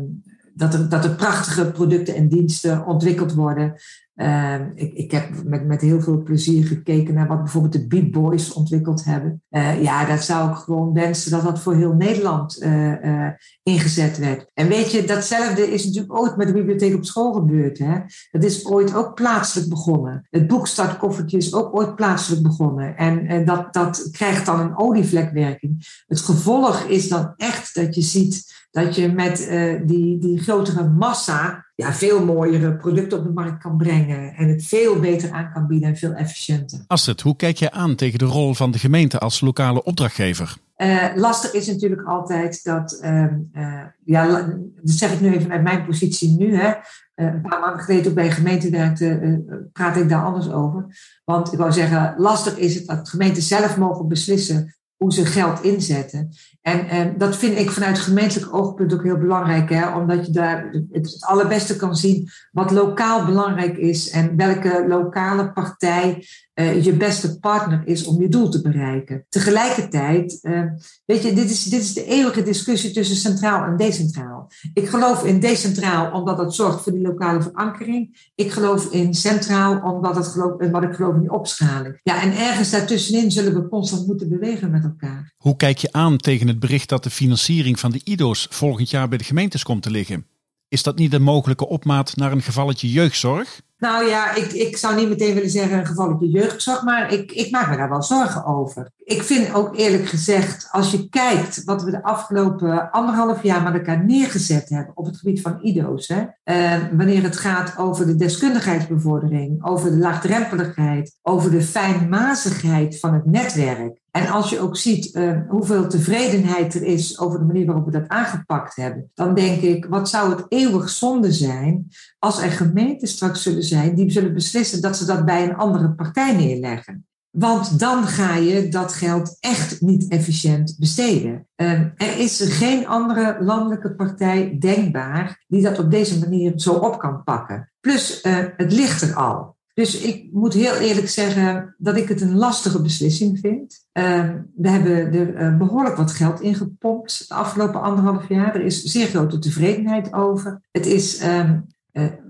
dat, 0.53 0.73
er, 0.73 0.89
dat 0.89 1.03
er 1.03 1.15
prachtige 1.15 1.71
producten 1.71 2.15
en 2.15 2.27
diensten 2.27 2.85
ontwikkeld 2.85 3.33
worden. 3.33 3.75
Ehm, 4.17 4.69
ik, 4.75 4.93
ik 4.93 5.11
heb 5.11 5.29
met, 5.43 5.65
met 5.65 5.81
heel 5.81 6.01
veel 6.01 6.23
plezier 6.23 6.65
gekeken 6.65 7.13
naar 7.13 7.27
wat 7.27 7.43
bijvoorbeeld 7.43 7.73
de 7.73 7.87
Beat 7.87 8.11
Boys 8.11 8.53
ontwikkeld 8.53 9.03
hebben. 9.03 9.41
Uh, 9.51 9.83
ja, 9.83 10.05
dat 10.05 10.23
zou 10.23 10.51
ik 10.51 10.55
gewoon 10.55 10.93
wensen 10.93 11.31
dat 11.31 11.43
dat 11.43 11.59
voor 11.59 11.75
heel 11.75 11.93
Nederland 11.93 12.63
uh, 12.63 13.03
uh, 13.03 13.27
ingezet 13.63 14.17
werd. 14.17 14.51
En 14.53 14.67
weet 14.67 14.91
je, 14.91 15.03
datzelfde 15.03 15.71
is 15.71 15.85
natuurlijk 15.85 16.19
ooit 16.19 16.37
met 16.37 16.47
de 16.47 16.53
bibliotheek 16.53 16.95
op 16.95 17.05
school 17.05 17.33
gebeurd. 17.33 17.77
Hè? 17.77 17.95
Dat 18.31 18.43
is 18.43 18.65
ooit 18.65 18.95
ook 18.95 19.15
plaatselijk 19.15 19.69
begonnen. 19.69 20.27
Het 20.29 20.47
boekstartkoffertje 20.47 21.37
is 21.37 21.53
ook 21.53 21.75
ooit 21.75 21.95
plaatselijk 21.95 22.43
begonnen. 22.43 22.97
En, 22.97 23.27
en 23.27 23.45
dat, 23.45 23.73
dat 23.73 24.07
krijgt 24.11 24.45
dan 24.45 24.59
een 24.59 24.77
olievlekwerking. 24.77 26.03
Het 26.07 26.19
gevolg 26.19 26.83
is 26.83 27.07
dan 27.07 27.33
echt 27.35 27.75
dat 27.75 27.95
je 27.95 28.01
ziet 28.01 28.56
dat 28.71 28.95
je 28.95 29.13
met 29.13 29.49
die, 29.85 30.17
die 30.17 30.39
grotere 30.39 30.89
massa 30.89 31.65
ja, 31.75 31.93
veel 31.93 32.25
mooiere 32.25 32.75
producten 32.75 33.17
op 33.17 33.23
de 33.23 33.29
markt 33.29 33.61
kan 33.61 33.77
brengen. 33.77 34.33
En 34.33 34.47
het 34.47 34.65
veel 34.65 34.99
beter 34.99 35.31
aan 35.31 35.51
kan 35.53 35.67
bieden 35.67 35.89
en 35.89 35.95
veel 35.95 36.13
efficiënter. 36.13 36.83
Astrid, 36.87 37.21
hoe 37.21 37.35
kijk 37.35 37.57
je 37.57 37.71
aan 37.71 37.95
tegen 37.95 38.19
de 38.19 38.25
rol 38.25 38.53
van 38.53 38.71
de 38.71 38.79
gemeente 38.79 39.19
als 39.19 39.41
lokale 39.41 39.83
opdrachtgever? 39.83 40.57
Uh, 40.77 41.05
lastig 41.15 41.53
is 41.53 41.67
natuurlijk 41.67 42.07
altijd 42.07 42.63
dat, 42.63 42.99
uh, 43.03 43.25
uh, 43.53 43.83
ja, 44.05 44.27
dat 44.27 44.49
zeg 44.83 45.13
ik 45.13 45.21
nu 45.21 45.35
even 45.35 45.51
uit 45.51 45.63
mijn 45.63 45.85
positie 45.85 46.37
nu. 46.37 46.55
Hè. 46.55 46.73
een 47.15 47.41
paar 47.41 47.59
maanden 47.59 47.83
geleden 47.83 48.07
ook 48.07 48.15
bij 48.15 48.25
een 48.25 48.31
gemeente 48.31 48.69
werkte, 48.69 49.43
praat 49.73 49.97
ik 49.97 50.09
daar 50.09 50.23
anders 50.23 50.51
over. 50.51 50.85
Want 51.25 51.53
ik 51.53 51.59
wou 51.59 51.71
zeggen, 51.71 52.13
lastig 52.17 52.57
is 52.57 52.75
het 52.75 52.87
dat 52.87 53.09
gemeenten 53.09 53.43
zelf 53.43 53.77
mogen 53.77 54.07
beslissen 54.07 54.75
hoe 54.97 55.13
ze 55.13 55.25
geld 55.25 55.61
inzetten. 55.61 56.29
En, 56.61 57.17
dat 57.17 57.35
vind 57.35 57.57
ik 57.57 57.71
vanuit 57.71 57.99
gemeentelijk 57.99 58.53
oogpunt 58.53 58.93
ook 58.93 59.03
heel 59.03 59.17
belangrijk, 59.17 59.69
hè, 59.69 59.95
omdat 59.95 60.25
je 60.25 60.31
daar 60.31 60.69
het 60.91 61.17
allerbeste 61.19 61.75
kan 61.75 61.95
zien 61.95 62.29
wat 62.51 62.71
lokaal 62.71 63.25
belangrijk 63.25 63.77
is 63.77 64.09
en 64.09 64.35
welke 64.35 64.85
lokale 64.87 65.51
partij 65.51 66.25
uh, 66.59 66.83
je 66.83 66.93
beste 66.93 67.39
partner 67.39 67.81
is 67.85 68.05
om 68.05 68.21
je 68.21 68.29
doel 68.29 68.49
te 68.49 68.61
bereiken. 68.61 69.25
Tegelijkertijd, 69.29 70.39
uh, 70.41 70.61
weet 71.05 71.23
je, 71.23 71.33
dit 71.33 71.49
is, 71.49 71.63
dit 71.63 71.81
is 71.81 71.93
de 71.93 72.05
eeuwige 72.05 72.43
discussie 72.43 72.91
tussen 72.91 73.15
centraal 73.15 73.65
en 73.65 73.77
decentraal. 73.77 74.51
Ik 74.73 74.89
geloof 74.89 75.25
in 75.25 75.39
decentraal 75.39 76.11
omdat 76.11 76.37
dat 76.37 76.55
zorgt 76.55 76.81
voor 76.81 76.91
die 76.91 77.01
lokale 77.01 77.41
verankering. 77.41 78.31
Ik 78.35 78.51
geloof 78.51 78.91
in 78.91 79.13
centraal 79.13 79.81
omdat 79.81 80.15
het 80.15 80.27
geloof, 80.27 80.69
wat 80.71 80.83
ik 80.83 80.93
geloof 80.93 81.15
in 81.15 81.21
die 81.21 81.31
opschaling. 81.31 81.99
Ja, 82.03 82.21
en 82.21 82.37
ergens 82.37 82.69
daartussenin 82.69 83.31
zullen 83.31 83.53
we 83.53 83.67
constant 83.67 84.07
moeten 84.07 84.29
bewegen 84.29 84.71
met 84.71 84.83
elkaar. 84.83 85.33
Hoe 85.37 85.55
kijk 85.55 85.77
je 85.77 85.91
aan 85.91 86.17
tegen 86.17 86.47
het 86.47 86.59
bericht 86.59 86.89
dat 86.89 87.03
de 87.03 87.09
financiering 87.09 87.79
van 87.79 87.91
de 87.91 88.01
IDO's 88.03 88.47
volgend 88.49 88.89
jaar 88.89 89.07
bij 89.07 89.17
de 89.17 89.23
gemeentes 89.23 89.63
komt 89.63 89.83
te 89.83 89.91
liggen? 89.91 90.25
Is 90.67 90.83
dat 90.83 90.97
niet 90.97 91.13
een 91.13 91.21
mogelijke 91.21 91.67
opmaat 91.67 92.15
naar 92.15 92.31
een 92.31 92.41
gevalletje 92.41 92.91
jeugdzorg? 92.91 93.61
Nou 93.77 94.05
ja, 94.05 94.35
ik, 94.35 94.51
ik 94.51 94.77
zou 94.77 94.95
niet 94.95 95.09
meteen 95.09 95.33
willen 95.33 95.49
zeggen 95.49 95.79
een 95.79 95.85
gevalletje 95.85 96.29
jeugdzorg, 96.29 96.83
maar 96.83 97.13
ik, 97.13 97.31
ik 97.31 97.51
maak 97.51 97.69
me 97.69 97.77
daar 97.77 97.89
wel 97.89 98.03
zorgen 98.03 98.45
over. 98.45 98.91
Ik 99.07 99.23
vind 99.23 99.53
ook 99.53 99.75
eerlijk 99.75 100.05
gezegd, 100.05 100.67
als 100.71 100.91
je 100.91 101.09
kijkt 101.09 101.63
wat 101.63 101.83
we 101.83 101.91
de 101.91 102.03
afgelopen 102.03 102.91
anderhalf 102.91 103.43
jaar 103.43 103.63
met 103.63 103.73
elkaar 103.73 104.05
neergezet 104.05 104.69
hebben 104.69 104.97
op 104.97 105.05
het 105.05 105.17
gebied 105.17 105.41
van 105.41 105.59
IDO's, 105.61 106.07
hè, 106.07 106.25
eh, 106.43 106.83
wanneer 106.91 107.23
het 107.23 107.37
gaat 107.37 107.77
over 107.77 108.05
de 108.05 108.15
deskundigheidsbevordering, 108.15 109.65
over 109.65 109.91
de 109.91 109.97
laagdrempeligheid, 109.97 111.17
over 111.21 111.51
de 111.51 111.61
fijnmazigheid 111.61 112.99
van 112.99 113.13
het 113.13 113.25
netwerk, 113.25 113.99
en 114.11 114.27
als 114.27 114.49
je 114.49 114.59
ook 114.59 114.77
ziet 114.77 115.15
uh, 115.15 115.39
hoeveel 115.47 115.87
tevredenheid 115.87 116.73
er 116.73 116.83
is 116.83 117.19
over 117.19 117.39
de 117.39 117.45
manier 117.45 117.65
waarop 117.65 117.85
we 117.85 117.91
dat 117.91 118.07
aangepakt 118.07 118.75
hebben, 118.75 119.11
dan 119.13 119.33
denk 119.33 119.61
ik, 119.61 119.85
wat 119.85 120.09
zou 120.09 120.29
het 120.29 120.45
eeuwig 120.47 120.89
zonde 120.89 121.31
zijn 121.31 121.87
als 122.19 122.41
er 122.41 122.51
gemeenten 122.51 123.07
straks 123.07 123.43
zullen 123.43 123.63
zijn 123.63 123.95
die 123.95 124.11
zullen 124.11 124.33
beslissen 124.33 124.81
dat 124.81 124.97
ze 124.97 125.05
dat 125.05 125.25
bij 125.25 125.43
een 125.43 125.55
andere 125.55 125.93
partij 125.93 126.35
neerleggen. 126.35 127.05
Want 127.39 127.79
dan 127.79 128.07
ga 128.07 128.35
je 128.35 128.69
dat 128.69 128.93
geld 128.93 129.37
echt 129.39 129.81
niet 129.81 130.07
efficiënt 130.07 130.75
besteden. 130.79 131.47
Uh, 131.55 131.71
er 131.79 132.17
is 132.17 132.41
geen 132.41 132.87
andere 132.87 133.37
landelijke 133.39 133.95
partij 133.95 134.57
denkbaar 134.59 135.43
die 135.47 135.61
dat 135.61 135.79
op 135.79 135.91
deze 135.91 136.19
manier 136.19 136.53
zo 136.55 136.73
op 136.73 136.99
kan 136.99 137.23
pakken. 137.23 137.71
Plus, 137.79 138.23
uh, 138.23 138.37
het 138.57 138.71
ligt 138.71 139.01
er 139.01 139.15
al. 139.15 139.55
Dus 139.77 140.01
ik 140.01 140.29
moet 140.31 140.53
heel 140.53 140.75
eerlijk 140.75 141.09
zeggen 141.09 141.75
dat 141.77 141.97
ik 141.97 142.07
het 142.07 142.21
een 142.21 142.35
lastige 142.35 142.81
beslissing 142.81 143.39
vind. 143.39 143.87
Ehm, 143.91 144.41
we 144.55 144.69
hebben 144.69 145.13
er 145.13 145.35
eh, 145.35 145.57
behoorlijk 145.57 145.95
wat 145.95 146.11
geld 146.11 146.41
in 146.41 146.55
gepompt 146.55 147.27
de 147.27 147.33
afgelopen 147.33 147.81
anderhalf 147.81 148.29
jaar. 148.29 148.55
Er 148.55 148.61
is 148.61 148.83
zeer 148.83 149.07
grote 149.07 149.39
tevredenheid 149.39 150.13
over. 150.13 150.61
Het 150.71 150.85
is, 150.85 151.17
ehm, 151.17 151.29
eh, 151.39 151.57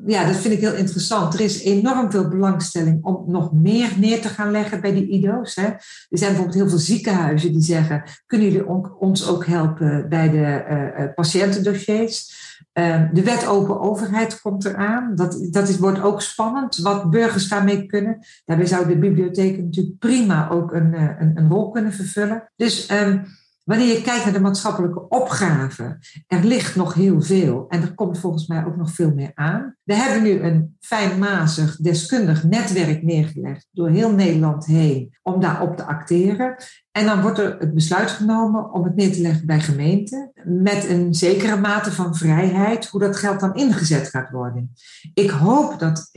ja, 0.05 0.25
dat 0.25 0.35
vind 0.35 0.53
ik 0.53 0.59
heel 0.59 0.75
interessant. 0.75 1.33
Er 1.33 1.39
is 1.39 1.63
enorm 1.63 2.11
veel 2.11 2.27
belangstelling 2.27 3.03
om 3.03 3.23
nog 3.27 3.53
meer 3.53 3.91
neer 3.97 4.21
te 4.21 4.27
gaan 4.27 4.51
leggen 4.51 4.81
bij 4.81 4.93
die 4.93 5.09
IDO's. 5.09 5.55
Hè. 5.55 5.65
Er 5.65 5.77
zijn 6.09 6.29
bijvoorbeeld 6.29 6.57
heel 6.57 6.69
veel 6.69 6.77
ziekenhuizen 6.77 7.51
die 7.51 7.61
zeggen: 7.61 8.03
kunnen 8.25 8.51
jullie 8.51 8.67
ons 8.99 9.27
ook 9.27 9.45
helpen 9.45 10.09
bij 10.09 10.29
de 10.29 10.65
uh, 10.99 11.13
patiëntendossiers? 11.15 12.45
Ehm, 12.73 13.13
de 13.13 13.23
wet 13.23 13.47
open 13.47 13.79
overheid 13.79 14.41
komt 14.41 14.65
eraan. 14.65 15.15
Dat, 15.15 15.47
dat 15.51 15.67
is, 15.69 15.77
wordt 15.77 16.01
ook 16.01 16.21
spannend, 16.21 16.77
wat 16.77 17.09
burgers 17.09 17.49
daarmee 17.49 17.85
kunnen. 17.85 18.19
Daarbij 18.45 18.65
zouden 18.65 18.93
de 18.93 19.07
bibliotheken 19.07 19.63
natuurlijk 19.63 19.99
prima 19.99 20.49
ook 20.49 20.73
een, 20.73 20.93
eh, 20.93 21.09
een, 21.19 21.31
een 21.35 21.49
rol 21.49 21.69
kunnen 21.69 21.93
vervullen. 21.93 22.51
Dus 22.55 22.91
um, 22.91 23.23
wanneer 23.67 23.87
je 23.87 24.01
kijkt 24.01 24.23
naar 24.23 24.33
de 24.33 24.39
maatschappelijke 24.39 25.07
opgave, 25.09 25.99
er 26.27 26.43
ligt 26.43 26.75
nog 26.75 26.93
heel 26.93 27.21
veel 27.21 27.65
en 27.69 27.81
er 27.81 27.93
komt 27.93 28.19
volgens 28.19 28.47
mij 28.47 28.65
ook 28.65 28.75
nog 28.75 28.91
veel 28.91 29.13
meer 29.13 29.31
aan. 29.33 29.75
We 29.83 29.93
hebben 29.93 30.23
nu 30.23 30.41
een 30.41 30.77
fijnmazig, 30.79 31.75
deskundig 31.75 32.43
netwerk 32.43 33.03
neergelegd 33.03 33.67
door 33.71 33.89
heel 33.89 34.11
Nederland 34.11 34.65
heen 34.65 35.17
om 35.23 35.41
daarop 35.41 35.77
te 35.77 35.83
acteren. 35.83 36.55
En 36.91 37.05
dan 37.05 37.21
wordt 37.21 37.39
er 37.39 37.55
het 37.59 37.73
besluit 37.73 38.11
genomen 38.11 38.73
om 38.73 38.83
het 38.83 38.95
neer 38.95 39.11
te 39.11 39.21
leggen 39.21 39.45
bij 39.45 39.59
gemeenten 39.59 40.31
met 40.43 40.89
een 40.89 41.13
zekere 41.13 41.59
mate 41.59 41.91
van 41.91 42.15
vrijheid 42.15 42.87
hoe 42.87 42.99
dat 42.99 43.17
geld 43.17 43.39
dan 43.39 43.55
ingezet 43.55 44.09
gaat 44.09 44.29
worden. 44.29 44.73
Ik 45.13 45.29
hoop 45.29 45.79
dat, 45.79 46.09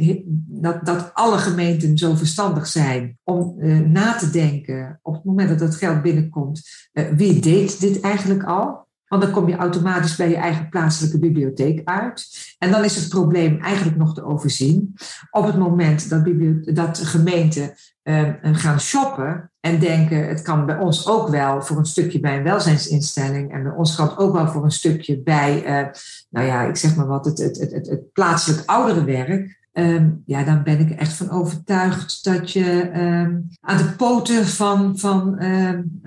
dat, 0.46 0.86
dat 0.86 1.10
alle 1.14 1.38
gemeenten 1.38 1.98
zo 1.98 2.14
verstandig 2.14 2.66
zijn 2.66 3.18
om 3.24 3.54
uh, 3.58 3.78
na 3.78 4.14
te 4.14 4.30
denken 4.30 4.98
op 5.02 5.14
het 5.14 5.24
moment 5.24 5.48
dat 5.48 5.60
het 5.60 5.74
geld 5.74 6.02
binnenkomt, 6.02 6.62
uh, 6.92 7.04
wie 7.16 7.39
deed 7.40 7.80
dit 7.80 8.00
eigenlijk 8.00 8.44
al? 8.44 8.88
Want 9.10 9.22
dan 9.22 9.30
kom 9.30 9.48
je 9.48 9.56
automatisch 9.56 10.16
bij 10.16 10.28
je 10.28 10.36
eigen 10.36 10.68
plaatselijke 10.68 11.18
bibliotheek 11.18 11.80
uit. 11.84 12.28
En 12.58 12.70
dan 12.70 12.84
is 12.84 12.96
het 12.96 13.08
probleem 13.08 13.60
eigenlijk 13.60 13.96
nog 13.96 14.14
te 14.14 14.24
overzien. 14.24 14.94
Op 15.30 15.46
het 15.46 15.58
moment 15.58 16.10
dat, 16.10 16.24
dat 16.74 16.98
gemeenten 16.98 17.74
uh, 18.02 18.28
gaan 18.42 18.80
shoppen 18.80 19.50
en 19.60 19.78
denken, 19.78 20.28
het 20.28 20.42
kan 20.42 20.66
bij 20.66 20.78
ons 20.78 21.08
ook 21.08 21.28
wel 21.28 21.62
voor 21.62 21.78
een 21.78 21.84
stukje 21.84 22.20
bij 22.20 22.36
een 22.36 22.42
welzijnsinstelling 22.42 23.52
en 23.52 23.62
bij 23.62 23.72
ons 23.72 23.96
het 23.96 24.18
ook 24.18 24.32
wel 24.32 24.48
voor 24.48 24.64
een 24.64 24.70
stukje 24.70 25.22
bij, 25.22 25.62
uh, 25.64 25.92
nou 26.30 26.46
ja, 26.46 26.62
ik 26.62 26.76
zeg 26.76 26.96
maar 26.96 27.06
wat, 27.06 27.24
het, 27.24 27.38
het, 27.38 27.58
het, 27.58 27.86
het 27.86 28.12
plaatselijk 28.12 28.62
ouderenwerk. 28.66 29.59
Um, 29.72 30.22
ja, 30.26 30.44
dan 30.44 30.62
ben 30.62 30.78
ik 30.78 30.90
echt 30.90 31.12
van 31.12 31.30
overtuigd 31.30 32.24
dat 32.24 32.50
je 32.52 32.90
um, 32.94 33.48
aan 33.60 33.76
de 33.76 33.94
poten 33.96 34.46
van, 34.46 34.98
van, 34.98 35.42
um, 35.42 36.00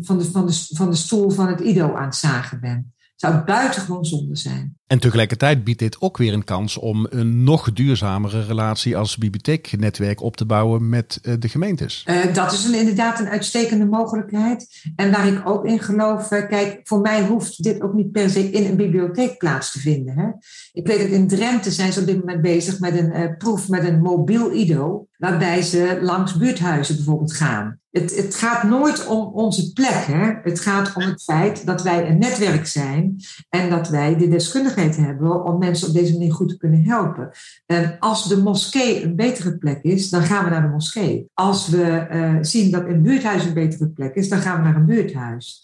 van, 0.00 0.18
de, 0.18 0.24
van, 0.24 0.46
de, 0.46 0.66
van 0.74 0.90
de 0.90 0.96
stoel 0.96 1.30
van 1.30 1.46
het 1.46 1.60
IDO 1.60 1.94
aan 1.94 2.04
het 2.04 2.14
zagen 2.14 2.60
bent. 2.60 2.86
Zou 3.16 3.44
buitengewoon 3.44 4.04
zonde 4.04 4.36
zijn. 4.36 4.76
En 4.86 4.98
tegelijkertijd 4.98 5.64
biedt 5.64 5.78
dit 5.78 6.00
ook 6.00 6.16
weer 6.16 6.32
een 6.32 6.44
kans 6.44 6.78
om 6.78 7.06
een 7.10 7.44
nog 7.44 7.72
duurzamere 7.72 8.44
relatie 8.44 8.96
als 8.96 9.16
bibliotheeknetwerk 9.16 10.22
op 10.22 10.36
te 10.36 10.46
bouwen 10.46 10.88
met 10.88 11.18
eh, 11.22 11.34
de 11.38 11.48
gemeentes. 11.48 12.04
Uh, 12.08 12.34
dat 12.34 12.52
is 12.52 12.64
een, 12.64 12.74
inderdaad 12.74 13.20
een 13.20 13.28
uitstekende 13.28 13.86
mogelijkheid. 13.86 14.90
En 14.96 15.10
waar 15.10 15.26
ik 15.26 15.48
ook 15.48 15.64
in 15.64 15.80
geloof, 15.80 16.30
uh, 16.30 16.48
kijk, 16.48 16.80
voor 16.82 17.00
mij 17.00 17.26
hoeft 17.26 17.62
dit 17.62 17.82
ook 17.82 17.94
niet 17.94 18.12
per 18.12 18.30
se 18.30 18.50
in 18.50 18.70
een 18.70 18.76
bibliotheek 18.76 19.38
plaats 19.38 19.72
te 19.72 19.78
vinden. 19.78 20.18
Hè? 20.18 20.28
Ik 20.72 20.86
weet 20.86 20.98
dat 20.98 21.08
in 21.08 21.28
Drenthe 21.28 21.70
zijn 21.70 21.92
ze 21.92 22.00
op 22.00 22.06
dit 22.06 22.18
moment 22.18 22.42
bezig 22.42 22.80
met 22.80 22.98
een 22.98 23.36
proef 23.36 23.68
met 23.68 23.84
een 23.84 24.00
mobiel 24.00 24.52
IDO, 24.52 25.06
waarbij 25.24 25.62
ze 25.62 25.98
langs 26.02 26.36
buurthuizen 26.36 26.96
bijvoorbeeld 26.96 27.32
gaan. 27.32 27.78
Het, 27.90 28.16
het, 28.16 28.34
gaat 28.34 28.62
nooit 28.62 29.06
om 29.06 29.32
onze 29.32 29.72
plek. 29.72 30.04
Hè? 30.06 30.32
Het 30.42 30.60
gaat 30.60 30.92
om 30.94 31.02
het 31.02 31.22
feit 31.22 31.66
dat 31.66 31.82
wij 31.82 32.08
een 32.08 32.18
netwerk 32.18 32.66
zijn 32.66 33.16
en 33.48 33.70
dat 33.70 33.88
wij 33.88 34.16
de 34.16 34.28
deskundigheid 34.28 34.96
hebben 34.96 35.44
om 35.44 35.58
mensen 35.58 35.88
op 35.88 35.94
deze 35.94 36.12
manier 36.12 36.32
goed 36.32 36.48
te 36.48 36.56
kunnen 36.56 36.84
helpen. 36.84 37.30
En 37.66 37.96
als 37.98 38.28
de 38.28 38.36
moskee 38.36 39.04
een 39.04 39.16
betere 39.16 39.58
plek 39.58 39.82
is, 39.82 40.10
dan 40.10 40.22
gaan 40.22 40.44
we 40.44 40.50
naar 40.50 40.62
de 40.62 40.68
moskee. 40.68 41.26
Als 41.34 41.68
we 41.68 42.06
uh, 42.12 42.36
zien 42.40 42.70
dat 42.70 42.84
een 42.84 43.02
buurthuis 43.02 43.44
een 43.44 43.54
betere 43.54 43.88
plek 43.88 44.14
is, 44.14 44.28
dan 44.28 44.38
gaan 44.38 44.56
we 44.56 44.62
naar 44.62 44.76
een 44.76 44.86
buurthuis. 44.86 45.62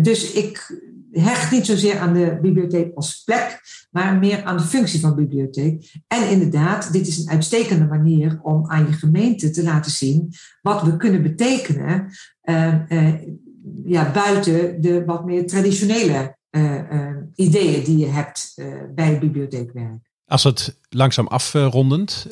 Dus 0.00 0.32
ik 0.32 0.80
hecht 1.20 1.50
niet 1.50 1.66
zozeer 1.66 1.98
aan 1.98 2.12
de 2.12 2.38
bibliotheek 2.42 2.94
als 2.94 3.22
plek, 3.24 3.60
maar 3.90 4.16
meer 4.16 4.44
aan 4.44 4.56
de 4.56 4.62
functie 4.62 5.00
van 5.00 5.10
de 5.10 5.16
bibliotheek. 5.16 6.00
En 6.06 6.30
inderdaad, 6.30 6.92
dit 6.92 7.06
is 7.06 7.18
een 7.18 7.30
uitstekende 7.30 7.84
manier 7.84 8.38
om 8.42 8.70
aan 8.70 8.86
je 8.86 8.92
gemeente 8.92 9.50
te 9.50 9.62
laten 9.62 9.90
zien 9.90 10.32
wat 10.62 10.82
we 10.82 10.96
kunnen 10.96 11.22
betekenen 11.22 12.10
uh, 12.44 12.74
ja, 13.84 14.10
buiten 14.12 14.80
de 14.80 15.04
wat 15.04 15.24
meer 15.24 15.46
traditionele 15.46 16.36
uh, 16.50 16.80
ideeën 17.34 17.84
die 17.84 17.98
je 17.98 18.06
hebt 18.06 18.54
bij 18.94 19.18
bibliotheekwerk. 19.18 20.12
Als 20.24 20.44
het 20.44 20.78
langzaam 20.88 21.26
afrondend, 21.26 22.26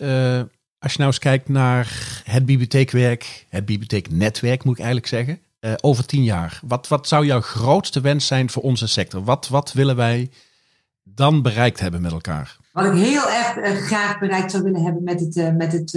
als 0.79 0.93
je 0.93 0.99
nou 0.99 1.11
eens 1.11 1.19
kijkt 1.19 1.49
naar 1.49 2.23
het 2.25 2.47
bibliotheekwerk, 2.47 3.47
het 3.49 3.65
bibliotheeknetwerk 3.65 4.65
moet 4.65 4.79
ik 4.79 4.85
eigenlijk 4.85 5.09
zeggen, 5.09 5.39
over 5.81 6.07
tien 6.07 6.25
jaar. 6.25 6.61
Wat, 6.67 6.89
wat 6.89 7.09
zou 7.09 7.27
jouw 7.27 7.41
grootste 7.41 8.01
wens 8.01 8.27
zijn 8.27 8.51
voor 8.51 8.63
onze 8.63 8.87
sector? 8.87 9.25
Wat, 9.25 9.49
wat 9.49 9.73
willen 9.73 9.97
wij 9.97 10.31
dan 11.03 11.43
bereikt 11.43 11.81
hebben 11.81 12.03
met 12.03 12.13
elkaar? 12.13 12.57
Wat 12.73 12.85
ik 12.85 12.93
heel 12.93 13.31
erg 13.31 13.57
uh, 13.57 13.83
graag 13.87 14.19
bereikt 14.19 14.51
zou 14.51 14.63
willen 14.63 14.83
hebben 14.83 15.03
met 15.03 15.21
het, 15.21 15.37
uh, 15.37 15.51
met 15.51 15.73
het 15.73 15.91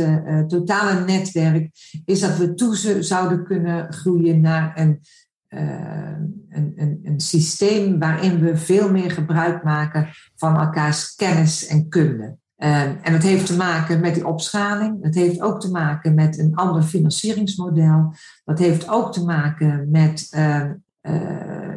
totale 0.49 1.05
netwerk, 1.05 1.69
is 2.05 2.19
dat 2.19 2.37
we 2.37 2.53
toe 2.53 3.03
zouden 3.03 3.43
kunnen 3.43 3.93
groeien 3.93 4.41
naar 4.41 4.79
een, 4.79 5.01
een, 5.47 6.73
een, 6.75 6.99
een, 7.03 7.19
systeem 7.19 7.99
waarin 7.99 8.39
we 8.39 8.57
veel 8.57 8.91
meer 8.91 9.11
gebruik 9.11 9.63
maken 9.63 10.09
van 10.35 10.57
elkaars 10.59 11.15
kennis 11.15 11.67
en 11.67 11.89
kunde. 11.89 12.37
En 12.57 13.11
dat 13.11 13.23
heeft 13.23 13.45
te 13.45 13.55
maken 13.55 13.99
met 13.99 14.13
die 14.13 14.27
opschaling. 14.27 15.03
Dat 15.03 15.13
heeft 15.13 15.41
ook 15.41 15.61
te 15.61 15.71
maken 15.71 16.15
met 16.15 16.39
een 16.39 16.55
ander 16.55 16.83
financieringsmodel. 16.83 18.13
Dat 18.45 18.59
heeft 18.59 18.89
ook 18.89 19.13
te 19.13 19.25
maken 19.25 19.87
met 19.91 20.27
uh, 20.35 20.63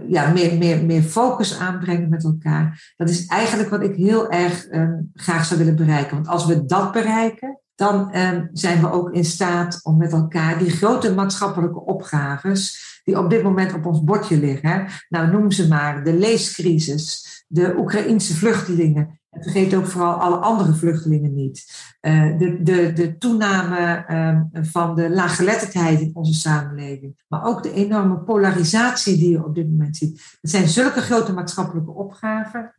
ja, 0.08 0.32
meer, 0.32 0.58
meer, 0.58 0.84
meer 0.84 1.02
focus 1.02 1.58
aanbrengen 1.58 2.08
met 2.08 2.24
elkaar. 2.24 2.92
Dat 2.96 3.08
is 3.08 3.26
eigenlijk 3.26 3.70
wat 3.70 3.82
ik 3.82 3.94
heel 3.94 4.30
erg 4.30 4.66
um, 4.72 5.10
graag 5.14 5.44
zou 5.44 5.58
willen 5.58 5.76
bereiken. 5.76 6.14
Want 6.14 6.28
als 6.28 6.46
we 6.46 6.64
dat 6.64 6.92
bereiken, 6.92 7.58
dan 7.74 8.10
zijn 8.52 8.80
we 8.80 8.90
ook 8.90 9.10
in 9.12 9.24
staat 9.24 9.80
om 9.82 9.96
met 9.96 10.12
elkaar 10.12 10.58
die 10.58 10.70
grote 10.70 11.14
maatschappelijke 11.14 11.80
opgaves, 11.80 13.00
die 13.04 13.18
op 13.18 13.30
dit 13.30 13.42
moment 13.42 13.74
op 13.74 13.86
ons 13.86 14.04
bordje 14.04 14.38
liggen, 14.38 14.86
nou 15.08 15.30
noem 15.30 15.50
ze 15.50 15.68
maar 15.68 16.04
de 16.04 16.14
leescrisis, 16.14 17.44
de 17.48 17.74
Oekraïnse 17.78 18.36
vluchtelingen, 18.36 19.19
en 19.30 19.42
vergeet 19.42 19.74
ook 19.74 19.86
vooral 19.86 20.14
alle 20.14 20.36
andere 20.36 20.74
vluchtelingen 20.74 21.34
niet. 21.34 21.88
Uh, 22.00 22.38
de, 22.38 22.62
de, 22.62 22.92
de 22.92 23.18
toename 23.18 24.04
um, 24.10 24.64
van 24.64 24.94
de 24.94 25.10
laaggeletterdheid 25.10 26.00
in 26.00 26.10
onze 26.14 26.34
samenleving, 26.34 27.22
maar 27.28 27.44
ook 27.44 27.62
de 27.62 27.72
enorme 27.72 28.18
polarisatie 28.18 29.16
die 29.16 29.30
je 29.30 29.44
op 29.44 29.54
dit 29.54 29.70
moment 29.70 29.96
ziet. 29.96 30.38
Het 30.40 30.50
zijn 30.50 30.68
zulke 30.68 31.00
grote 31.00 31.32
maatschappelijke 31.32 31.90
opgaven, 31.90 32.74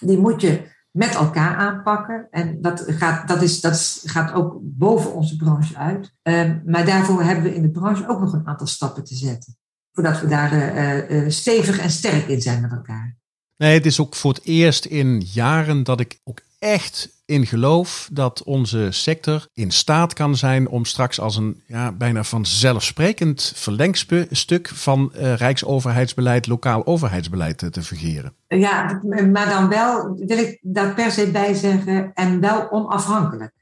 die 0.00 0.18
moet 0.18 0.40
je 0.40 0.76
met 0.90 1.14
elkaar 1.14 1.56
aanpakken. 1.56 2.26
En 2.30 2.60
dat 2.60 2.84
gaat, 2.86 3.28
dat 3.28 3.42
is, 3.42 3.60
dat 3.60 4.00
gaat 4.04 4.32
ook 4.32 4.58
boven 4.62 5.14
onze 5.14 5.36
branche 5.36 5.76
uit. 5.76 6.14
Um, 6.22 6.62
maar 6.66 6.84
daarvoor 6.84 7.22
hebben 7.22 7.44
we 7.44 7.54
in 7.54 7.62
de 7.62 7.70
branche 7.70 8.08
ook 8.08 8.20
nog 8.20 8.32
een 8.32 8.46
aantal 8.46 8.66
stappen 8.66 9.04
te 9.04 9.14
zetten. 9.14 9.56
Voordat 9.92 10.20
we 10.20 10.26
daar 10.26 10.52
uh, 10.52 11.10
uh, 11.10 11.30
stevig 11.30 11.78
en 11.78 11.90
sterk 11.90 12.26
in 12.28 12.40
zijn 12.40 12.60
met 12.60 12.72
elkaar. 12.72 13.17
Nee, 13.58 13.74
het 13.74 13.86
is 13.86 14.00
ook 14.00 14.14
voor 14.14 14.32
het 14.32 14.44
eerst 14.44 14.84
in 14.84 15.22
jaren 15.32 15.84
dat 15.84 16.00
ik 16.00 16.18
ook 16.24 16.40
echt 16.58 17.16
in 17.24 17.46
geloof 17.46 18.08
dat 18.12 18.42
onze 18.42 18.88
sector 18.90 19.46
in 19.52 19.70
staat 19.70 20.12
kan 20.12 20.36
zijn 20.36 20.68
om 20.68 20.84
straks 20.84 21.20
als 21.20 21.36
een 21.36 21.62
ja, 21.66 21.92
bijna 21.92 22.22
vanzelfsprekend 22.22 23.52
verlengstuk 23.54 24.68
van 24.68 25.12
uh, 25.14 25.34
rijksoverheidsbeleid, 25.34 26.46
lokaal 26.46 26.86
overheidsbeleid 26.86 27.58
te, 27.58 27.70
te 27.70 27.82
fungeren. 27.82 28.32
Ja, 28.48 29.00
maar 29.32 29.48
dan 29.48 29.68
wel, 29.68 30.14
wil 30.26 30.38
ik 30.38 30.58
daar 30.62 30.94
per 30.94 31.10
se 31.10 31.30
bij 31.30 31.54
zeggen, 31.54 32.10
en 32.14 32.40
wel 32.40 32.70
onafhankelijk. 32.70 33.52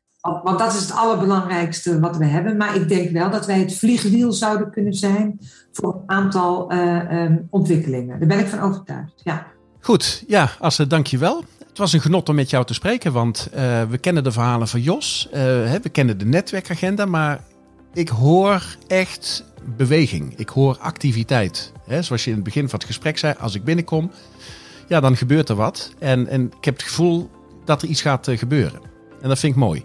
Want 0.43 0.59
dat 0.59 0.73
is 0.73 0.81
het 0.81 0.93
allerbelangrijkste 0.93 2.01
wat 2.01 2.17
we 2.17 2.25
hebben. 2.25 2.57
Maar 2.57 2.77
ik 2.77 2.89
denk 2.89 3.11
wel 3.11 3.31
dat 3.31 3.47
wij 3.47 3.59
het 3.59 3.79
vliegwiel 3.79 4.33
zouden 4.33 4.71
kunnen 4.71 4.95
zijn 4.95 5.41
voor 5.73 5.95
een 5.95 6.03
aantal 6.11 6.73
uh, 6.73 7.23
um, 7.23 7.47
ontwikkelingen. 7.51 8.19
Daar 8.19 8.29
ben 8.29 8.39
ik 8.39 8.47
van 8.47 8.61
overtuigd. 8.61 9.21
Ja. 9.25 9.47
Goed, 9.87 10.25
ja, 10.27 10.51
Asse, 10.59 10.87
dankjewel. 10.87 11.45
Het 11.69 11.79
was 11.79 11.93
een 11.93 12.01
genot 12.01 12.29
om 12.29 12.35
met 12.35 12.51
jou 12.51 12.65
te 12.65 12.75
spreken, 12.75 13.13
want 13.13 13.49
uh, 13.55 13.83
we 13.83 13.99
kennen 13.99 14.25
de 14.25 14.33
verhalen 14.33 14.69
van 14.69 14.81
Jos. 14.81 15.29
Uh, 15.29 15.33
we 15.83 15.89
kennen 15.93 16.19
de 16.19 16.25
netwerkagenda, 16.25 17.05
maar 17.05 17.45
ik 17.93 18.09
hoor 18.09 18.77
echt 18.87 19.45
beweging. 19.77 20.39
Ik 20.39 20.49
hoor 20.49 20.79
activiteit. 20.79 21.73
Hè, 21.87 22.03
zoals 22.03 22.25
je 22.25 22.31
in 22.31 22.37
het 22.37 22.45
begin 22.45 22.69
van 22.69 22.79
het 22.79 22.89
gesprek 22.89 23.19
zei, 23.19 23.35
als 23.39 23.55
ik 23.55 23.65
binnenkom, 23.65 24.11
ja, 24.89 25.01
dan 25.01 25.17
gebeurt 25.17 25.49
er 25.49 25.57
wat. 25.57 25.93
En, 25.99 26.29
en 26.29 26.53
ik 26.59 26.65
heb 26.65 26.75
het 26.75 26.87
gevoel 26.87 27.31
dat 27.65 27.83
er 27.83 27.89
iets 27.89 28.03
gaat 28.03 28.29
uh, 28.29 28.39
gebeuren. 28.39 28.81
En 29.23 29.29
dat 29.29 29.39
vind 29.39 29.53
ik 29.53 29.59
mooi. 29.59 29.85